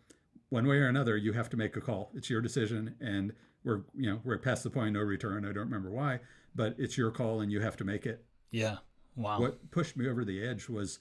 one 0.50 0.66
way 0.66 0.76
or 0.76 0.88
another, 0.88 1.16
you 1.16 1.32
have 1.32 1.50
to 1.50 1.56
make 1.56 1.76
a 1.76 1.80
call. 1.80 2.10
It's 2.14 2.30
your 2.30 2.40
decision. 2.40 2.94
And 3.00 3.32
we're, 3.64 3.82
you 3.94 4.10
know, 4.10 4.20
we're 4.24 4.38
past 4.38 4.62
the 4.62 4.70
point 4.70 4.88
of 4.88 4.94
no 4.94 5.00
return. 5.00 5.44
I 5.44 5.52
don't 5.52 5.64
remember 5.64 5.90
why, 5.90 6.20
but 6.54 6.74
it's 6.78 6.96
your 6.96 7.10
call 7.10 7.40
and 7.40 7.50
you 7.50 7.60
have 7.60 7.76
to 7.78 7.84
make 7.84 8.06
it. 8.06 8.24
Yeah. 8.50 8.76
Wow. 9.16 9.40
What 9.40 9.70
pushed 9.70 9.96
me 9.96 10.08
over 10.08 10.24
the 10.24 10.46
edge 10.46 10.68
was 10.68 10.98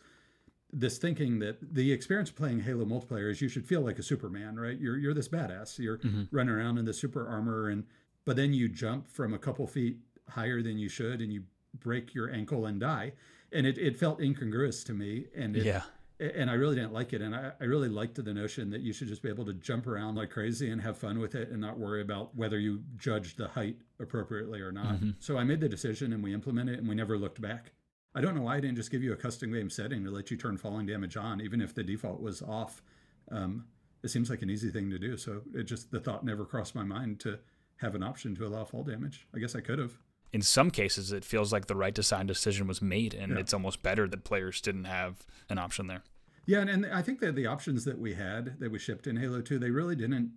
this 0.74 0.98
thinking 0.98 1.40
that 1.40 1.76
the 1.76 1.92
experience 1.92 2.30
of 2.30 2.36
playing 2.36 2.62
Halo 2.62 2.86
multiplayer 2.86 3.30
is 3.30 3.42
you 3.42 3.50
should 3.50 3.68
feel 3.68 3.82
like 3.82 4.00
a 4.00 4.04
Superman, 4.04 4.58
right? 4.58 4.78
You're 4.78 4.98
you're 4.98 5.14
this 5.14 5.30
badass. 5.30 5.78
You're 5.78 6.00
mm-hmm. 6.00 6.24
running 6.32 6.54
around 6.54 6.78
in 6.78 6.86
the 6.86 6.94
super 6.94 7.28
armor 7.28 7.70
and 7.70 7.84
but 8.26 8.36
then 8.36 8.54
you 8.54 8.68
jump 8.68 9.08
from 9.08 9.34
a 9.34 9.38
couple 9.38 9.68
feet 9.68 9.98
higher 10.28 10.62
than 10.62 10.80
you 10.80 10.90
should 10.90 11.22
and 11.22 11.32
you 11.32 11.44
break 11.80 12.16
your 12.16 12.32
ankle 12.32 12.66
and 12.66 12.80
die. 12.80 13.14
And 13.52 13.68
it, 13.68 13.78
it 13.78 13.96
felt 13.96 14.20
incongruous 14.20 14.84
to 14.86 14.94
me 14.94 15.26
and 15.36 15.56
it, 15.56 15.66
Yeah. 15.66 15.84
And 16.20 16.50
I 16.50 16.54
really 16.54 16.76
didn't 16.76 16.94
like 16.94 17.14
it. 17.14 17.22
And 17.22 17.36
I, 17.36 17.52
I 17.60 17.66
really 17.66 17.90
liked 17.90 18.24
the 18.24 18.34
notion 18.34 18.70
that 18.70 18.82
you 18.82 18.94
should 18.94 19.08
just 19.08 19.22
be 19.22 19.30
able 19.30 19.46
to 19.46 19.54
jump 19.54 19.88
around 19.88 20.16
like 20.16 20.30
crazy 20.30 20.70
and 20.70 20.82
have 20.82 20.98
fun 20.98 21.20
with 21.20 21.36
it 21.36 21.50
and 21.50 21.60
not 21.60 21.78
worry 21.78 22.02
about 22.02 22.36
whether 22.36 22.60
you 22.60 22.84
judge 22.98 23.36
the 23.36 23.48
height 23.50 23.78
appropriately 24.00 24.62
or 24.62 24.72
not. 24.72 24.96
So 25.20 25.38
I 25.38 25.44
made 25.44 25.60
the 25.60 25.70
decision 25.70 26.14
and 26.14 26.24
we 26.24 26.34
implemented 26.34 26.76
it 26.76 26.80
and 26.80 26.88
we 26.88 26.96
never 26.96 27.18
looked 27.18 27.42
back. 27.42 27.72
I 28.16 28.22
don't 28.22 28.34
know 28.34 28.44
why 28.44 28.56
I 28.56 28.60
didn't 28.62 28.78
just 28.78 28.92
give 28.92 29.04
you 29.04 29.12
a 29.12 29.18
custom 29.18 29.52
game 29.52 29.70
setting 29.70 30.06
to 30.06 30.12
let 30.12 30.32
you 30.32 30.38
turn 30.38 30.58
falling 30.58 30.86
damage 30.86 31.18
on, 31.18 31.42
even 31.42 31.60
if 31.60 31.76
the 31.76 31.84
default 31.84 32.22
was 32.22 32.42
off. 32.42 32.82
Um, 33.30 33.66
it 34.04 34.08
seems 34.10 34.30
like 34.30 34.42
an 34.42 34.50
easy 34.50 34.70
thing 34.70 34.90
to 34.92 35.00
do. 35.00 35.18
So 35.18 35.42
it 35.54 35.64
just, 35.64 35.92
the 35.92 36.00
thought 36.00 36.24
never 36.24 36.46
crossed 36.46 36.76
my 36.76 36.84
mind 36.84 37.20
to 37.22 37.40
have 37.78 37.94
an 37.94 38.04
option 38.04 38.34
to 38.36 38.46
allow 38.46 38.64
fall 38.64 38.84
damage. 38.84 39.28
I 39.36 39.40
guess 39.40 39.54
I 39.54 39.60
could 39.60 39.80
have. 39.80 39.98
In 40.36 40.42
some 40.42 40.70
cases, 40.70 41.14
it 41.14 41.24
feels 41.24 41.54
like 41.54 41.68
the 41.68 41.78
right 41.78 41.94
design 41.96 42.26
decision 42.26 42.68
was 42.68 42.82
made, 42.82 43.14
and 43.14 43.32
Yeah. 43.32 43.40
it's 43.40 43.54
almost 43.54 43.82
better 43.82 44.06
that 44.06 44.26
players 44.26 44.60
didn't 44.60 44.84
have 44.84 45.26
an 45.50 45.58
option 45.58 45.88
there. 45.88 46.04
Yeah, 46.46 46.60
and, 46.60 46.70
and 46.70 46.86
I 46.88 47.02
think 47.02 47.22
that 47.22 47.36
the 47.36 47.46
options 47.48 47.86
that 47.86 47.98
we 47.98 48.16
had 48.16 48.60
that 48.60 48.70
we 48.70 48.78
shipped 48.78 49.08
in 49.08 49.16
Halo 49.16 49.40
2, 49.40 49.58
they 49.60 49.70
really 49.72 49.96
didn't 49.96 50.34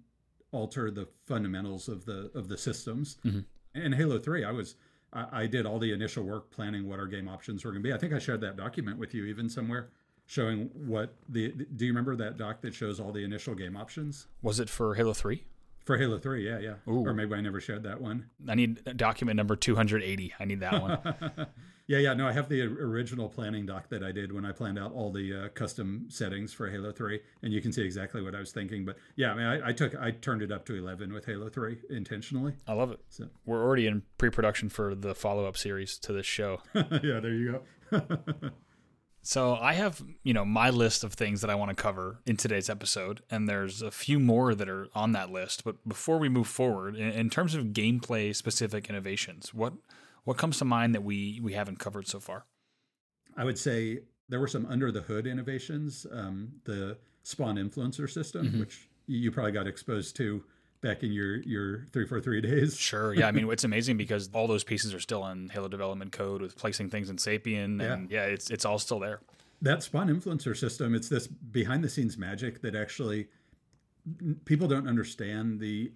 alter 0.53 0.93
the 0.93 1.09
fundamentals 1.27 1.89
of 1.89 2.05
the 2.05 2.31
of 2.33 2.47
the 2.47 2.57
systems. 2.57 3.17
Mm-hmm. 3.25 3.41
In 3.87 3.93
Halo 3.93 4.21
3, 4.21 4.45
I 4.45 4.53
was 4.53 4.77
I, 5.13 5.43
I 5.43 5.47
did 5.49 5.67
all 5.67 5.81
the 5.81 5.93
initial 5.93 6.23
work 6.23 6.49
planning 6.53 6.87
what 6.89 7.01
our 7.01 7.09
game 7.09 7.27
options 7.27 7.65
were 7.65 7.73
going 7.73 7.83
to 7.83 7.89
be. 7.89 7.93
I 7.93 7.99
think 7.99 8.13
I 8.13 8.21
shared 8.21 8.41
that 8.43 8.57
document 8.57 8.99
with 8.99 9.15
you 9.15 9.25
even 9.25 9.49
somewhere 9.51 9.89
showing 10.27 10.71
what 10.87 11.17
the 11.29 11.49
do 11.75 11.85
you 11.87 11.91
remember 11.91 12.15
that 12.15 12.37
doc 12.37 12.61
that 12.61 12.73
shows 12.73 13.01
all 13.01 13.11
the 13.11 13.25
initial 13.25 13.57
game 13.57 13.77
options? 13.77 14.29
Was 14.43 14.61
it 14.61 14.71
for 14.71 14.95
Halo 14.95 15.13
3? 15.13 15.43
For 15.89 15.97
Halo 15.97 16.19
3, 16.19 16.47
yeah, 16.47 16.59
yeah. 16.59 16.75
Ooh. 16.87 17.07
Or 17.07 17.15
maybe 17.15 17.35
I 17.35 17.41
never 17.41 17.63
shared 17.63 17.85
that 17.85 17.99
one. 17.99 18.27
I 18.47 18.55
need 18.55 18.85
document 18.99 19.39
number 19.39 19.57
280. 19.57 20.35
I 20.39 20.45
need 20.45 20.61
that 20.61 20.83
one. 20.83 21.47
Yeah, 21.91 21.97
yeah, 21.97 22.13
no, 22.13 22.29
I 22.29 22.33
have 22.33 22.51
the 22.51 22.61
original 22.61 23.31
planning 23.31 23.65
doc 23.65 23.89
that 23.89 24.03
I 24.03 24.13
did 24.13 24.31
when 24.31 24.45
I 24.45 24.53
planned 24.53 24.79
out 24.79 24.93
all 24.93 25.11
the 25.11 25.45
uh, 25.45 25.49
custom 25.55 26.05
settings 26.11 26.53
for 26.53 26.69
Halo 26.69 26.93
3, 26.93 27.19
and 27.43 27.51
you 27.51 27.63
can 27.63 27.73
see 27.73 27.81
exactly 27.81 28.21
what 28.21 28.35
I 28.35 28.41
was 28.41 28.53
thinking. 28.53 28.85
But 28.85 28.99
yeah, 29.17 29.33
I 29.33 29.35
mean, 29.35 29.47
I, 29.47 29.69
I 29.69 29.73
took, 29.73 29.95
I 29.95 30.11
turned 30.11 30.43
it 30.43 30.53
up 30.53 30.67
to 30.67 30.75
11 30.75 31.15
with 31.15 31.25
Halo 31.25 31.49
3 31.49 31.79
intentionally. 31.89 32.53
I 32.67 32.75
love 32.75 32.91
it. 32.91 33.01
So 33.09 33.31
We're 33.47 33.65
already 33.65 33.87
in 33.87 34.03
pre 34.19 34.29
production 34.29 34.69
for 34.69 34.95
the 34.95 35.15
follow 35.15 35.47
up 35.47 35.57
series 35.57 35.97
to 36.01 36.13
this 36.13 36.27
show. 36.27 36.61
yeah, 36.75 37.21
there 37.21 37.33
you 37.33 37.63
go. 37.91 38.03
So 39.23 39.57
I 39.57 39.75
have, 39.75 40.03
you 40.23 40.33
know, 40.33 40.45
my 40.45 40.71
list 40.71 41.05
of 41.05 41.13
things 41.13 41.41
that 41.41 41.51
I 41.51 41.55
want 41.55 41.71
to 41.71 41.81
cover 41.81 42.21
in 42.25 42.37
today's 42.37 42.71
episode, 42.71 43.23
and 43.31 43.49
there's 43.49 43.83
a 43.83 43.91
few 43.91 44.19
more 44.19 44.55
that 44.55 44.69
are 44.69 44.89
on 44.95 45.13
that 45.13 45.31
list. 45.31 45.65
But 45.65 45.87
before 45.87 46.19
we 46.19 46.29
move 46.29 46.47
forward, 46.47 46.97
in, 46.97 47.11
in 47.11 47.31
terms 47.31 47.55
of 47.55 47.67
gameplay 47.67 48.35
specific 48.35 48.89
innovations, 48.89 49.53
what 49.53 49.75
what 50.25 50.37
comes 50.37 50.59
to 50.59 50.65
mind 50.65 50.95
that 50.95 51.03
we 51.03 51.41
we 51.43 51.53
haven't 51.53 51.79
covered 51.79 52.07
so 52.07 52.21
far? 52.21 52.47
I 53.37 53.45
would 53.45 53.59
say 53.59 54.01
there 54.29 54.41
were 54.41 54.49
some 54.49 54.67
under 54.67 54.91
the 54.93 55.03
hood 55.03 55.27
innovations. 55.27 56.07
Um, 56.11 56.53
the 56.65 56.99
Spawn 57.23 57.57
influencer 57.57 58.09
system, 58.09 58.59
which 58.59 58.89
you 59.07 59.31
probably 59.31 59.53
got 59.53 59.67
exposed 59.67 60.17
to 60.17 60.43
back 60.81 61.03
in 61.03 61.13
your 61.13 61.37
your 61.43 61.87
three 61.93 62.07
four 62.07 62.21
three 62.21 62.41
days. 62.41 62.77
Sure. 62.77 63.15
Yeah. 63.15 63.27
I 63.29 63.33
mean, 63.33 63.49
it's 63.53 63.65
amazing 63.65 63.97
because 63.97 64.31
all 64.33 64.47
those 64.47 64.65
pieces 64.65 64.95
are 64.95 65.01
still 65.01 65.27
in 65.27 65.49
Halo 65.49 65.69
development 65.69 66.13
code 66.13 66.43
with 66.43 66.57
placing 66.57 66.91
things 66.91 67.11
in 67.11 67.17
Sapien, 67.17 67.83
and 67.83 68.11
yeah, 68.11 68.25
it's 68.25 68.51
it's 68.51 68.65
all 68.65 68.79
still 68.79 68.99
there. 69.01 69.21
that 69.63 69.83
spawn 69.83 70.09
influencer 70.09 70.57
system 70.57 70.95
it's 70.95 71.09
this 71.09 71.27
behind 71.27 71.83
the 71.83 71.89
scenes 71.89 72.17
magic 72.17 72.61
that 72.63 72.77
actually 72.77 73.27
people 74.45 74.69
don't 74.69 74.87
understand 74.89 75.59
the 75.61 75.91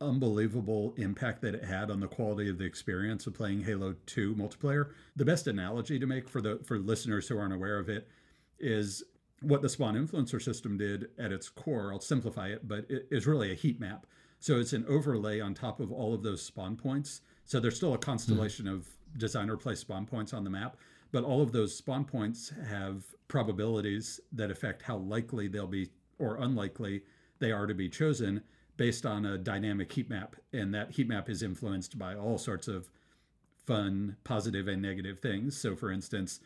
unbelievable 0.00 0.92
impact 0.96 1.40
that 1.42 1.54
it 1.54 1.64
had 1.64 1.90
on 1.90 2.00
the 2.00 2.06
quality 2.06 2.50
of 2.50 2.58
the 2.58 2.64
experience 2.64 3.26
of 3.26 3.34
playing 3.34 3.62
Halo 3.62 3.94
2 4.06 4.34
multiplayer. 4.34 4.90
The 5.16 5.24
best 5.24 5.46
analogy 5.46 5.98
to 5.98 6.06
make 6.06 6.28
for 6.28 6.40
the 6.40 6.58
for 6.64 6.78
listeners 6.78 7.28
who 7.28 7.38
aren't 7.38 7.54
aware 7.54 7.78
of 7.78 7.88
it 7.88 8.08
is 8.58 9.02
what 9.44 9.62
the 9.62 9.68
spawn 9.68 9.94
influencer 9.94 10.40
system 10.40 10.76
did 10.76 11.08
at 11.18 11.32
its 11.32 11.48
core. 11.48 11.92
I'll 11.92 12.00
simplify 12.00 12.48
it, 12.48 12.66
but 12.66 12.86
it 12.88 13.08
is 13.10 13.26
really 13.26 13.50
a 13.50 13.54
heat 13.54 13.80
map. 13.80 14.06
So 14.40 14.58
it's 14.58 14.72
an 14.72 14.84
overlay 14.88 15.40
on 15.40 15.54
top 15.54 15.80
of 15.80 15.90
all 15.90 16.12
of 16.12 16.22
those 16.22 16.42
spawn 16.42 16.76
points. 16.76 17.22
So 17.44 17.60
there's 17.60 17.76
still 17.76 17.94
a 17.94 17.98
constellation 17.98 18.68
of 18.68 18.88
designer 19.16 19.56
place 19.56 19.80
spawn 19.80 20.06
points 20.06 20.32
on 20.32 20.44
the 20.44 20.50
map, 20.50 20.76
but 21.12 21.24
all 21.24 21.40
of 21.42 21.52
those 21.52 21.74
spawn 21.74 22.04
points 22.04 22.52
have 22.68 23.04
probabilities 23.28 24.20
that 24.32 24.50
affect 24.50 24.82
how 24.82 24.96
likely 24.96 25.48
they'll 25.48 25.66
be 25.66 25.90
or 26.18 26.36
unlikely 26.36 27.02
they 27.38 27.52
are 27.52 27.66
to 27.66 27.74
be 27.74 27.88
chosen 27.88 28.42
based 28.76 29.06
on 29.06 29.24
a 29.24 29.38
dynamic 29.38 29.92
heat 29.92 30.10
map. 30.10 30.36
And 30.52 30.74
that 30.74 30.92
heat 30.92 31.08
map 31.08 31.28
is 31.28 31.42
influenced 31.42 31.98
by 31.98 32.14
all 32.14 32.38
sorts 32.38 32.68
of 32.68 32.90
fun, 33.66 34.16
positive, 34.24 34.68
and 34.68 34.82
negative 34.82 35.20
things. 35.20 35.56
So, 35.56 35.74
for 35.74 35.90
instance, 35.90 36.40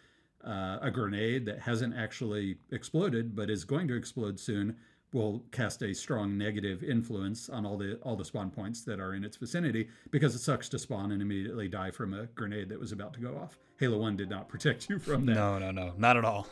uh, 0.45 0.79
a 0.81 0.91
grenade 0.91 1.47
that 1.47 1.61
hasn't 1.61 1.95
actually 1.97 2.57
exploded 2.71 3.35
but 3.35 3.51
is 3.51 3.65
going 3.65 3.89
to 3.89 3.97
explode 3.97 4.39
soon 4.39 4.77
will 5.13 5.43
cast 5.53 5.83
a 5.83 5.95
strong 5.95 6.37
negative 6.37 6.83
influence 6.85 7.49
on 7.49 7.65
all 7.65 7.79
the 7.79 7.97
all 8.03 8.17
the 8.17 8.25
spawn 8.25 8.51
points 8.51 8.83
that 8.85 9.01
are 9.01 9.15
in 9.15 9.25
its 9.25 9.37
vicinity 9.37 9.89
because 10.11 10.35
it 10.35 10.41
sucks 10.41 10.69
to 10.69 10.79
spawn 10.79 11.13
and 11.13 11.23
immediately 11.23 11.69
die 11.69 11.91
from 11.91 12.13
a 12.13 12.27
grenade 12.27 12.69
that 12.69 12.79
was 12.79 12.93
about 12.93 13.15
to 13.15 13.21
go 13.21 13.37
off. 13.37 13.59
Halo 13.79 13.99
1 13.99 14.17
did 14.17 14.29
not 14.29 14.49
protect 14.49 14.89
you 14.91 14.99
from 14.99 15.25
that. 15.27 15.35
No, 15.35 15.59
no, 15.59 15.71
no, 15.71 15.95
not 15.97 16.17
at 16.17 16.25
all. 16.25 16.47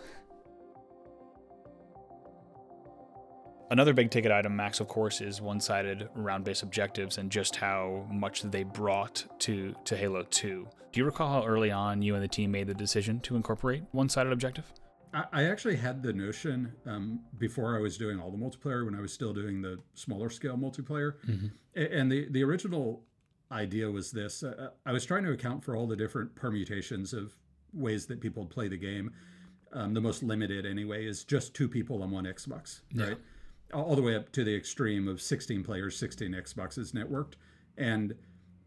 Another 3.68 3.92
big 3.92 4.10
ticket 4.10 4.30
item, 4.30 4.54
Max, 4.54 4.78
of 4.78 4.86
course, 4.86 5.20
is 5.20 5.40
one-sided 5.40 6.08
round-based 6.14 6.62
objectives 6.62 7.18
and 7.18 7.30
just 7.30 7.56
how 7.56 8.06
much 8.10 8.42
they 8.42 8.62
brought 8.62 9.24
to 9.40 9.74
to 9.84 9.96
Halo 9.96 10.22
2. 10.22 10.68
Do 10.92 11.00
you 11.00 11.04
recall 11.04 11.40
how 11.42 11.46
early 11.46 11.72
on 11.72 12.00
you 12.00 12.14
and 12.14 12.22
the 12.22 12.28
team 12.28 12.52
made 12.52 12.68
the 12.68 12.74
decision 12.74 13.18
to 13.20 13.34
incorporate 13.34 13.82
one-sided 13.90 14.32
objective? 14.32 14.72
I, 15.12 15.24
I 15.32 15.44
actually 15.44 15.76
had 15.76 16.00
the 16.02 16.12
notion 16.12 16.72
um, 16.86 17.20
before 17.38 17.76
I 17.76 17.80
was 17.80 17.98
doing 17.98 18.20
all 18.20 18.30
the 18.30 18.38
multiplayer 18.38 18.84
when 18.84 18.94
I 18.94 19.00
was 19.00 19.12
still 19.12 19.32
doing 19.34 19.60
the 19.62 19.78
smaller 19.94 20.30
scale 20.30 20.56
multiplayer, 20.56 21.14
A- 21.74 21.92
and 21.92 22.10
the 22.10 22.28
the 22.30 22.44
original 22.44 23.02
idea 23.50 23.90
was 23.90 24.12
this: 24.12 24.44
uh, 24.44 24.70
I 24.86 24.92
was 24.92 25.04
trying 25.04 25.24
to 25.24 25.32
account 25.32 25.64
for 25.64 25.74
all 25.74 25.88
the 25.88 25.96
different 25.96 26.34
permutations 26.36 27.12
of 27.12 27.32
ways 27.72 28.06
that 28.06 28.20
people 28.20 28.46
play 28.46 28.68
the 28.68 28.76
game. 28.78 29.10
Um, 29.72 29.92
the 29.92 30.00
most 30.00 30.22
limited, 30.22 30.64
anyway, 30.64 31.04
is 31.04 31.24
just 31.24 31.52
two 31.52 31.68
people 31.68 32.02
on 32.04 32.10
one 32.12 32.24
Xbox, 32.24 32.80
right? 32.94 33.18
All 33.72 33.96
the 33.96 34.02
way 34.02 34.14
up 34.14 34.32
to 34.32 34.44
the 34.44 34.54
extreme 34.54 35.08
of 35.08 35.20
16 35.20 35.62
players, 35.64 35.98
16 35.98 36.32
Xboxes 36.32 36.92
networked, 36.92 37.34
and 37.76 38.14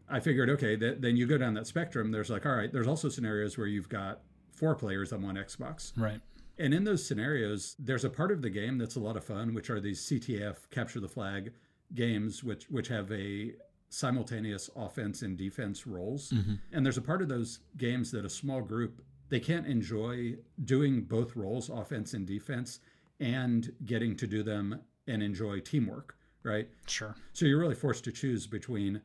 I 0.09 0.19
figured, 0.19 0.49
okay, 0.49 0.75
th- 0.75 0.97
then 0.99 1.15
you 1.17 1.27
go 1.27 1.37
down 1.37 1.53
that 1.53 1.67
spectrum. 1.67 2.11
There's 2.11 2.29
like, 2.29 2.45
all 2.45 2.55
right, 2.55 2.71
there's 2.71 2.87
also 2.87 3.09
scenarios 3.09 3.57
where 3.57 3.67
you've 3.67 3.89
got 3.89 4.21
four 4.53 4.75
players 4.75 5.13
on 5.13 5.21
one 5.21 5.35
Xbox. 5.35 5.91
Right. 5.95 6.19
And 6.57 6.73
in 6.73 6.83
those 6.83 7.05
scenarios, 7.05 7.75
there's 7.79 8.03
a 8.03 8.09
part 8.09 8.31
of 8.31 8.41
the 8.41 8.49
game 8.49 8.77
that's 8.77 8.95
a 8.95 8.99
lot 8.99 9.15
of 9.15 9.23
fun, 9.23 9.53
which 9.53 9.69
are 9.69 9.79
these 9.79 10.01
CTF 10.01 10.69
capture 10.71 10.99
the 10.99 11.07
flag 11.07 11.53
games, 11.95 12.43
which 12.43 12.65
which 12.69 12.89
have 12.89 13.09
a 13.11 13.53
simultaneous 13.89 14.69
offense 14.75 15.21
and 15.21 15.37
defense 15.37 15.87
roles. 15.87 16.31
Mm-hmm. 16.31 16.55
And 16.73 16.85
there's 16.85 16.97
a 16.97 17.01
part 17.01 17.21
of 17.21 17.29
those 17.29 17.59
games 17.77 18.11
that 18.11 18.25
a 18.25 18.29
small 18.29 18.61
group 18.61 19.01
they 19.29 19.39
can't 19.39 19.67
enjoy 19.67 20.35
doing 20.65 21.03
both 21.03 21.35
roles, 21.35 21.69
offense 21.69 22.13
and 22.13 22.25
defense, 22.25 22.79
and 23.19 23.71
getting 23.85 24.15
to 24.17 24.27
do 24.27 24.43
them 24.43 24.81
and 25.09 25.21
enjoy 25.23 25.59
teamwork, 25.59 26.15
right? 26.43 26.69
Sure. 26.87 27.15
So 27.33 27.45
you're 27.45 27.59
really 27.59 27.75
forced 27.75 28.03
to 28.05 28.11
choose 28.11 28.47
between 28.47 29.01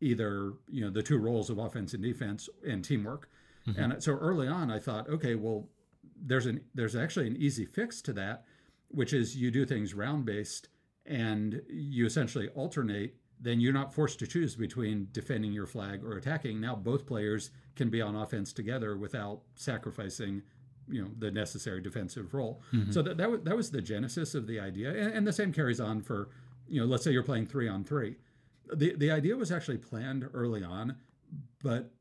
either 0.00 0.54
you 0.68 0.82
know 0.82 0.90
the 0.90 1.02
two 1.02 1.18
roles 1.18 1.50
of 1.50 1.58
offense 1.58 1.92
and 1.92 2.02
defense 2.02 2.48
and 2.66 2.84
teamwork. 2.84 3.28
Mm-hmm. 3.66 3.80
And 3.80 4.02
so 4.02 4.12
early 4.12 4.48
on, 4.48 4.70
I 4.70 4.78
thought, 4.78 5.08
okay, 5.08 5.34
well, 5.34 5.68
there's 6.16 6.46
an 6.46 6.60
there's 6.74 6.96
actually 6.96 7.26
an 7.26 7.36
easy 7.36 7.66
fix 7.66 8.00
to 8.02 8.12
that, 8.14 8.44
which 8.88 9.12
is 9.12 9.36
you 9.36 9.50
do 9.50 9.66
things 9.66 9.92
round 9.92 10.24
based 10.24 10.68
and 11.06 11.60
you 11.68 12.06
essentially 12.06 12.48
alternate 12.48 13.16
then 13.40 13.58
you're 13.58 13.72
not 13.72 13.94
forced 13.94 14.18
to 14.18 14.26
choose 14.26 14.54
between 14.54 15.08
defending 15.12 15.52
your 15.52 15.66
flag 15.66 16.04
or 16.04 16.16
attacking. 16.18 16.60
Now 16.60 16.76
both 16.76 17.06
players 17.06 17.50
can 17.74 17.88
be 17.88 18.02
on 18.02 18.14
offense 18.14 18.52
together 18.52 18.96
without 18.96 19.40
sacrificing 19.54 20.42
you 20.90 21.02
know 21.02 21.10
the 21.18 21.30
necessary 21.30 21.80
defensive 21.80 22.34
role. 22.34 22.62
Mm-hmm. 22.72 22.92
So 22.92 23.02
that 23.02 23.16
that 23.16 23.30
was, 23.30 23.40
that 23.42 23.56
was 23.56 23.70
the 23.70 23.82
genesis 23.82 24.34
of 24.34 24.46
the 24.46 24.60
idea, 24.60 24.90
and, 24.90 25.12
and, 25.12 25.26
the 25.26 25.32
same 25.32 25.52
carries 25.52 25.80
on 25.80 26.02
for 26.02 26.30
you 26.68 26.80
know 26.80 26.86
let's 26.86 27.04
say 27.04 27.10
you're 27.10 27.22
playing 27.22 27.46
three 27.46 27.68
on 27.68 27.84
three. 27.84 28.16
The 28.72 28.94
the 28.96 29.10
idea 29.10 29.36
was 29.36 29.50
actually 29.52 29.78
planned 29.78 30.28
early 30.32 30.62
on, 30.62 30.96
but 31.62 31.92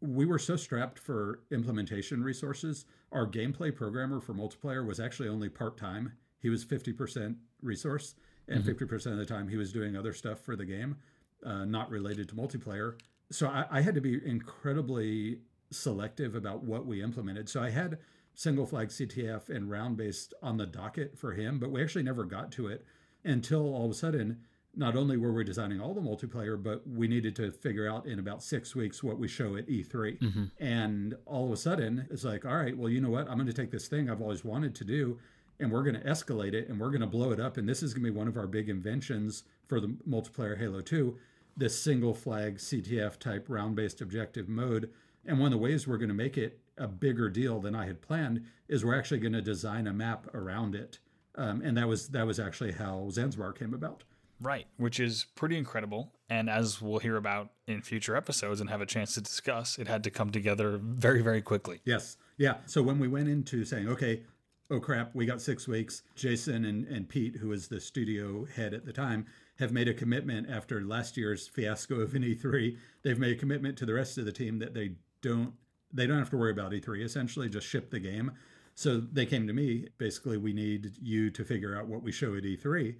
we 0.00 0.26
were 0.26 0.38
so 0.38 0.56
strapped 0.56 0.98
for 0.98 1.40
implementation 1.50 2.22
resources. 2.22 2.84
Our 3.12 3.26
gameplay 3.26 3.74
programmer 3.74 4.20
for 4.20 4.34
multiplayer 4.34 4.86
was 4.86 5.00
actually 5.00 5.28
only 5.28 5.48
part 5.48 5.78
time. 5.78 6.12
He 6.40 6.50
was 6.50 6.64
50% 6.64 7.36
resource, 7.62 8.14
and 8.48 8.62
mm-hmm. 8.62 8.84
50% 8.84 9.06
of 9.12 9.16
the 9.16 9.24
time 9.24 9.48
he 9.48 9.56
was 9.56 9.72
doing 9.72 9.96
other 9.96 10.12
stuff 10.12 10.40
for 10.40 10.56
the 10.56 10.66
game, 10.66 10.96
uh, 11.44 11.64
not 11.64 11.90
related 11.90 12.28
to 12.28 12.34
multiplayer. 12.34 12.98
So 13.30 13.48
I, 13.48 13.64
I 13.70 13.80
had 13.80 13.94
to 13.94 14.02
be 14.02 14.20
incredibly 14.26 15.38
selective 15.70 16.34
about 16.34 16.62
what 16.62 16.86
we 16.86 17.02
implemented. 17.02 17.48
So 17.48 17.62
I 17.62 17.70
had 17.70 17.98
single 18.34 18.66
flag 18.66 18.88
CTF 18.88 19.48
and 19.48 19.70
round 19.70 19.96
based 19.96 20.34
on 20.42 20.56
the 20.56 20.66
docket 20.66 21.18
for 21.18 21.32
him, 21.32 21.58
but 21.58 21.70
we 21.70 21.82
actually 21.82 22.02
never 22.02 22.24
got 22.24 22.50
to 22.52 22.66
it 22.68 22.84
until 23.24 23.74
all 23.74 23.86
of 23.86 23.90
a 23.90 23.94
sudden 23.94 24.40
not 24.76 24.96
only 24.96 25.16
were 25.16 25.32
we 25.32 25.44
designing 25.44 25.80
all 25.80 25.94
the 25.94 26.00
multiplayer, 26.00 26.60
but 26.60 26.82
we 26.86 27.06
needed 27.06 27.36
to 27.36 27.52
figure 27.52 27.88
out 27.88 28.06
in 28.06 28.18
about 28.18 28.42
six 28.42 28.74
weeks 28.74 29.04
what 29.04 29.18
we 29.18 29.28
show 29.28 29.56
at 29.56 29.68
E3. 29.68 30.18
Mm-hmm. 30.18 30.44
And 30.58 31.14
all 31.26 31.46
of 31.46 31.52
a 31.52 31.56
sudden, 31.56 32.08
it's 32.10 32.24
like, 32.24 32.44
all 32.44 32.56
right, 32.56 32.76
well, 32.76 32.88
you 32.88 33.00
know 33.00 33.10
what? 33.10 33.28
I'm 33.28 33.36
going 33.36 33.46
to 33.46 33.52
take 33.52 33.70
this 33.70 33.86
thing 33.86 34.10
I've 34.10 34.20
always 34.20 34.44
wanted 34.44 34.74
to 34.74 34.84
do, 34.84 35.18
and 35.60 35.70
we're 35.70 35.84
going 35.84 35.94
to 35.94 36.04
escalate 36.04 36.54
it, 36.54 36.68
and 36.68 36.80
we're 36.80 36.90
going 36.90 37.02
to 37.02 37.06
blow 37.06 37.30
it 37.30 37.38
up. 37.38 37.56
And 37.56 37.68
this 37.68 37.84
is 37.84 37.94
going 37.94 38.04
to 38.04 38.10
be 38.10 38.16
one 38.16 38.26
of 38.26 38.36
our 38.36 38.48
big 38.48 38.68
inventions 38.68 39.44
for 39.68 39.78
the 39.78 39.94
multiplayer 40.08 40.58
Halo 40.58 40.80
2 40.80 41.16
this 41.56 41.78
single 41.78 42.14
flag 42.14 42.58
CTF 42.58 43.18
type 43.18 43.46
round 43.48 43.76
based 43.76 44.00
objective 44.00 44.48
mode. 44.48 44.90
And 45.26 45.38
one 45.38 45.46
of 45.46 45.52
the 45.52 45.62
ways 45.62 45.86
we're 45.86 45.98
going 45.98 46.08
to 46.08 46.14
make 46.14 46.36
it 46.36 46.60
a 46.78 46.88
bigger 46.88 47.28
deal 47.28 47.60
than 47.60 47.74
I 47.74 47.86
had 47.86 48.00
planned 48.00 48.44
is 48.68 48.84
we're 48.84 48.98
actually 48.98 49.20
going 49.20 49.32
to 49.32 49.42
design 49.42 49.86
a 49.86 49.92
map 49.92 50.34
around 50.34 50.74
it. 50.74 50.98
Um, 51.36 51.62
and 51.62 51.76
that 51.76 51.88
was 51.88 52.08
that 52.08 52.26
was 52.26 52.38
actually 52.38 52.72
how 52.72 53.08
Zanzibar 53.10 53.52
came 53.52 53.74
about. 53.74 54.04
Right, 54.40 54.66
which 54.76 55.00
is 55.00 55.26
pretty 55.34 55.56
incredible. 55.56 56.12
And 56.28 56.50
as 56.50 56.80
we'll 56.82 56.98
hear 56.98 57.16
about 57.16 57.50
in 57.66 57.82
future 57.82 58.16
episodes 58.16 58.60
and 58.60 58.68
have 58.68 58.80
a 58.80 58.86
chance 58.86 59.14
to 59.14 59.20
discuss, 59.20 59.78
it 59.78 59.88
had 59.88 60.04
to 60.04 60.10
come 60.10 60.30
together 60.30 60.78
very, 60.82 61.22
very 61.22 61.40
quickly. 61.40 61.80
Yes. 61.84 62.16
Yeah. 62.36 62.56
So 62.66 62.82
when 62.82 62.98
we 62.98 63.08
went 63.08 63.28
into 63.28 63.64
saying, 63.64 63.88
okay, 63.88 64.22
oh 64.70 64.80
crap, 64.80 65.14
we 65.14 65.26
got 65.26 65.40
six 65.40 65.68
weeks, 65.68 66.02
Jason 66.14 66.64
and, 66.64 66.86
and 66.88 67.08
Pete, 67.08 67.36
who 67.36 67.48
was 67.48 67.68
the 67.68 67.80
studio 67.80 68.44
head 68.44 68.74
at 68.74 68.84
the 68.84 68.92
time, 68.92 69.26
have 69.58 69.72
made 69.72 69.88
a 69.88 69.94
commitment 69.94 70.50
after 70.50 70.82
last 70.82 71.16
year's 71.16 71.46
fiasco 71.46 72.00
of 72.00 72.14
an 72.14 72.22
E3. 72.22 72.76
They've 73.02 73.18
made 73.18 73.36
a 73.36 73.38
commitment 73.38 73.78
to 73.78 73.86
the 73.86 73.94
rest 73.94 74.18
of 74.18 74.24
the 74.24 74.32
team 74.32 74.58
that 74.58 74.74
they 74.74 74.92
don't 75.22 75.54
they 75.94 76.06
don't 76.06 76.18
have 76.18 76.30
to 76.30 76.36
worry 76.36 76.50
about 76.50 76.72
E3, 76.72 77.02
essentially, 77.02 77.48
just 77.48 77.66
ship 77.66 77.90
the 77.90 78.00
game. 78.00 78.32
So 78.74 78.98
they 79.00 79.24
came 79.24 79.46
to 79.46 79.52
me, 79.52 79.88
basically, 79.98 80.36
we 80.36 80.52
need 80.52 80.92
you 81.00 81.30
to 81.30 81.44
figure 81.44 81.76
out 81.76 81.86
what 81.86 82.02
we 82.02 82.10
show 82.12 82.34
at 82.34 82.42
E3 82.42 82.96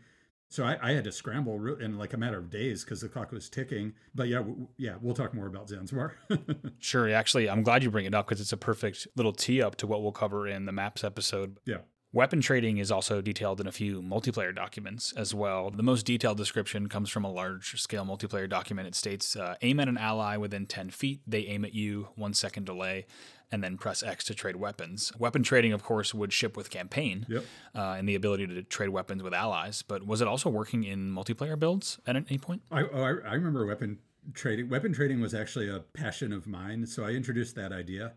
so 0.55 0.65
I, 0.65 0.79
I, 0.81 0.93
had 0.93 1.03
to 1.03 1.11
scramble 1.11 1.75
in 1.81 1.99
like 1.99 2.13
a 2.13 2.17
matter 2.17 2.39
of 2.39 2.49
days 2.49 2.85
because 2.85 3.01
the 3.01 3.09
clock 3.09 3.33
was 3.33 3.49
ticking. 3.49 3.93
But 4.15 4.29
yeah, 4.29 4.39
w- 4.39 4.69
yeah, 4.77 4.95
we'll 5.01 5.15
talk 5.15 5.35
more 5.35 5.49
about 5.49 5.69
Zanzibar. 5.69 6.15
sure. 6.79 7.11
Actually, 7.11 7.51
I'm 7.51 7.65
glad 7.65 7.83
you 7.83 7.91
bring 7.91 8.07
it 8.07 8.15
up 8.15 8.29
because 8.29 8.41
it's 8.41 8.53
a 8.53 8.57
perfect 8.57 9.09
little 9.17 9.33
tee 9.33 9.61
up 9.61 9.75
to 9.77 9.89
what 9.89 10.03
we'll 10.03 10.13
cover 10.13 10.47
in 10.47 10.65
the 10.67 10.73
maps 10.73 11.03
episode. 11.03 11.59
Yeah. 11.67 11.79
Weapon 12.15 12.41
trading 12.41 12.79
is 12.79 12.93
also 12.93 13.21
detailed 13.21 13.61
in 13.61 13.67
a 13.67 13.73
few 13.73 14.01
multiplayer 14.01 14.55
documents 14.55 15.13
as 15.17 15.35
well. 15.35 15.73
The 15.73 15.83
most 15.83 16.07
detailed 16.07 16.37
description 16.37 16.89
comes 16.89 17.11
from 17.11 17.25
a 17.25 17.31
large 17.31 17.83
scale 17.83 18.07
multiplayer 18.07 18.49
document. 18.49 18.87
It 18.87 18.95
states 18.95 19.35
uh, 19.35 19.57
aim 19.63 19.81
at 19.81 19.89
an 19.89 19.99
ally 19.99 20.37
within 20.37 20.65
10 20.65 20.91
feet, 20.91 21.23
they 21.27 21.41
aim 21.41 21.65
at 21.65 21.75
you, 21.75 22.07
one 22.15 22.33
second 22.33 22.67
delay, 22.67 23.07
and 23.51 23.65
then 23.65 23.77
press 23.77 24.05
X 24.05 24.23
to 24.27 24.35
trade 24.35 24.55
weapons. 24.55 25.13
Weapon 25.19 25.43
trading, 25.43 25.73
of 25.73 25.83
course, 25.83 26.15
would 26.15 26.33
ship 26.33 26.57
with 26.57 26.71
campaign 26.71 27.27
yep. 27.29 27.45
uh, 27.75 27.97
and 27.99 28.09
the 28.09 28.15
ability 28.15 28.47
to 28.47 28.63
trade 28.63 28.91
weapons 28.91 29.21
with 29.21 29.35
allies. 29.35 29.83
But 29.83 30.07
was 30.07 30.21
it 30.21 30.29
also 30.29 30.49
working 30.49 30.85
in 30.85 31.11
multiplayer 31.11 31.59
builds 31.59 31.99
at 32.07 32.15
any 32.15 32.39
point? 32.39 32.63
I, 32.71 32.83
oh, 32.83 33.03
I, 33.03 33.31
I 33.31 33.35
remember 33.35 33.67
weapon 33.67 33.99
trading. 34.35 34.69
Weapon 34.69 34.93
trading 34.93 35.21
was 35.21 35.35
actually 35.35 35.69
a 35.69 35.81
passion 35.81 36.33
of 36.33 36.47
mine. 36.47 36.87
So 36.87 37.05
I 37.05 37.09
introduced 37.09 37.57
that 37.57 37.73
idea. 37.73 38.13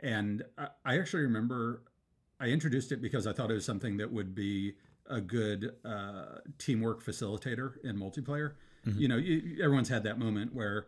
And 0.00 0.44
I 0.84 0.98
actually 0.98 1.22
remember 1.22 1.80
I 2.40 2.46
introduced 2.46 2.92
it 2.92 3.02
because 3.02 3.26
I 3.26 3.32
thought 3.32 3.50
it 3.50 3.54
was 3.54 3.64
something 3.64 3.96
that 3.96 4.12
would 4.12 4.34
be 4.34 4.74
a 5.08 5.20
good 5.20 5.74
uh, 5.84 6.40
teamwork 6.58 7.04
facilitator 7.04 7.72
in 7.82 7.96
multiplayer. 7.96 8.52
Mm-hmm. 8.86 9.00
You 9.00 9.08
know, 9.08 9.16
you, 9.16 9.62
everyone's 9.62 9.88
had 9.88 10.04
that 10.04 10.18
moment 10.18 10.54
where 10.54 10.86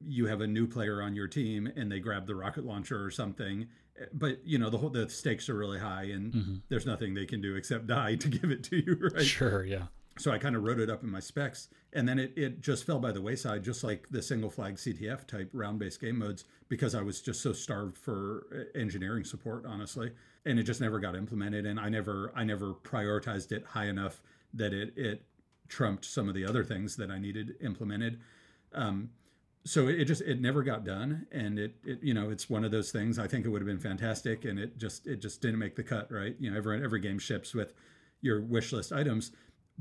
you 0.00 0.26
have 0.26 0.40
a 0.40 0.46
new 0.46 0.66
player 0.66 1.02
on 1.02 1.14
your 1.14 1.28
team 1.28 1.70
and 1.76 1.90
they 1.90 2.00
grab 2.00 2.26
the 2.26 2.34
rocket 2.34 2.64
launcher 2.64 3.04
or 3.04 3.10
something, 3.10 3.68
but 4.12 4.44
you 4.44 4.58
know 4.58 4.70
the 4.70 4.78
whole 4.78 4.90
the 4.90 5.08
stakes 5.08 5.48
are 5.48 5.54
really 5.54 5.78
high 5.78 6.04
and 6.04 6.32
mm-hmm. 6.32 6.54
there's 6.68 6.86
nothing 6.86 7.14
they 7.14 7.26
can 7.26 7.40
do 7.40 7.54
except 7.54 7.86
die 7.88 8.14
to 8.16 8.28
give 8.28 8.50
it 8.50 8.62
to 8.64 8.76
you, 8.76 9.10
right? 9.14 9.24
Sure, 9.24 9.64
yeah. 9.64 9.86
So 10.18 10.30
I 10.30 10.38
kind 10.38 10.54
of 10.54 10.62
wrote 10.62 10.78
it 10.78 10.90
up 10.90 11.02
in 11.02 11.10
my 11.10 11.20
specs, 11.20 11.68
and 11.92 12.06
then 12.06 12.18
it, 12.18 12.32
it 12.36 12.60
just 12.60 12.84
fell 12.84 12.98
by 12.98 13.12
the 13.12 13.20
wayside, 13.20 13.64
just 13.64 13.82
like 13.82 14.06
the 14.10 14.20
single 14.20 14.50
flag 14.50 14.76
CTF 14.76 15.26
type 15.26 15.50
round 15.52 15.78
based 15.78 16.00
game 16.00 16.18
modes, 16.18 16.44
because 16.68 16.94
I 16.94 17.00
was 17.02 17.22
just 17.22 17.40
so 17.40 17.52
starved 17.52 17.96
for 17.96 18.46
uh, 18.54 18.78
engineering 18.78 19.24
support, 19.24 19.64
honestly. 19.66 20.12
And 20.44 20.58
it 20.58 20.64
just 20.64 20.80
never 20.80 20.98
got 20.98 21.14
implemented 21.14 21.66
and 21.66 21.78
i 21.78 21.88
never 21.88 22.32
i 22.34 22.42
never 22.42 22.74
prioritized 22.74 23.52
it 23.52 23.64
high 23.64 23.86
enough 23.86 24.20
that 24.52 24.74
it 24.74 24.92
it 24.96 25.22
trumped 25.68 26.04
some 26.04 26.28
of 26.28 26.34
the 26.34 26.44
other 26.44 26.64
things 26.64 26.96
that 26.96 27.10
i 27.10 27.18
needed 27.18 27.54
implemented. 27.60 28.20
Um, 28.74 29.10
so 29.64 29.86
it 29.86 30.06
just 30.06 30.22
it 30.22 30.40
never 30.40 30.62
got 30.62 30.84
done 30.84 31.26
and 31.30 31.58
it, 31.58 31.76
it 31.84 32.02
you 32.02 32.12
know 32.12 32.30
it's 32.30 32.50
one 32.50 32.64
of 32.64 32.72
those 32.72 32.90
things 32.90 33.18
i 33.18 33.28
think 33.28 33.46
it 33.46 33.48
would 33.48 33.60
have 33.60 33.68
been 33.68 33.78
fantastic 33.78 34.44
and 34.44 34.58
it 34.58 34.76
just 34.76 35.06
it 35.06 35.20
just 35.20 35.40
didn't 35.40 35.60
make 35.60 35.76
the 35.76 35.84
cut 35.84 36.10
right? 36.10 36.34
You 36.40 36.50
know 36.50 36.56
every 36.56 36.82
every 36.82 37.00
game 37.00 37.18
ships 37.18 37.54
with 37.54 37.72
your 38.20 38.40
wish 38.40 38.72
list 38.72 38.92
items 38.92 39.32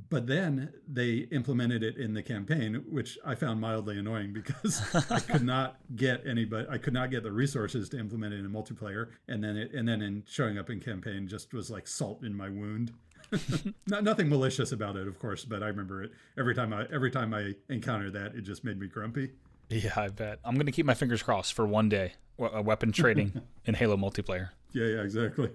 but 0.09 0.27
then 0.27 0.73
they 0.87 1.27
implemented 1.31 1.83
it 1.83 1.97
in 1.97 2.13
the 2.13 2.23
campaign, 2.23 2.83
which 2.89 3.17
I 3.25 3.35
found 3.35 3.61
mildly 3.61 3.97
annoying 3.97 4.33
because 4.33 4.81
I 5.09 5.19
could 5.31 5.43
not 5.43 5.77
get 5.95 6.25
anybody, 6.25 6.67
I 6.69 6.77
could 6.77 6.93
not 6.93 7.11
get 7.11 7.23
the 7.23 7.31
resources 7.31 7.89
to 7.89 7.99
implement 7.99 8.33
it 8.33 8.39
in 8.39 8.51
multiplayer, 8.51 9.09
and 9.27 9.43
then 9.43 9.57
it, 9.57 9.73
and 9.73 9.87
then 9.87 10.01
in 10.01 10.23
showing 10.27 10.57
up 10.57 10.69
in 10.69 10.79
campaign 10.79 11.27
just 11.27 11.53
was 11.53 11.69
like 11.69 11.87
salt 11.87 12.23
in 12.23 12.35
my 12.35 12.49
wound. 12.49 12.91
not 13.87 14.03
nothing 14.03 14.27
malicious 14.29 14.71
about 14.71 14.95
it, 14.95 15.07
of 15.07 15.19
course, 15.19 15.45
but 15.45 15.63
I 15.63 15.67
remember 15.67 16.03
it 16.03 16.11
every 16.37 16.55
time 16.55 16.73
I 16.73 16.85
every 16.93 17.11
time 17.11 17.33
I 17.33 17.53
encountered 17.69 18.13
that, 18.13 18.35
it 18.35 18.41
just 18.41 18.63
made 18.63 18.79
me 18.79 18.87
grumpy. 18.87 19.31
Yeah, 19.69 19.93
I 19.95 20.09
bet. 20.09 20.39
I'm 20.43 20.55
gonna 20.55 20.71
keep 20.71 20.85
my 20.85 20.93
fingers 20.93 21.23
crossed 21.23 21.53
for 21.53 21.65
one 21.65 21.89
day 21.89 22.13
a 22.39 22.61
weapon 22.61 22.91
trading 22.91 23.41
in 23.65 23.75
Halo 23.75 23.97
multiplayer. 23.97 24.49
Yeah, 24.73 24.85
yeah, 24.85 25.01
exactly. 25.01 25.51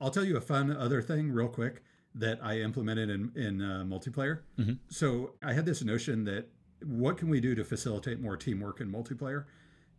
I'll 0.00 0.10
tell 0.10 0.24
you 0.24 0.36
a 0.36 0.40
fun 0.40 0.74
other 0.74 1.02
thing 1.02 1.30
real 1.32 1.48
quick 1.48 1.82
that 2.14 2.40
I 2.42 2.60
implemented 2.60 3.10
in, 3.10 3.32
in 3.36 3.62
uh, 3.62 3.84
multiplayer. 3.86 4.40
Mm-hmm. 4.58 4.72
So 4.88 5.34
I 5.42 5.52
had 5.52 5.64
this 5.64 5.82
notion 5.82 6.24
that 6.24 6.48
what 6.84 7.18
can 7.18 7.28
we 7.28 7.40
do 7.40 7.54
to 7.54 7.64
facilitate 7.64 8.20
more 8.20 8.36
teamwork 8.36 8.80
in 8.80 8.90
multiplayer? 8.90 9.44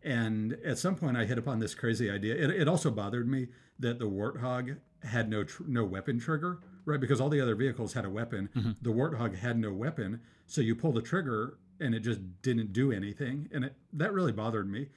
And 0.03 0.57
at 0.65 0.77
some 0.77 0.95
point, 0.95 1.15
I 1.15 1.25
hit 1.25 1.37
upon 1.37 1.59
this 1.59 1.75
crazy 1.75 2.09
idea. 2.09 2.35
It, 2.35 2.49
it 2.49 2.67
also 2.67 2.89
bothered 2.89 3.29
me 3.29 3.47
that 3.79 3.99
the 3.99 4.09
Warthog 4.09 4.77
had 5.03 5.29
no 5.29 5.43
tr- 5.43 5.63
no 5.67 5.83
weapon 5.85 6.19
trigger, 6.19 6.59
right? 6.85 6.99
Because 6.99 7.21
all 7.21 7.29
the 7.29 7.41
other 7.41 7.55
vehicles 7.55 7.93
had 7.93 8.05
a 8.05 8.09
weapon. 8.09 8.49
Mm-hmm. 8.55 8.71
The 8.81 8.91
Warthog 8.91 9.37
had 9.37 9.59
no 9.59 9.71
weapon, 9.71 10.21
so 10.47 10.61
you 10.61 10.75
pull 10.75 10.91
the 10.91 11.01
trigger 11.01 11.57
and 11.79 11.95
it 11.95 12.01
just 12.01 12.19
didn't 12.43 12.73
do 12.73 12.91
anything, 12.91 13.49
and 13.51 13.65
it, 13.65 13.75
that 13.93 14.13
really 14.13 14.31
bothered 14.31 14.69
me. 14.69 14.89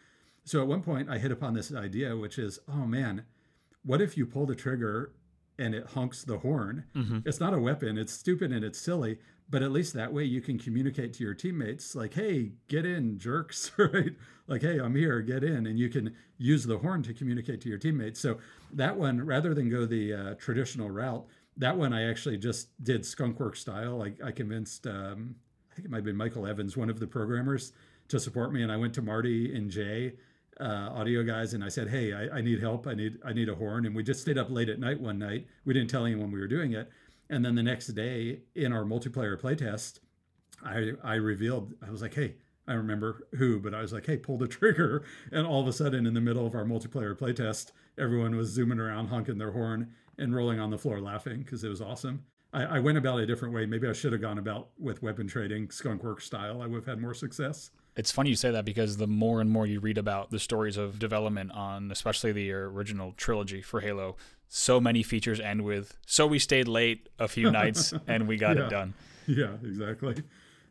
So 0.44 0.60
at 0.60 0.68
one 0.68 0.82
point, 0.82 1.08
I 1.08 1.16
hit 1.16 1.32
upon 1.32 1.54
this 1.54 1.72
idea, 1.72 2.14
which 2.14 2.38
is, 2.38 2.58
oh 2.68 2.84
man, 2.84 3.24
what 3.82 4.02
if 4.02 4.18
you 4.18 4.26
pull 4.26 4.44
the 4.44 4.54
trigger 4.54 5.12
and 5.58 5.74
it 5.74 5.86
honks 5.88 6.24
the 6.24 6.38
horn. 6.38 6.84
Mm-hmm. 6.94 7.20
It's 7.24 7.40
not 7.40 7.54
a 7.54 7.58
weapon. 7.58 7.96
It's 7.96 8.12
stupid 8.12 8.52
and 8.52 8.64
it's 8.64 8.78
silly, 8.78 9.18
but 9.48 9.62
at 9.62 9.72
least 9.72 9.94
that 9.94 10.12
way 10.12 10.24
you 10.24 10.40
can 10.40 10.58
communicate 10.58 11.12
to 11.14 11.24
your 11.24 11.34
teammates 11.34 11.94
like, 11.94 12.14
"Hey, 12.14 12.52
get 12.68 12.84
in, 12.84 13.18
jerks!" 13.18 13.70
right? 13.78 14.14
Like, 14.46 14.62
"Hey, 14.62 14.78
I'm 14.78 14.94
here. 14.94 15.20
Get 15.20 15.44
in," 15.44 15.66
and 15.66 15.78
you 15.78 15.88
can 15.88 16.14
use 16.38 16.64
the 16.64 16.78
horn 16.78 17.02
to 17.04 17.14
communicate 17.14 17.60
to 17.62 17.68
your 17.68 17.78
teammates. 17.78 18.20
So 18.20 18.38
that 18.72 18.96
one, 18.96 19.24
rather 19.24 19.54
than 19.54 19.70
go 19.70 19.86
the 19.86 20.12
uh, 20.12 20.34
traditional 20.34 20.90
route, 20.90 21.26
that 21.56 21.76
one 21.76 21.92
I 21.92 22.08
actually 22.08 22.38
just 22.38 22.68
did 22.82 23.02
skunkwork 23.02 23.56
style. 23.56 24.02
I, 24.02 24.12
I 24.26 24.32
convinced, 24.32 24.86
um, 24.86 25.36
I 25.70 25.74
think 25.74 25.86
it 25.86 25.90
might 25.90 25.98
have 25.98 26.04
been 26.04 26.16
Michael 26.16 26.46
Evans, 26.46 26.76
one 26.76 26.90
of 26.90 26.98
the 26.98 27.06
programmers, 27.06 27.72
to 28.08 28.18
support 28.18 28.52
me, 28.52 28.62
and 28.62 28.72
I 28.72 28.76
went 28.76 28.94
to 28.94 29.02
Marty 29.02 29.54
and 29.54 29.70
Jay 29.70 30.14
uh, 30.60 30.90
audio 30.92 31.22
guys 31.22 31.54
and 31.54 31.64
I 31.64 31.68
said, 31.68 31.88
"Hey, 31.88 32.12
I, 32.12 32.38
I, 32.38 32.40
need 32.40 32.60
help. 32.60 32.86
I 32.86 32.94
need 32.94 33.18
I 33.24 33.32
need 33.32 33.48
a 33.48 33.54
horn." 33.54 33.86
And 33.86 33.94
we 33.94 34.02
just 34.02 34.20
stayed 34.20 34.38
up 34.38 34.50
late 34.50 34.68
at 34.68 34.78
night 34.78 35.00
one 35.00 35.18
night. 35.18 35.46
We 35.64 35.74
didn't 35.74 35.90
tell 35.90 36.04
anyone 36.04 36.30
we 36.30 36.40
were 36.40 36.46
doing 36.46 36.72
it. 36.72 36.90
And 37.30 37.44
then 37.44 37.54
the 37.54 37.62
next 37.62 37.88
day 37.88 38.40
in 38.54 38.72
our 38.72 38.84
multiplayer 38.84 39.40
playtest, 39.40 40.00
I 40.64 40.92
I 41.02 41.14
revealed 41.14 41.74
I 41.86 41.90
was 41.90 42.02
like, 42.02 42.14
"Hey, 42.14 42.36
I 42.68 42.74
remember 42.74 43.26
who, 43.36 43.58
but 43.58 43.74
I 43.74 43.80
was 43.80 43.92
like, 43.92 44.06
"Hey, 44.06 44.16
pull 44.16 44.38
the 44.38 44.48
trigger!" 44.58 45.04
And 45.32 45.46
all 45.46 45.60
of 45.60 45.68
a 45.68 45.72
sudden, 45.72 46.06
in 46.06 46.14
the 46.14 46.20
middle 46.20 46.46
of 46.46 46.54
our 46.54 46.64
multiplayer 46.64 47.16
playtest, 47.16 47.72
everyone 47.98 48.36
was 48.36 48.48
zooming 48.48 48.78
around, 48.78 49.08
honking 49.08 49.38
their 49.38 49.52
horn, 49.52 49.92
and 50.18 50.34
rolling 50.34 50.60
on 50.60 50.70
the 50.70 50.78
floor 50.78 51.00
laughing 51.00 51.42
because 51.42 51.64
it 51.64 51.68
was 51.68 51.80
awesome. 51.80 52.24
I, 52.52 52.76
I 52.76 52.78
went 52.78 52.98
about 52.98 53.18
it 53.18 53.24
a 53.24 53.26
different 53.26 53.52
way. 53.52 53.66
Maybe 53.66 53.88
I 53.88 53.92
should 53.92 54.12
have 54.12 54.22
gone 54.22 54.38
about 54.38 54.68
with 54.78 55.02
weapon 55.02 55.26
trading, 55.26 55.70
skunk 55.70 56.04
work 56.04 56.20
style. 56.20 56.62
I 56.62 56.66
would 56.66 56.76
have 56.76 56.86
had 56.86 57.00
more 57.00 57.14
success. 57.14 57.70
It's 57.96 58.10
funny 58.10 58.30
you 58.30 58.36
say 58.36 58.50
that 58.50 58.64
because 58.64 58.96
the 58.96 59.06
more 59.06 59.40
and 59.40 59.50
more 59.50 59.66
you 59.66 59.78
read 59.80 59.98
about 59.98 60.30
the 60.30 60.40
stories 60.40 60.76
of 60.76 60.98
development 60.98 61.52
on, 61.52 61.90
especially 61.92 62.32
the 62.32 62.50
original 62.52 63.12
trilogy 63.16 63.62
for 63.62 63.80
Halo, 63.80 64.16
so 64.48 64.80
many 64.80 65.02
features 65.02 65.38
end 65.40 65.62
with 65.62 65.96
"So 66.06 66.26
we 66.26 66.38
stayed 66.38 66.66
late 66.68 67.08
a 67.18 67.28
few 67.28 67.50
nights 67.50 67.92
and 68.06 68.26
we 68.26 68.36
got 68.36 68.56
Yeah. 68.56 68.66
it 68.66 68.70
done." 68.70 68.94
Yeah, 69.26 69.52
exactly. 69.62 70.22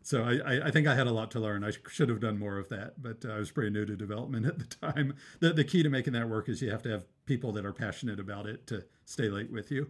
So 0.06 0.24
I, 0.24 0.34
I, 0.56 0.66
I 0.68 0.72
think 0.72 0.86
I 0.86 0.96
had 0.96 1.08
a 1.08 1.12
lot 1.14 1.32
to 1.32 1.40
learn. 1.40 1.64
I 1.64 1.72
should 1.90 2.10
have 2.10 2.20
done 2.20 2.38
more 2.38 2.58
of 2.58 2.68
that, 2.70 3.02
but 3.02 3.24
uh, 3.24 3.30
I 3.36 3.40
was 3.40 3.52
pretty 3.52 3.70
new 3.72 3.86
to 3.86 3.96
development 3.96 4.46
at 4.52 4.60
the 4.60 4.66
time. 4.66 5.16
The, 5.40 5.54
the 5.54 5.64
key 5.64 5.82
to 5.82 5.90
making 5.90 6.12
that 6.14 6.28
work 6.28 6.50
is 6.50 6.62
you 6.62 6.70
have 6.72 6.84
to 6.84 6.90
have 6.90 7.06
people 7.26 7.54
that 7.54 7.66
are 7.66 7.72
passionate 7.72 8.20
about 8.20 8.46
it 8.48 8.68
to 8.68 8.84
stay 9.06 9.30
late 9.30 9.50
with 9.50 9.72
you. 9.72 9.90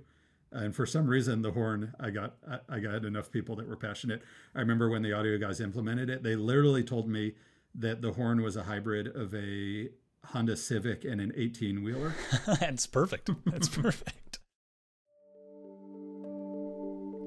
And 0.53 0.75
for 0.75 0.85
some 0.85 1.07
reason, 1.07 1.41
the 1.41 1.51
horn, 1.51 1.93
I 1.99 2.11
got 2.11 2.35
I, 2.69 2.79
got 2.79 3.05
enough 3.05 3.31
people 3.31 3.55
that 3.55 3.67
were 3.67 3.75
passionate. 3.75 4.21
I 4.55 4.59
remember 4.59 4.87
when 4.89 5.01
the 5.01 5.13
audio 5.13 5.37
guys 5.37 5.59
implemented 5.59 6.09
it, 6.09 6.21
they 6.21 6.35
literally 6.35 6.83
told 6.83 7.09
me 7.09 7.33
that 7.75 8.01
the 8.01 8.13
horn 8.13 8.41
was 8.41 8.55
a 8.55 8.63
hybrid 8.63 9.07
of 9.07 9.33
a 9.33 9.89
Honda 10.25 10.55
Civic 10.55 11.05
and 11.05 11.19
an 11.19 11.33
18 11.35 11.83
wheeler. 11.83 12.13
That's 12.59 12.85
perfect. 12.85 13.31
That's 13.45 13.67
perfect. 13.69 14.39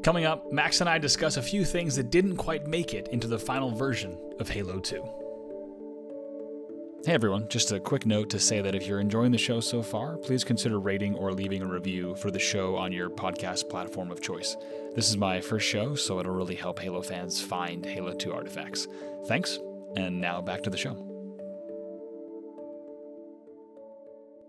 Coming 0.05 0.25
up, 0.25 0.53
Max 0.53 0.81
and 0.81 0.89
I 0.89 0.99
discuss 0.99 1.37
a 1.37 1.43
few 1.43 1.65
things 1.65 1.97
that 1.97 2.11
didn't 2.11 2.37
quite 2.37 2.69
make 2.69 2.95
it 2.95 3.09
into 3.09 3.27
the 3.27 3.41
final 3.41 3.73
version 3.73 4.17
of 4.39 4.49
Halo 4.49 4.79
2. 4.79 5.26
Hey 7.07 7.13
everyone, 7.13 7.47
just 7.47 7.71
a 7.71 7.79
quick 7.79 8.05
note 8.05 8.31
to 8.31 8.41
say 8.41 8.61
that 8.61 8.75
if 8.75 8.89
you're 8.89 8.99
enjoying 8.99 9.31
the 9.31 9.39
show 9.39 9.61
so 9.61 9.81
far, 9.81 10.17
please 10.17 10.43
consider 10.43 10.81
rating 10.81 11.15
or 11.15 11.33
leaving 11.33 11.63
a 11.63 11.67
review 11.67 12.17
for 12.17 12.33
the 12.33 12.41
show 12.41 12.75
on 12.75 12.91
your 12.91 13.09
podcast 13.09 13.71
platform 13.71 14.11
of 14.11 14.21
choice. 14.21 14.57
This 14.97 15.09
is 15.09 15.17
my 15.17 15.41
first 15.41 15.69
show, 15.69 15.95
so 15.95 16.19
it'll 16.19 16.35
really 16.35 16.57
help 16.57 16.81
Halo 16.81 17.03
fans 17.03 17.41
find 17.41 17.87
Halo 17.87 18.13
2 18.13 18.33
artifacts. 18.33 18.89
Thanks, 19.27 19.61
and 19.95 20.21
now 20.21 20.41
back 20.41 20.65
to 20.65 20.71
the 20.71 20.77
show. 20.77 21.06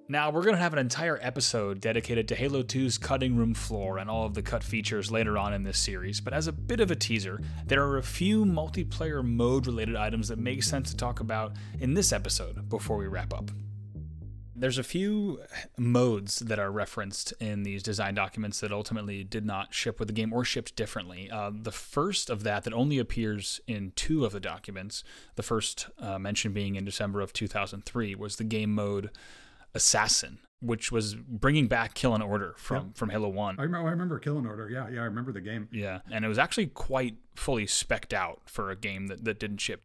Now, 0.10 0.30
we're 0.30 0.44
going 0.44 0.56
to 0.56 0.62
have 0.62 0.72
an 0.72 0.80
entire 0.80 1.20
episode 1.22 1.82
dedicated 1.82 2.30
to 2.30 2.36
Halo 2.36 2.64
2's 2.64 2.98
cutting 2.98 3.36
room 3.36 3.54
floor 3.54 3.98
and 3.98 4.10
all 4.10 4.26
of 4.26 4.36
the 4.36 4.42
cut 4.42 4.64
features 4.64 5.12
later 5.12 5.38
on 5.38 5.54
in 5.54 5.64
this 5.64 5.78
series, 5.78 6.22
but 6.22 6.32
as 6.32 6.48
a 6.48 6.54
bit 6.54 6.80
of 6.80 6.92
a 6.92 6.96
teaser, 6.96 7.42
there 7.66 7.84
are 7.84 7.98
a 7.98 8.04
few 8.04 8.46
multiplayer 8.46 9.22
mode 9.22 9.68
related 9.68 9.98
items 9.98 10.30
that 10.30 10.40
make 10.40 10.64
sense 10.64 10.92
to 10.92 10.96
talk 10.96 11.20
about 11.20 11.58
in 11.82 11.94
this 11.94 12.14
episode 12.14 12.70
before 12.70 12.96
we 12.96 13.08
wrap 13.08 13.34
up. 13.34 13.52
There's 14.56 14.78
a 14.78 14.84
few 14.84 15.42
modes 15.78 16.40
that 16.40 16.58
are 16.58 16.72
referenced 16.72 17.34
in 17.42 17.64
these 17.64 17.84
design 17.84 18.16
documents 18.16 18.62
that 18.62 18.72
ultimately 18.72 19.26
did 19.26 19.46
not 19.46 19.74
ship 19.74 20.00
with 20.00 20.08
the 20.08 20.14
game 20.14 20.32
or 20.32 20.46
shipped 20.46 20.78
differently. 20.78 21.30
Uh, 21.30 21.52
the 21.54 21.74
first 21.74 22.30
of 22.30 22.44
that, 22.44 22.64
that 22.64 22.74
only 22.74 22.98
appears 22.98 23.60
in 23.68 23.92
two 23.98 24.24
of 24.24 24.32
the 24.32 24.40
documents, 24.40 25.04
the 25.36 25.44
first 25.44 25.88
uh, 26.00 26.18
mention 26.18 26.54
being 26.54 26.76
in 26.76 26.86
December 26.86 27.20
of 27.20 27.34
2003, 27.34 28.16
was 28.16 28.38
the 28.38 28.46
game 28.46 28.74
mode 28.74 29.12
Assassin, 29.78 30.40
which 30.60 30.92
was 30.92 31.16
bringing 31.16 31.68
back 31.68 31.94
Kill 31.94 32.14
in 32.16 32.22
Order 32.22 32.56
from, 32.58 32.92
from 32.94 33.10
Halo 33.10 33.30
1. 33.30 33.56
I 33.58 33.64
remember, 33.64 33.86
oh, 33.86 33.88
I 33.88 33.92
remember 33.92 34.20
Kill 34.20 34.38
in 34.38 34.46
Order. 34.46 34.70
Yeah, 34.70 34.90
yeah, 34.90 35.02
I 35.02 35.06
remember 35.06 35.32
the 35.32 35.40
game. 35.40 35.70
Yeah, 35.72 36.00
and 36.12 36.26
it 36.26 36.28
was 36.28 36.38
actually 36.40 36.68
quite 36.68 37.16
fully 37.38 37.66
specced 37.66 38.14
out 38.14 38.42
for 38.46 38.70
a 38.72 38.76
game 38.76 39.08
that, 39.08 39.24
that 39.24 39.40
didn't 39.40 39.60
ship. 39.60 39.82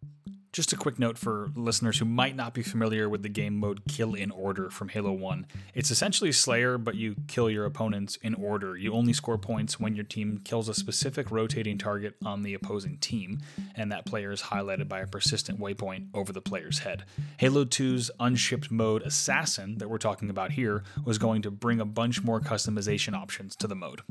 Just 0.53 0.72
a 0.74 0.76
quick 0.76 0.98
note 0.98 1.16
for 1.16 1.48
listeners 1.57 1.98
who 1.98 2.05
might 2.05 2.36
not 2.36 2.53
be 2.53 2.62
familiar 2.62 3.09
with 3.09 3.22
the 3.22 3.30
game 3.30 3.57
mode 3.57 3.86
Kill 3.88 4.12
in 4.12 4.30
Order 4.30 4.68
from 4.68 4.90
Halo 4.90 5.11
1. 5.11 5.46
It's 5.74 5.90
essentially 5.90 6.30
Slayer, 6.30 6.76
but 6.76 6.94
you 6.94 7.16
kill 7.26 7.48
your 7.48 7.64
opponents 7.64 8.16
in 8.16 8.34
order. 8.34 8.76
You 8.76 8.92
only 8.92 9.14
score 9.14 9.38
points 9.38 9.80
when 9.80 9.94
your 9.94 10.05
team 10.05 10.42
kills 10.44 10.68
a 10.68 10.74
specific 10.74 11.30
rotating 11.30 11.78
target 11.78 12.16
on 12.22 12.42
the 12.42 12.53
opposing 12.53 12.98
team, 12.98 13.38
and 13.74 13.90
that 13.90 14.05
player 14.05 14.30
is 14.30 14.42
highlighted 14.42 14.88
by 14.88 15.00
a 15.00 15.07
persistent 15.07 15.59
waypoint 15.59 16.09
over 16.12 16.34
the 16.34 16.42
player's 16.42 16.80
head. 16.80 17.05
Halo 17.38 17.64
2's 17.64 18.11
unshipped 18.20 18.70
mode 18.70 19.00
Assassin, 19.05 19.78
that 19.78 19.88
we're 19.88 19.96
talking 19.96 20.28
about 20.28 20.53
here, 20.53 20.84
was 21.03 21.16
going 21.16 21.40
to 21.40 21.50
bring 21.50 21.80
a 21.80 21.86
bunch 21.86 22.22
more 22.22 22.40
customization 22.40 23.14
options 23.14 23.57
to 23.57 23.66
the 23.66 23.74
mode. 23.74 24.03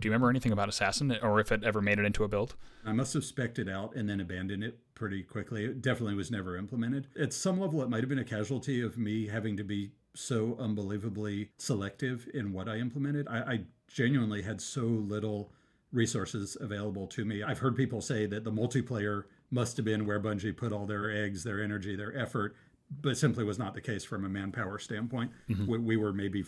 Do 0.00 0.08
you 0.08 0.10
remember 0.10 0.30
anything 0.30 0.52
about 0.52 0.68
Assassin, 0.68 1.16
or 1.22 1.40
if 1.40 1.52
it 1.52 1.64
ever 1.64 1.80
made 1.80 1.98
it 1.98 2.04
into 2.04 2.24
a 2.24 2.28
build? 2.28 2.56
I 2.84 2.92
must 2.92 3.14
have 3.14 3.24
spec'd 3.24 3.58
it 3.58 3.68
out 3.68 3.94
and 3.94 4.08
then 4.08 4.20
abandoned 4.20 4.64
it 4.64 4.78
pretty 4.94 5.22
quickly. 5.22 5.64
It 5.64 5.82
definitely 5.82 6.14
was 6.14 6.30
never 6.30 6.56
implemented. 6.56 7.08
At 7.18 7.32
some 7.32 7.60
level, 7.60 7.82
it 7.82 7.88
might 7.88 8.00
have 8.00 8.08
been 8.08 8.18
a 8.18 8.24
casualty 8.24 8.82
of 8.82 8.98
me 8.98 9.28
having 9.28 9.56
to 9.56 9.64
be 9.64 9.92
so 10.14 10.56
unbelievably 10.60 11.50
selective 11.58 12.28
in 12.34 12.52
what 12.52 12.68
I 12.68 12.76
implemented. 12.76 13.26
I, 13.28 13.38
I 13.38 13.60
genuinely 13.88 14.42
had 14.42 14.60
so 14.60 14.82
little 14.82 15.52
resources 15.92 16.56
available 16.60 17.06
to 17.06 17.24
me. 17.24 17.42
I've 17.42 17.58
heard 17.58 17.76
people 17.76 18.00
say 18.00 18.26
that 18.26 18.44
the 18.44 18.52
multiplayer 18.52 19.24
must 19.50 19.76
have 19.76 19.86
been 19.86 20.06
where 20.06 20.20
Bungie 20.20 20.56
put 20.56 20.72
all 20.72 20.86
their 20.86 21.10
eggs, 21.10 21.44
their 21.44 21.62
energy, 21.62 21.94
their 21.94 22.16
effort, 22.16 22.56
but 23.00 23.16
simply 23.16 23.44
was 23.44 23.58
not 23.58 23.74
the 23.74 23.80
case 23.80 24.04
from 24.04 24.24
a 24.24 24.28
manpower 24.28 24.78
standpoint. 24.78 25.30
Mm-hmm. 25.48 25.66
We, 25.66 25.78
we 25.78 25.96
were 25.96 26.12
maybe 26.12 26.44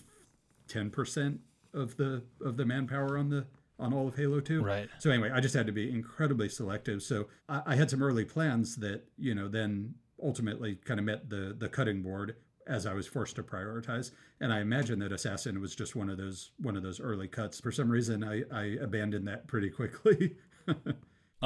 ten 0.68 0.90
percent 0.90 1.40
of 1.77 1.97
the 1.97 2.22
of 2.45 2.57
the 2.57 2.64
manpower 2.64 3.16
on 3.16 3.29
the 3.29 3.47
on 3.79 3.93
all 3.93 4.09
of 4.09 4.16
Halo 4.16 4.41
2. 4.41 4.62
Right. 4.62 4.89
So 4.99 5.11
anyway, 5.11 5.31
I 5.31 5.41
just 5.41 5.55
had 5.55 5.66
to 5.66 5.72
be 5.72 5.91
incredibly 5.91 6.49
selective. 6.49 7.03
So 7.03 7.29
I, 7.49 7.62
I 7.66 7.74
had 7.77 7.91
some 7.91 8.03
early 8.03 8.24
plans 8.24 8.77
that 8.77 9.05
you 9.18 9.35
know 9.35 9.49
then 9.49 9.95
ultimately 10.22 10.77
kind 10.77 10.99
of 10.99 11.07
met 11.07 11.31
the 11.31 11.55
the 11.57 11.68
cutting 11.68 12.03
board 12.03 12.37
as 12.66 12.85
I 12.85 12.95
was 12.95 13.07
forced 13.07 13.37
to 13.37 13.43
prioritize. 13.43 14.11
And 14.41 14.53
I 14.53 14.61
imagine 14.61 14.99
that 14.99 15.12
Assassin 15.12 15.61
was 15.61 15.77
just 15.77 15.95
one 15.95 16.11
of 16.11 16.16
those 16.16 16.51
one 16.59 16.77
of 16.77 16.83
those 16.83 17.01
early 17.01 17.29
cuts. 17.29 17.61
For 17.61 17.70
some 17.70 17.89
reason, 17.91 18.24
I, 18.24 18.43
I 18.53 18.77
abandoned 18.81 19.29
that 19.29 19.47
pretty 19.47 19.70
quickly. 19.70 20.37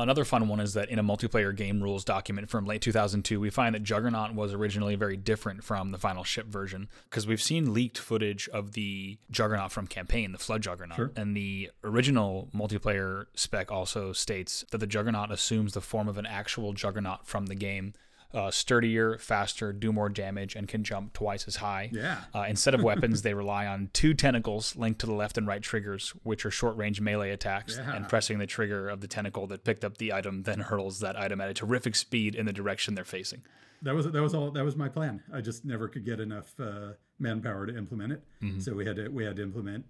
Another 0.02 0.24
fun 0.24 0.48
one 0.48 0.60
is 0.60 0.74
that 0.74 0.88
in 0.88 0.98
a 0.98 1.04
multiplayer 1.04 1.54
game 1.54 1.82
rules 1.82 2.04
document 2.04 2.48
from 2.48 2.66
late 2.66 2.82
2002, 2.82 3.38
we 3.38 3.50
find 3.50 3.74
that 3.74 3.82
Juggernaut 3.82 4.34
was 4.34 4.52
originally 4.52 4.94
very 4.94 5.16
different 5.16 5.62
from 5.62 5.90
the 5.90 5.98
final 5.98 6.24
ship 6.24 6.46
version 6.46 6.88
because 7.08 7.26
we've 7.26 7.42
seen 7.42 7.72
leaked 7.74 7.98
footage 7.98 8.48
of 8.48 8.72
the 8.72 9.18
Juggernaut 9.30 9.72
from 9.72 9.86
campaign, 9.86 10.32
the 10.32 10.38
Flood 10.38 10.62
Juggernaut. 10.62 10.96
And 11.16 11.36
the 11.36 11.70
original 11.84 12.48
multiplayer 12.54 13.26
spec 13.34 13.70
also 13.70 14.12
states 14.12 14.64
that 14.70 14.78
the 14.78 14.86
Juggernaut 14.86 15.30
assumes 15.30 15.74
the 15.74 15.80
form 15.80 16.08
of 16.08 16.18
an 16.18 16.26
actual 16.26 16.72
Juggernaut 16.72 17.26
from 17.26 17.46
the 17.46 17.54
game. 17.54 17.94
Uh, 18.32 18.48
sturdier, 18.50 19.18
faster, 19.18 19.72
do 19.72 19.92
more 19.92 20.08
damage, 20.08 20.54
and 20.54 20.68
can 20.68 20.84
jump 20.84 21.12
twice 21.12 21.48
as 21.48 21.56
high. 21.56 21.90
Yeah. 21.92 22.18
Uh, 22.32 22.42
instead 22.48 22.74
of 22.74 22.82
weapons, 22.82 23.22
they 23.22 23.34
rely 23.34 23.66
on 23.66 23.90
two 23.92 24.14
tentacles 24.14 24.76
linked 24.76 25.00
to 25.00 25.06
the 25.06 25.12
left 25.14 25.36
and 25.36 25.48
right 25.48 25.60
triggers, 25.62 26.10
which 26.22 26.46
are 26.46 26.50
short 26.52 26.76
range 26.76 27.00
melee 27.00 27.30
attacks. 27.30 27.76
Yeah. 27.76 27.92
And 27.92 28.08
pressing 28.08 28.38
the 28.38 28.46
trigger 28.46 28.88
of 28.88 29.00
the 29.00 29.08
tentacle 29.08 29.48
that 29.48 29.64
picked 29.64 29.84
up 29.84 29.98
the 29.98 30.12
item 30.12 30.44
then 30.44 30.60
hurls 30.60 31.00
that 31.00 31.18
item 31.18 31.40
at 31.40 31.48
a 31.48 31.54
terrific 31.54 31.96
speed 31.96 32.36
in 32.36 32.46
the 32.46 32.52
direction 32.52 32.94
they're 32.94 33.04
facing. 33.04 33.42
that 33.82 33.94
was 33.94 34.06
that 34.10 34.22
was 34.22 34.34
all 34.34 34.52
that 34.52 34.64
was 34.64 34.76
my 34.76 34.88
plan. 34.88 35.22
I 35.32 35.40
just 35.40 35.64
never 35.64 35.88
could 35.88 36.04
get 36.04 36.20
enough 36.20 36.54
uh, 36.60 36.92
manpower 37.18 37.66
to 37.66 37.76
implement 37.76 38.12
it. 38.12 38.22
So 38.62 38.74
we 38.74 38.86
had 38.86 38.94
to 38.96 39.08
we 39.08 39.24
had 39.24 39.36
to 39.36 39.42
implement. 39.42 39.86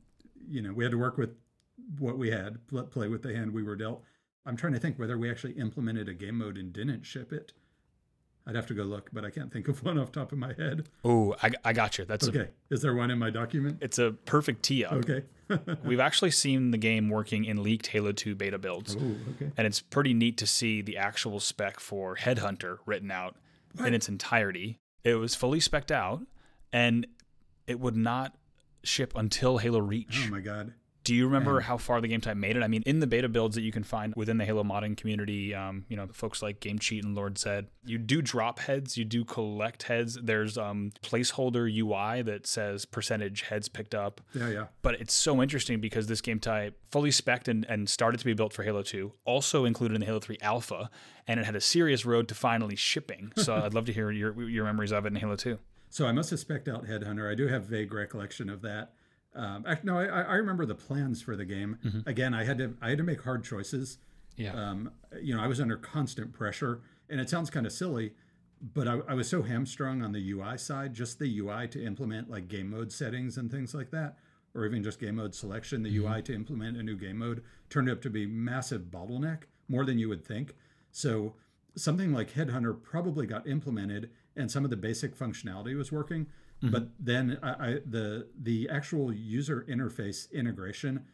You 0.49 0.62
know, 0.62 0.72
we 0.72 0.84
had 0.84 0.93
to 0.93 0.99
work 0.99 1.18
with 1.18 1.34
what 1.99 2.16
we 2.16 2.30
had, 2.30 2.57
play 2.91 3.09
with 3.09 3.22
the 3.22 3.34
hand 3.34 3.53
we 3.53 3.62
were 3.62 3.76
dealt. 3.76 4.03
I'm 4.47 4.57
trying 4.57 4.72
to 4.72 4.78
think 4.78 4.99
whether 4.99 5.18
we 5.18 5.30
actually 5.30 5.53
implemented 5.53 6.09
a 6.09 6.14
game 6.14 6.38
mode 6.38 6.57
and 6.57 6.72
didn't 6.72 7.05
ship 7.05 7.32
it. 7.32 7.53
I'd 8.47 8.55
have 8.57 8.66
to 8.66 8.74
go 8.74 8.82
look, 8.84 9.11
but 9.12 9.24
I 9.24 9.30
can't 9.30 9.53
think 9.53 9.68
of 9.68 9.84
one 9.84 9.99
off 9.99 10.12
the 10.12 10.20
top 10.20 10.32
of 10.32 10.38
my 10.38 10.53
head. 10.55 10.88
Oh, 11.05 11.34
I, 11.43 11.51
I 11.64 11.72
got 11.72 11.99
you. 11.99 12.05
That's 12.05 12.26
a, 12.26 12.30
Okay, 12.30 12.49
is 12.70 12.82
there 12.82 12.95
one 12.95 13.11
in 13.11 13.18
my 13.18 13.30
document? 13.30 13.78
it's 13.80 13.99
a 13.99 14.12
perfect 14.24 14.62
tee 14.62 14.84
up. 14.84 14.95
Okay. 14.95 15.22
We've 15.84 16.01
actually 16.01 16.30
seen 16.30 16.70
the 16.70 16.78
game 16.78 17.09
working 17.11 17.45
in 17.45 17.62
leaked 17.62 17.88
Halo 17.88 18.12
2 18.12 18.34
beta 18.36 18.59
builds. 18.59 18.95
Ooh, 18.97 19.16
okay. 19.36 19.51
And 19.57 19.66
it's 19.66 19.80
pretty 19.80 20.14
neat 20.14 20.36
to 20.38 20.47
see 20.47 20.80
the 20.80 20.97
actual 20.97 21.41
spec 21.41 21.80
for 21.80 22.16
Headhunter 22.16 22.78
written 22.86 23.11
out 23.11 23.34
in 23.78 23.93
its 23.95 24.09
entirety. 24.09 24.78
It 25.05 25.14
was 25.16 25.34
fully 25.34 25.59
specced 25.59 25.91
out 25.91 26.22
and 26.72 27.07
it 27.66 27.80
would 27.80 27.97
not 27.97 28.36
ship 28.84 29.12
until 29.16 29.59
Halo 29.59 29.80
Reach. 29.80 30.24
Oh 30.26 30.30
my 30.30 30.41
god. 30.41 30.72
Do 31.11 31.16
you 31.16 31.26
remember 31.26 31.58
how 31.58 31.76
far 31.76 32.00
the 32.00 32.06
game 32.06 32.20
type 32.20 32.36
made 32.36 32.56
it? 32.56 32.62
I 32.62 32.68
mean, 32.68 32.84
in 32.86 33.00
the 33.00 33.06
beta 33.08 33.28
builds 33.28 33.56
that 33.56 33.62
you 33.62 33.72
can 33.72 33.82
find 33.82 34.14
within 34.14 34.38
the 34.38 34.44
Halo 34.44 34.62
modding 34.62 34.96
community, 34.96 35.52
um, 35.52 35.84
you 35.88 35.96
know, 35.96 36.06
folks 36.12 36.40
like 36.40 36.61
Game 36.61 36.78
Cheat 36.78 37.02
and 37.02 37.16
Lord 37.16 37.34
Zedd, 37.34 37.66
you 37.84 37.98
do 37.98 38.22
drop 38.22 38.61
heads, 38.61 38.96
you 38.96 39.04
do 39.04 39.24
collect 39.24 39.82
heads. 39.82 40.16
There's 40.22 40.56
um, 40.56 40.92
placeholder 41.02 41.68
UI 41.68 42.22
that 42.22 42.46
says 42.46 42.84
percentage 42.84 43.42
heads 43.42 43.68
picked 43.68 43.92
up. 43.92 44.20
Yeah, 44.34 44.50
yeah. 44.50 44.66
But 44.82 45.00
it's 45.00 45.12
so 45.12 45.42
interesting 45.42 45.80
because 45.80 46.06
this 46.06 46.20
game 46.20 46.38
type 46.38 46.78
fully 46.92 47.11
spec'd 47.11 47.48
and, 47.48 47.66
and 47.68 47.90
started 47.90 48.18
to 48.18 48.24
be 48.24 48.32
built 48.32 48.52
for 48.52 48.62
Halo 48.62 48.82
2, 48.82 49.12
also 49.24 49.64
included 49.64 49.96
in 49.96 50.02
the 50.02 50.06
Halo 50.06 50.20
3 50.20 50.38
alpha, 50.40 50.90
and 51.26 51.40
it 51.40 51.44
had 51.44 51.56
a 51.56 51.61
serious 51.61 52.06
road 52.06 52.28
to 52.28 52.36
finally 52.36 52.76
shipping. 52.76 53.32
So 53.40 53.56
I'd 53.56 53.74
love 53.74 53.86
to 53.86 53.92
hear 53.92 54.12
your 54.12 54.48
your 54.48 54.64
memories 54.64 54.92
of 54.92 55.06
it 55.06 55.08
in 55.08 55.16
Halo 55.16 55.34
2. 55.34 55.58
So 55.88 56.06
I 56.06 56.12
must 56.12 56.30
have 56.30 56.38
specced 56.38 56.68
out 56.68 56.86
Headhunter. 56.86 57.28
I 57.28 57.34
do 57.34 57.48
have 57.48 57.64
vague 57.64 57.92
recollection 57.92 58.48
of 58.48 58.62
that. 58.62 58.92
Um, 59.35 59.64
no, 59.83 59.99
I, 59.99 60.22
I 60.22 60.35
remember 60.35 60.66
the 60.66 60.74
plans 60.74 61.22
for 61.22 61.37
the 61.37 61.45
game. 61.45 61.78
Again, 62.07 62.35
I 62.35 62.45
had 62.45 62.59
to 62.59 62.76
I 62.81 62.91
had 62.91 62.99
to 62.99 63.05
make 63.05 63.22
hard 63.22 63.45
choices. 63.45 63.99
Yeah. 64.37 64.53
Um, 64.55 64.91
you 65.20 65.37
know, 65.37 65.43
I 65.43 65.47
was 65.47 65.61
under 65.61 65.76
constant 65.76 66.33
pressure, 66.33 66.81
and 67.09 67.20
it 67.20 67.28
sounds 67.28 67.51
kind 67.51 67.66
of 67.66 67.72
silly, 67.72 68.12
but 68.61 68.89
I, 68.89 69.01
I 69.09 69.14
was 69.14 69.28
so 69.28 69.43
hamstrung 69.43 70.03
on 70.03 70.12
the 70.12 70.33
UI 70.33 70.57
side, 70.59 70.95
just 70.95 71.18
the 71.18 71.39
UI 71.39 71.68
to 71.68 71.85
implement 71.85 72.31
like 72.31 72.49
game 72.49 72.70
mode 72.70 72.91
settings 72.91 73.37
and 73.37 73.51
things 73.51 73.74
like 73.74 73.91
that 73.91 74.16
or 74.55 74.66
even 74.66 74.83
just 74.83 74.99
game 74.99 75.16
mode 75.16 75.35
selection, 75.35 75.83
the 75.83 75.97
UI 75.97 76.22
to 76.22 76.35
implement 76.35 76.76
a 76.76 76.83
new 76.83 76.97
game 76.97 77.18
mode 77.18 77.43
turned 77.68 77.89
out 77.89 78.03
to 78.03 78.11
be 78.11 78.26
massive 78.26 78.83
bottleneck, 78.91 79.43
more 79.68 79.85
than 79.85 79.99
you 79.99 80.09
would 80.09 80.24
think. 80.24 80.55
So 80.91 81.35
something 81.76 82.12
like 82.12 82.33
Headhunter 82.33 82.81
probably 82.83 83.26
got 83.26 83.47
implemented 83.47 84.11
and 84.37 84.51
some 84.51 84.64
of 84.64 84.70
the 84.70 84.76
basic 84.76 85.16
functionality 85.16 85.76
was 85.76 85.93
working, 85.93 86.26
Mm-hmm. 86.62 86.72
but 86.72 86.88
then 86.98 87.38
I, 87.42 87.50
I, 87.50 87.78
the 87.86 88.28
the 88.38 88.68
actual 88.68 89.12
user 89.12 89.64
interface 89.66 90.30
integration 90.30 91.06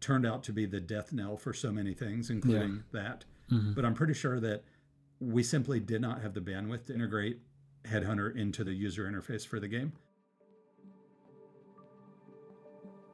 turned 0.00 0.26
out 0.26 0.42
to 0.44 0.52
be 0.52 0.66
the 0.66 0.80
death 0.80 1.12
knell 1.12 1.36
for 1.36 1.54
so 1.54 1.72
many 1.72 1.94
things, 1.94 2.28
including 2.28 2.82
that. 2.92 3.24
Mm-hmm. 3.50 3.72
But 3.72 3.84
I'm 3.86 3.94
pretty 3.94 4.14
sure 4.14 4.38
that 4.40 4.64
we 5.20 5.42
simply 5.42 5.80
did 5.80 6.02
not 6.02 6.20
have 6.20 6.34
the 6.34 6.40
bandwidth 6.40 6.86
to 6.86 6.94
integrate 6.94 7.38
Headhunter 7.84 8.36
into 8.36 8.64
the 8.64 8.72
user 8.72 9.10
interface 9.10 9.46
for 9.46 9.60
the 9.60 9.68
game. 9.68 9.92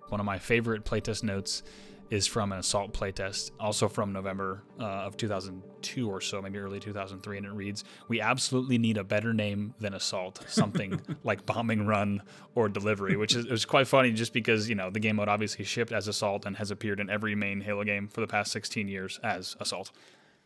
One 0.08 0.20
of 0.20 0.26
my 0.26 0.38
favorite 0.38 0.84
playtest 0.84 1.22
notes 1.22 1.62
is 2.11 2.26
from 2.26 2.52
an 2.52 2.59
Assault 2.59 2.92
playtest, 2.92 3.50
also 3.61 3.88
from 3.88 4.12
November 4.12 4.62
uh, 4.80 4.84
of 4.84 5.16
2002 5.16 6.11
or 6.11 6.20
so, 6.20 6.40
maybe 6.40 6.59
early 6.59 6.80
2003, 6.80 7.36
and 7.36 7.46
it 7.46 7.52
reads, 7.52 7.84
"We 8.09 8.20
absolutely 8.20 8.78
need 8.78 8.96
a 8.96 9.04
better 9.04 9.32
name 9.34 9.74
than 9.78 9.94
Assault, 9.94 10.44
something 10.48 11.00
like 11.24 11.44
Bombing 11.46 11.86
Run 11.86 12.22
or 12.54 12.68
Delivery," 12.68 13.16
which 13.16 13.34
is 13.34 13.44
it 13.44 13.50
was 13.50 13.64
quite 13.64 13.86
funny 13.86 14.12
just 14.12 14.32
because 14.32 14.68
you 14.68 14.74
know 14.74 14.90
the 14.90 15.00
game 15.00 15.16
mode 15.16 15.28
obviously 15.28 15.64
shipped 15.64 15.92
as 15.92 16.09
Assault 16.09 16.46
and 16.46 16.56
has 16.56 16.70
appeared 16.70 17.00
in 17.00 17.11
every 17.11 17.34
main 17.34 17.61
Halo 17.61 17.84
game 17.84 18.09
for 18.09 18.20
the 18.20 18.26
past 18.26 18.52
16 18.52 18.88
years 18.88 19.20
as 19.22 19.56
Assault. 19.61 19.90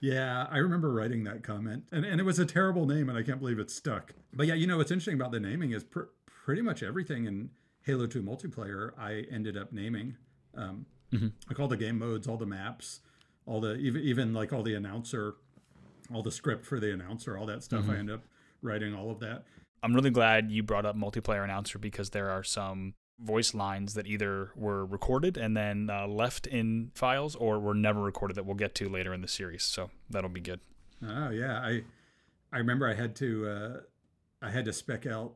Yeah, 0.00 0.48
I 0.50 0.58
remember 0.58 0.90
writing 0.90 1.22
that 1.24 1.44
comment, 1.44 1.84
and, 1.92 2.04
and 2.04 2.20
it 2.20 2.24
was 2.24 2.40
a 2.40 2.44
terrible 2.44 2.86
name, 2.86 3.08
and 3.08 3.16
I 3.16 3.22
can't 3.22 3.38
believe 3.38 3.60
it 3.60 3.70
stuck. 3.70 4.14
But 4.32 4.48
yeah, 4.48 4.54
you 4.54 4.66
know 4.66 4.78
what's 4.78 4.90
interesting 4.90 5.14
about 5.14 5.30
the 5.30 5.38
naming 5.38 5.70
is 5.70 5.84
pr- 5.84 6.10
pretty 6.26 6.60
much 6.60 6.82
everything 6.82 7.26
in 7.26 7.50
Halo 7.82 8.06
2 8.06 8.20
multiplayer 8.20 8.90
I 8.98 9.24
ended 9.30 9.56
up 9.56 9.72
naming. 9.72 10.16
Um, 10.56 10.86
Like 11.48 11.60
all 11.60 11.68
the 11.68 11.76
game 11.76 11.98
modes, 11.98 12.26
all 12.26 12.36
the 12.36 12.46
maps, 12.46 13.00
all 13.46 13.60
the 13.60 13.74
even 13.76 14.02
even 14.02 14.32
like 14.32 14.52
all 14.52 14.62
the 14.62 14.74
announcer, 14.74 15.34
all 16.12 16.22
the 16.22 16.32
script 16.32 16.64
for 16.64 16.80
the 16.80 16.92
announcer, 16.92 17.36
all 17.36 17.46
that 17.46 17.62
stuff. 17.62 17.84
I 17.88 17.96
end 17.98 18.10
up 18.10 18.22
writing 18.62 18.94
all 18.94 19.10
of 19.10 19.20
that. 19.20 19.44
I'm 19.82 19.94
really 19.94 20.10
glad 20.10 20.50
you 20.50 20.62
brought 20.62 20.86
up 20.86 20.96
multiplayer 20.96 21.42
announcer 21.44 21.78
because 21.78 22.10
there 22.10 22.30
are 22.30 22.44
some 22.44 22.94
voice 23.18 23.52
lines 23.54 23.94
that 23.94 24.06
either 24.06 24.50
were 24.56 24.84
recorded 24.86 25.36
and 25.36 25.56
then 25.56 25.90
uh, 25.90 26.06
left 26.06 26.46
in 26.46 26.90
files 26.94 27.36
or 27.36 27.58
were 27.60 27.74
never 27.74 28.00
recorded 28.00 28.36
that 28.36 28.46
we'll 28.46 28.56
get 28.56 28.74
to 28.76 28.88
later 28.88 29.12
in 29.12 29.20
the 29.20 29.28
series. 29.28 29.62
So 29.62 29.90
that'll 30.10 30.30
be 30.30 30.40
good. 30.40 30.60
Oh 31.06 31.30
yeah, 31.30 31.58
I 31.58 31.82
I 32.52 32.58
remember 32.58 32.88
I 32.88 32.94
had 32.94 33.14
to 33.16 33.46
uh, 33.48 33.80
I 34.40 34.50
had 34.50 34.64
to 34.66 34.72
spec 34.72 35.06
out 35.06 35.34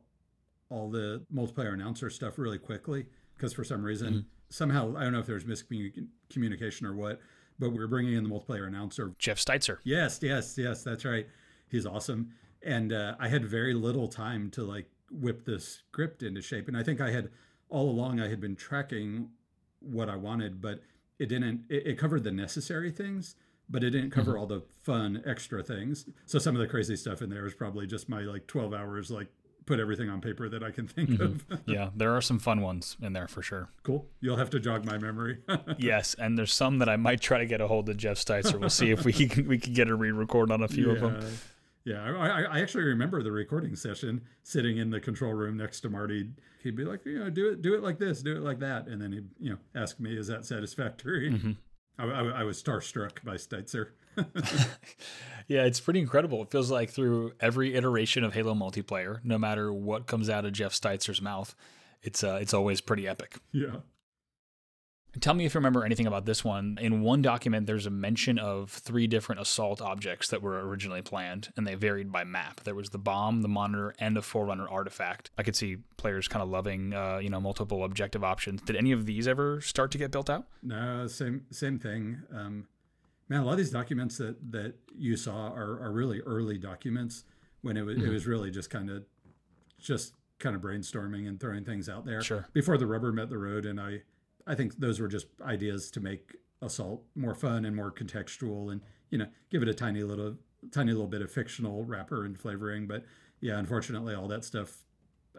all 0.69 0.91
the 0.91 1.25
multiplayer 1.33 1.73
announcer 1.75 2.11
stuff 2.11 2.39
really 2.39 2.59
quickly 2.59 3.07
because 3.37 3.53
for 3.53 3.65
some 3.65 3.83
reason 3.83 4.27
somehow 4.49 4.95
I 4.97 5.05
don't 5.05 5.13
know 5.13 5.21
if 5.21 5.27
there's 5.27 5.45
miscommunication 5.45 6.85
or 6.85 6.95
what, 6.95 7.21
but 7.59 7.71
we 7.71 7.79
were 7.79 7.89
bringing 7.89 8.15
in 8.15 8.25
the 8.25 8.31
multiplayer 8.31 8.67
announcer. 8.67 9.13
Jeff 9.19 9.39
Steitzer. 9.39 9.79
Yes, 9.85 10.19
yes, 10.23 10.57
yes, 10.59 10.83
that's 10.83 11.05
right. 11.05 11.27
He's 11.69 11.87
awesome, 11.87 12.33
and 12.63 12.93
uh, 12.93 13.17
I 13.19 13.29
had 13.29 13.45
very 13.45 13.75
little 13.75 14.09
time 14.09 14.51
to 14.51 14.63
like 14.63 14.87
whip 15.11 15.45
this 15.45 15.67
script 15.89 16.23
into 16.23 16.43
shape, 16.43 16.69
and 16.69 16.77
I 16.77 16.83
think 16.83 17.01
I 17.01 17.11
had 17.11 17.31
all 17.69 17.91
along 17.91 18.21
I 18.21 18.29
had 18.29 18.41
been 18.41 18.57
tracking 18.57 19.31
what 19.81 20.09
I 20.09 20.17
wanted, 20.17 20.61
but 20.61 20.81
it 21.19 21.27
didn't. 21.27 21.65
It, 21.69 21.87
it 21.87 21.99
covered 21.99 22.25
the 22.25 22.31
necessary 22.33 22.91
things, 22.91 23.37
but 23.69 23.83
it 23.83 23.91
didn't 23.91 24.11
cover 24.11 24.39
all 24.39 24.47
the 24.47 24.63
fun 24.83 25.23
extra 25.27 25.63
things. 25.63 26.09
So 26.27 26.39
some 26.39 26.55
of 26.55 26.61
the 26.61 26.69
crazy 26.69 26.97
stuff 26.97 27.23
in 27.23 27.31
there 27.31 27.47
is 27.47 27.55
probably 27.55 27.87
just 27.87 28.09
my 28.09 28.21
like 28.21 28.47
12 28.47 28.73
hours, 28.73 29.11
like 29.11 29.29
put 29.67 29.81
everything 29.81 30.09
on 30.09 30.21
paper 30.21 30.49
that 30.49 30.63
I 30.63 30.71
can 30.71 30.87
think 30.87 31.11
mm-hmm. 31.11 31.23
of. 31.23 31.45
Yeah, 31.67 31.91
there 31.95 32.17
are 32.17 32.21
some 32.21 32.39
fun 32.39 32.61
ones 32.61 32.97
in 33.03 33.13
there 33.13 33.29
for 33.29 33.43
sure. 33.43 33.69
cool. 33.83 34.07
You'll 34.21 34.37
have 34.37 34.51
to 34.51 34.61
jog 34.61 34.85
my 34.85 34.99
memory. 34.99 35.39
yes, 35.79 36.15
and 36.15 36.39
there's 36.39 36.53
some 36.53 36.79
that 36.79 36.89
I 36.89 36.97
might 36.97 37.21
try 37.21 37.39
to 37.39 37.47
get 37.47 37.61
a 37.61 37.67
hold 37.67 37.89
of 37.89 37.97
Jeff 37.97 38.17
Steitzer. 38.17 38.59
We'll 38.59 38.71
see 38.71 38.91
if 38.91 39.05
we 39.05 39.13
can 39.13 39.49
we 39.49 39.59
can 39.59 39.75
get 39.75 39.89
a 39.89 39.95
re-record 39.95 40.51
on 40.51 40.63
a 40.63 40.69
few 40.69 40.91
of 40.91 41.01
them. 41.01 41.39
Yeah, 41.85 42.03
I, 42.03 42.43
I- 42.43 42.61
actually 42.61 42.85
remember 42.85 43.23
the 43.23 43.31
recording 43.31 43.77
session 43.77 44.23
sitting 44.43 44.79
in 44.79 44.91
the 44.91 44.99
control 44.99 45.35
room 45.35 45.57
next 45.57 45.81
to 45.81 45.89
Marty. 45.89 46.31
He'd 46.63 46.75
be 46.75 46.85
like, 46.85 47.07
you 47.07 47.21
know, 47.21 47.31
do 47.31 47.51
it, 47.51 47.63
do 47.63 47.75
it 47.75 47.83
like 47.83 47.99
this, 47.99 48.23
do 48.23 48.37
it 48.37 48.43
like 48.43 48.59
that, 48.59 48.89
and 48.89 49.01
then 49.01 49.13
he'd, 49.13 49.29
you 49.39 49.51
know, 49.51 49.59
ask 49.81 50.01
me, 50.01 50.17
is 50.17 50.27
that 50.27 50.45
satisfactory? 50.45 51.31
Mm-hmm. 51.31 51.53
I, 51.99 52.05
I, 52.05 52.41
I 52.41 52.43
was 52.43 52.61
starstruck 52.61 53.23
by 53.23 53.35
Steitzer. 53.35 53.91
Yeah, 55.49 55.63
it's 55.65 55.79
pretty 55.79 56.01
incredible. 56.01 56.43
It 56.43 56.51
feels 56.51 56.71
like 56.73 56.91
through 56.91 57.33
every 57.39 57.75
iteration 57.77 58.25
of 58.25 58.35
Halo 58.35 58.53
multiplayer, 58.55 59.21
no 59.23 59.39
matter 59.39 59.73
what 59.73 60.07
comes 60.07 60.29
out 60.29 60.45
of 60.45 60.53
Jeff 60.53 60.73
Steitzer's 60.73 61.23
mouth, 61.23 61.55
it's 62.03 62.25
uh, 62.25 62.39
it's 62.41 62.53
always 62.53 62.81
pretty 62.81 63.07
epic. 63.07 63.37
yeah. 63.53 63.77
Tell 65.19 65.33
me 65.33 65.47
if 65.47 65.55
you 65.55 65.59
remember 65.61 65.83
anything 65.83 66.07
about 66.07 66.27
this 66.27 66.45
one. 66.45 66.77
In 66.79 67.01
one 67.01 67.23
document, 67.23 67.67
there's 67.67 67.87
a 67.87 67.91
mention 67.91 68.39
of 68.39 68.71
three 68.71 69.07
different 69.07 69.41
assault 69.41 69.81
objects 69.81 70.29
that 70.29 70.43
were 70.43 70.59
originally 70.69 71.01
planned, 71.01 71.55
and 71.57 71.67
they 71.67 71.75
varied 71.75 72.13
by 72.13 72.23
map. 72.25 72.65
There 72.65 72.75
was 72.75 72.91
the 72.91 72.99
bomb, 72.99 73.41
the 73.41 73.49
monitor, 73.49 73.95
and 73.99 74.19
a 74.19 74.21
Forerunner 74.21 74.69
artifact. 74.69 75.31
I 75.39 75.43
could 75.43 75.57
see 75.57 75.79
players 75.97 76.29
kind 76.29 76.43
of 76.43 76.51
loving, 76.51 76.93
uh, 76.93 77.17
you 77.17 77.31
know, 77.31 77.41
multiple 77.41 77.83
objective 77.83 78.23
options. 78.23 78.61
Did 78.61 78.77
any 78.77 78.93
of 78.93 79.07
these 79.07 79.27
ever 79.27 79.63
start 79.63 79.91
to 79.93 79.99
get 79.99 80.11
built 80.11 80.29
out? 80.29 80.49
No, 80.63 81.07
same 81.07 81.47
same 81.51 81.79
thing. 81.79 82.19
Um, 82.31 82.69
man, 83.29 83.41
a 83.41 83.45
lot 83.45 83.53
of 83.53 83.59
these 83.59 83.71
documents 83.71 84.19
that 84.19 84.37
that 84.53 84.75
you 84.97 85.17
saw 85.17 85.49
are, 85.53 85.81
are 85.83 85.93
really 85.93 86.21
early 86.21 86.59
documents 86.59 87.25
when 87.63 87.77
it 87.77 87.83
was 87.83 87.97
it 87.99 88.09
was 88.09 88.27
really 88.27 88.51
just 88.51 88.71
kind 88.71 88.91
of 88.91 89.05
just 89.79 90.15
kind 90.39 90.55
of 90.55 90.63
brainstorming 90.63 91.27
and 91.29 91.41
throwing 91.41 91.65
things 91.65 91.89
out 91.89 92.05
there 92.05 92.21
Sure. 92.21 92.47
before 92.53 92.77
the 92.79 92.87
rubber 92.87 93.13
met 93.13 93.29
the 93.31 93.39
road. 93.39 93.65
And 93.67 93.81
I 93.81 94.03
I 94.47 94.55
think 94.55 94.79
those 94.79 95.01
were 95.01 95.09
just 95.09 95.27
ideas 95.43 95.91
to 95.93 96.01
make 96.01 96.37
assault 96.63 97.03
more 97.15 97.35
fun 97.35 97.65
and 97.65 97.75
more 97.77 97.91
contextual 97.93 98.73
and 98.73 98.81
you 99.11 99.19
know 99.19 99.27
give 99.51 99.63
it 99.63 99.69
a 99.69 99.75
tiny 99.75 100.03
little 100.03 100.37
tiny 100.73 100.93
little 100.93 101.07
bit 101.07 101.23
of 101.23 101.31
fictional 101.31 101.85
wrapper 101.85 102.25
and 102.25 102.39
flavoring. 102.39 102.87
But 102.87 103.05
yeah, 103.41 103.59
unfortunately, 103.59 104.15
all 104.15 104.29
that 104.29 104.45
stuff 104.45 104.85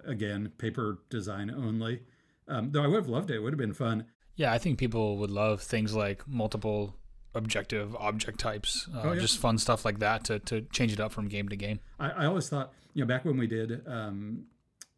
again 0.05 0.51
paper 0.57 0.99
design 1.09 1.49
only. 1.49 2.01
Um, 2.47 2.71
though 2.71 2.83
I 2.83 2.87
would 2.87 2.95
have 2.97 3.09
loved 3.09 3.29
it. 3.31 3.35
It 3.35 3.39
would 3.39 3.53
have 3.53 3.57
been 3.59 3.73
fun. 3.73 4.05
Yeah, 4.35 4.53
I 4.53 4.57
think 4.57 4.77
people 4.77 5.17
would 5.17 5.31
love 5.31 5.61
things 5.61 5.95
like 5.95 6.25
multiple 6.27 6.95
objective 7.37 7.95
object 7.95 8.39
types, 8.39 8.89
uh, 8.93 9.01
Oh, 9.05 9.11
yeah. 9.13 9.19
just 9.21 9.37
fun 9.37 9.57
stuff 9.57 9.85
like 9.85 9.99
that 9.99 10.23
to, 10.25 10.39
to 10.39 10.61
change 10.73 10.91
it 10.91 10.99
up 10.99 11.11
from 11.11 11.27
game 11.27 11.47
to 11.49 11.55
game. 11.55 11.79
I, 11.99 12.09
I 12.09 12.25
always 12.25 12.49
thought, 12.49 12.73
you 12.93 13.03
know, 13.03 13.07
back 13.07 13.23
when 13.23 13.37
we 13.37 13.47
did 13.47 13.87
um, 13.87 14.45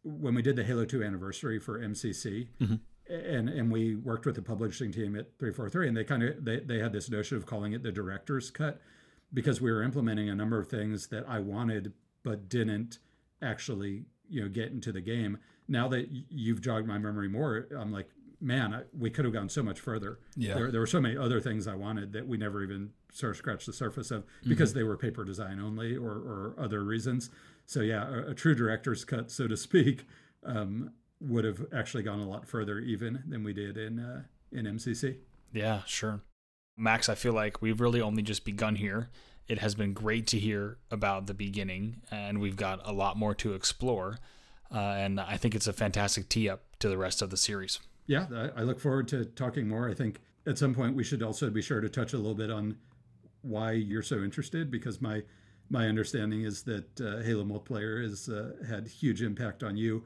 when 0.02 0.34
we 0.34 0.42
did 0.42 0.56
the 0.56 0.64
Halo 0.64 0.84
Two 0.86 1.04
anniversary 1.04 1.58
for 1.58 1.78
MCC, 1.78 2.48
and 3.08 3.48
and 3.48 3.70
we 3.70 3.94
worked 3.96 4.24
with 4.26 4.34
the 4.36 4.42
publishing 4.42 4.90
team 4.92 5.14
at 5.16 5.26
three 5.38 5.52
four 5.52 5.68
three, 5.68 5.86
and 5.88 5.96
they 5.96 6.04
kind 6.04 6.22
of 6.22 6.44
they 6.44 6.60
they 6.60 6.78
had 6.78 6.92
this 6.92 7.10
notion 7.10 7.36
of 7.36 7.44
calling 7.46 7.72
it 7.72 7.82
the 7.82 7.92
director's 7.92 8.50
cut 8.50 8.80
because 9.32 9.60
we 9.60 9.70
were 9.70 9.82
implementing 9.82 10.28
a 10.28 10.34
number 10.34 10.58
of 10.58 10.68
things 10.68 11.08
that 11.08 11.24
I 11.28 11.38
wanted 11.40 11.92
but 12.24 12.48
didn't 12.48 12.98
actually 13.42 14.04
you 14.28 14.42
know 14.42 14.48
get 14.48 14.70
into 14.72 14.92
the 14.92 15.00
game. 15.00 15.38
Now 15.68 15.86
that 15.88 16.08
you've 16.30 16.60
jogged 16.60 16.86
my 16.88 16.98
memory 16.98 17.28
more, 17.28 17.68
I'm 17.78 17.92
like, 17.92 18.08
man, 18.40 18.74
I, 18.74 18.82
we 18.98 19.10
could 19.10 19.24
have 19.24 19.34
gone 19.34 19.48
so 19.48 19.62
much 19.62 19.80
further. 19.80 20.18
Yeah. 20.36 20.54
There, 20.54 20.70
there 20.70 20.80
were 20.80 20.86
so 20.86 21.00
many 21.00 21.16
other 21.16 21.40
things 21.40 21.66
I 21.66 21.74
wanted 21.74 22.12
that 22.12 22.26
we 22.26 22.36
never 22.36 22.62
even 22.62 22.90
sort 23.12 23.30
of 23.30 23.36
scratched 23.36 23.66
the 23.66 23.72
surface 23.72 24.10
of 24.10 24.24
because 24.46 24.72
they 24.72 24.82
were 24.82 24.96
paper 24.96 25.24
design 25.24 25.60
only 25.60 25.96
or, 25.96 26.12
or 26.12 26.54
other 26.58 26.84
reasons. 26.84 27.30
So 27.66 27.80
yeah, 27.80 28.08
a, 28.08 28.30
a 28.30 28.34
true 28.34 28.54
director's 28.54 29.04
cut, 29.04 29.30
so 29.30 29.46
to 29.46 29.56
speak, 29.56 30.04
um, 30.44 30.92
would 31.20 31.44
have 31.44 31.66
actually 31.74 32.02
gone 32.02 32.20
a 32.20 32.28
lot 32.28 32.48
further 32.48 32.78
even 32.78 33.22
than 33.28 33.44
we 33.44 33.52
did 33.52 33.76
in 33.76 33.98
uh, 33.98 34.22
in 34.52 34.64
MCC. 34.64 35.18
Yeah, 35.52 35.82
sure. 35.86 36.22
Max, 36.76 37.08
I 37.08 37.14
feel 37.14 37.32
like 37.32 37.60
we've 37.60 37.80
really 37.80 38.00
only 38.00 38.22
just 38.22 38.44
begun 38.44 38.76
here. 38.76 39.10
It 39.48 39.58
has 39.58 39.74
been 39.74 39.92
great 39.92 40.26
to 40.28 40.38
hear 40.38 40.78
about 40.90 41.26
the 41.26 41.34
beginning, 41.34 42.02
and 42.10 42.40
we've 42.40 42.56
got 42.56 42.80
a 42.84 42.92
lot 42.92 43.16
more 43.16 43.34
to 43.34 43.52
explore. 43.52 44.18
Uh, 44.72 44.78
and 44.78 45.20
I 45.20 45.36
think 45.36 45.54
it's 45.54 45.66
a 45.66 45.72
fantastic 45.72 46.28
tee 46.28 46.48
up 46.48 46.62
to 46.78 46.88
the 46.88 46.96
rest 46.96 47.20
of 47.20 47.30
the 47.30 47.36
series. 47.36 47.80
Yeah, 48.10 48.48
I, 48.56 48.62
look 48.62 48.80
forward 48.80 49.06
to 49.08 49.24
talking 49.24 49.68
more. 49.68 49.88
I 49.88 49.94
think 49.94 50.18
at 50.44 50.58
some 50.58 50.74
point 50.74 50.96
we 50.96 51.04
should 51.04 51.22
also 51.22 51.48
be 51.48 51.62
sure 51.62 51.80
to 51.80 51.88
touch 51.88 52.12
a 52.12 52.16
little 52.16 52.34
bit 52.34 52.50
on 52.50 52.76
why 53.42 53.70
you're 53.70 54.02
so 54.02 54.24
interested 54.24 54.68
because 54.68 55.00
my 55.00 55.22
my 55.70 55.86
understanding 55.86 56.42
is 56.42 56.64
that 56.64 57.00
uh, 57.00 57.22
Halo 57.22 57.44
multiplayer 57.44 58.02
has 58.02 58.28
uh, 58.28 58.54
had 58.68 58.88
huge 58.88 59.22
impact 59.22 59.62
on 59.62 59.76
you, 59.76 60.02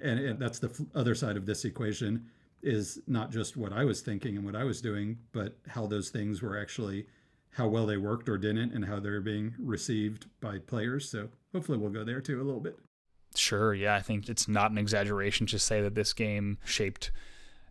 and, 0.00 0.20
and 0.20 0.38
that's 0.38 0.60
the 0.60 0.86
other 0.94 1.16
side 1.16 1.36
of 1.36 1.46
this 1.46 1.64
equation 1.64 2.26
is 2.62 3.00
not 3.08 3.32
just 3.32 3.56
what 3.56 3.72
I 3.72 3.84
was 3.84 4.02
thinking 4.02 4.36
and 4.36 4.46
what 4.46 4.54
I 4.54 4.62
was 4.62 4.80
doing, 4.80 5.18
but 5.32 5.58
how 5.66 5.88
those 5.88 6.10
things 6.10 6.40
were 6.40 6.56
actually 6.56 7.06
how 7.50 7.66
well 7.66 7.86
they 7.86 7.96
worked 7.96 8.28
or 8.28 8.38
didn't, 8.38 8.72
and 8.72 8.84
how 8.84 9.00
they're 9.00 9.20
being 9.20 9.52
received 9.58 10.26
by 10.40 10.58
players. 10.58 11.10
So 11.10 11.28
hopefully 11.52 11.78
we'll 11.78 11.90
go 11.90 12.04
there 12.04 12.20
too 12.20 12.40
a 12.40 12.44
little 12.44 12.60
bit. 12.60 12.78
Sure, 13.34 13.74
yeah, 13.74 13.96
I 13.96 14.00
think 14.00 14.28
it's 14.28 14.46
not 14.46 14.70
an 14.70 14.78
exaggeration 14.78 15.48
to 15.48 15.58
say 15.58 15.82
that 15.82 15.96
this 15.96 16.12
game 16.12 16.58
shaped 16.64 17.10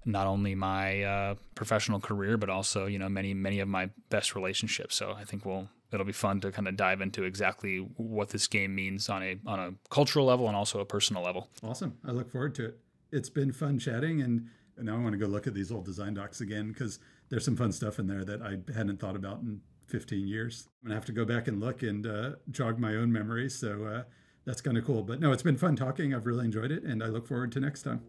not 0.06 0.28
only 0.28 0.56
my 0.56 1.04
uh, 1.04 1.36
professional 1.56 2.00
career, 2.00 2.38
but 2.38 2.50
also 2.50 2.86
you 2.86 3.00
know 3.00 3.10
many 3.10 3.34
many 3.34 3.60
of 3.60 3.68
my 3.68 3.89
best 4.10 4.36
relationships. 4.36 4.95
So 4.95 5.14
I 5.14 5.24
think 5.24 5.45
we'll 5.45 5.70
it'll 5.91 6.06
be 6.06 6.14
fun 6.14 6.41
to 6.41 6.52
kind 6.52 6.68
of 6.68 6.76
dive 6.76 7.02
into 7.02 7.24
exactly 7.24 7.78
what 7.98 8.30
this 8.30 8.48
game 8.48 8.76
means 8.76 9.10
on 9.10 9.24
a 9.24 9.39
on 9.45 9.60
a 9.60 9.74
cultural 9.89 10.26
level 10.26 10.48
and 10.48 10.56
also 10.56 10.80
a 10.80 10.86
personal 10.86 11.24
level. 11.24 11.50
Awesome. 11.64 11.98
I 12.06 12.12
look 12.12 12.30
forward 12.30 12.56
to 12.56 12.66
it. 12.66 12.80
It's 13.12 13.30
been 13.30 13.52
fun 13.52 13.80
chatting, 13.80 14.22
and 14.22 14.48
now 14.78 14.95
I 14.95 15.00
want 15.00 15.14
to 15.14 15.18
go 15.18 15.28
look 15.28 15.48
at 15.48 15.54
these 15.54 15.72
old 15.72 15.86
design 15.86 16.14
docs 16.14 16.41
again 16.41 16.70
because 16.70 17.00
there's 17.30 17.45
some 17.45 17.56
fun 17.56 17.72
stuff 17.72 18.00
in 18.00 18.08
there 18.08 18.26
that 18.26 18.41
I 18.41 18.58
hadn't 18.76 19.00
thought 19.00 19.16
about 19.16 19.41
in 19.41 19.62
15 19.88 20.28
years. 20.28 20.68
I'm 20.82 20.89
gonna 20.89 20.95
have 20.95 21.06
to 21.06 21.12
go 21.14 21.26
back 21.26 21.48
and 21.48 21.60
look 21.60 21.84
and 21.84 22.06
uh, 22.06 22.32
jog 22.52 22.80
my 22.80 22.95
own 22.95 23.12
memory. 23.12 23.50
So 23.50 23.86
uh, 23.86 24.04
that's 24.45 24.62
kind 24.62 24.78
of 24.78 24.86
cool. 24.86 25.04
But 25.04 25.20
no, 25.20 25.32
it's 25.32 25.43
been 25.43 25.58
fun 25.58 25.76
talking. 25.76 26.14
I've 26.14 26.26
really 26.26 26.45
enjoyed 26.45 26.72
it, 26.72 26.84
and 26.84 27.04
I 27.04 27.08
look 27.08 27.28
forward 27.28 27.52
to 27.54 27.60
next 27.60 27.84
time. 27.84 28.02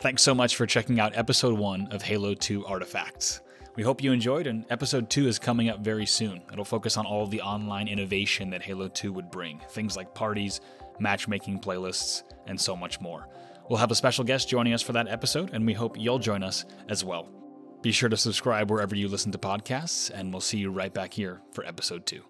Thanks 0.00 0.22
so 0.22 0.34
much 0.34 0.56
for 0.56 0.64
checking 0.64 0.98
out 0.98 1.14
episode 1.14 1.58
one 1.58 1.86
of 1.90 2.00
Halo 2.00 2.32
2 2.32 2.64
Artifacts. 2.64 3.42
We 3.76 3.82
hope 3.82 4.02
you 4.02 4.12
enjoyed, 4.12 4.46
and 4.46 4.64
episode 4.70 5.10
2 5.10 5.28
is 5.28 5.38
coming 5.38 5.68
up 5.68 5.80
very 5.80 6.06
soon. 6.06 6.40
It'll 6.50 6.64
focus 6.64 6.96
on 6.96 7.04
all 7.04 7.22
of 7.22 7.30
the 7.30 7.42
online 7.42 7.86
innovation 7.86 8.48
that 8.48 8.62
Halo 8.62 8.88
2 8.88 9.12
would 9.12 9.30
bring 9.30 9.60
things 9.68 9.98
like 9.98 10.14
parties, 10.14 10.62
matchmaking 11.00 11.60
playlists, 11.60 12.22
and 12.46 12.58
so 12.58 12.74
much 12.74 12.98
more. 13.02 13.28
We'll 13.68 13.78
have 13.78 13.90
a 13.90 13.94
special 13.94 14.24
guest 14.24 14.48
joining 14.48 14.72
us 14.72 14.80
for 14.80 14.94
that 14.94 15.06
episode, 15.06 15.50
and 15.52 15.66
we 15.66 15.74
hope 15.74 15.98
you'll 15.98 16.18
join 16.18 16.42
us 16.42 16.64
as 16.88 17.04
well. 17.04 17.28
Be 17.82 17.92
sure 17.92 18.08
to 18.08 18.16
subscribe 18.16 18.70
wherever 18.70 18.96
you 18.96 19.06
listen 19.06 19.32
to 19.32 19.38
podcasts, 19.38 20.10
and 20.10 20.32
we'll 20.32 20.40
see 20.40 20.56
you 20.56 20.70
right 20.70 20.94
back 20.94 21.12
here 21.12 21.42
for 21.52 21.62
episode 21.66 22.06
2. 22.06 22.24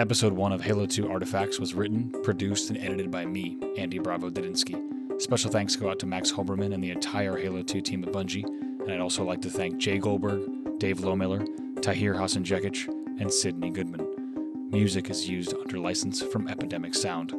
Episode 0.00 0.32
1 0.32 0.52
of 0.52 0.62
Halo 0.62 0.86
2 0.86 1.10
Artifacts 1.10 1.60
was 1.60 1.74
written, 1.74 2.08
produced, 2.22 2.70
and 2.70 2.78
edited 2.78 3.10
by 3.10 3.26
me, 3.26 3.58
Andy 3.76 3.98
Bravo 3.98 4.30
Dudynsky. 4.30 5.20
Special 5.20 5.50
thanks 5.50 5.76
go 5.76 5.90
out 5.90 5.98
to 5.98 6.06
Max 6.06 6.32
Hoberman 6.32 6.72
and 6.72 6.82
the 6.82 6.90
entire 6.90 7.36
Halo 7.36 7.60
2 7.60 7.82
team 7.82 8.02
at 8.04 8.10
Bungie, 8.10 8.46
and 8.46 8.90
I'd 8.90 8.98
also 8.98 9.24
like 9.24 9.42
to 9.42 9.50
thank 9.50 9.76
Jay 9.76 9.98
Goldberg, 9.98 10.78
Dave 10.78 11.00
Lowmiller, 11.00 11.46
Tahir 11.82 12.14
Hassan 12.14 12.44
Jekic, 12.44 12.88
and 13.20 13.30
Sydney 13.30 13.68
Goodman. 13.68 14.70
Music 14.72 15.10
is 15.10 15.28
used 15.28 15.52
under 15.52 15.78
license 15.78 16.22
from 16.22 16.48
Epidemic 16.48 16.94
Sound. 16.94 17.34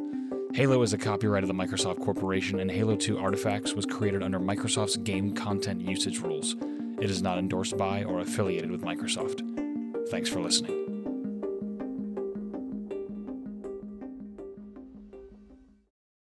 Halo 0.54 0.82
is 0.82 0.92
a 0.92 0.98
copyright 0.98 1.42
of 1.42 1.48
the 1.48 1.54
Microsoft 1.54 1.98
Corporation, 1.98 2.60
and 2.60 2.70
Halo 2.70 2.94
2 2.94 3.18
Artifacts 3.18 3.74
was 3.74 3.86
created 3.86 4.22
under 4.22 4.38
Microsoft's 4.38 4.98
game 4.98 5.34
content 5.34 5.80
usage 5.80 6.20
rules. 6.20 6.54
It 7.00 7.10
is 7.10 7.22
not 7.22 7.38
endorsed 7.38 7.76
by 7.76 8.04
or 8.04 8.20
affiliated 8.20 8.70
with 8.70 8.82
Microsoft. 8.82 9.40
Thanks 10.10 10.28
for 10.28 10.38
listening. 10.38 10.81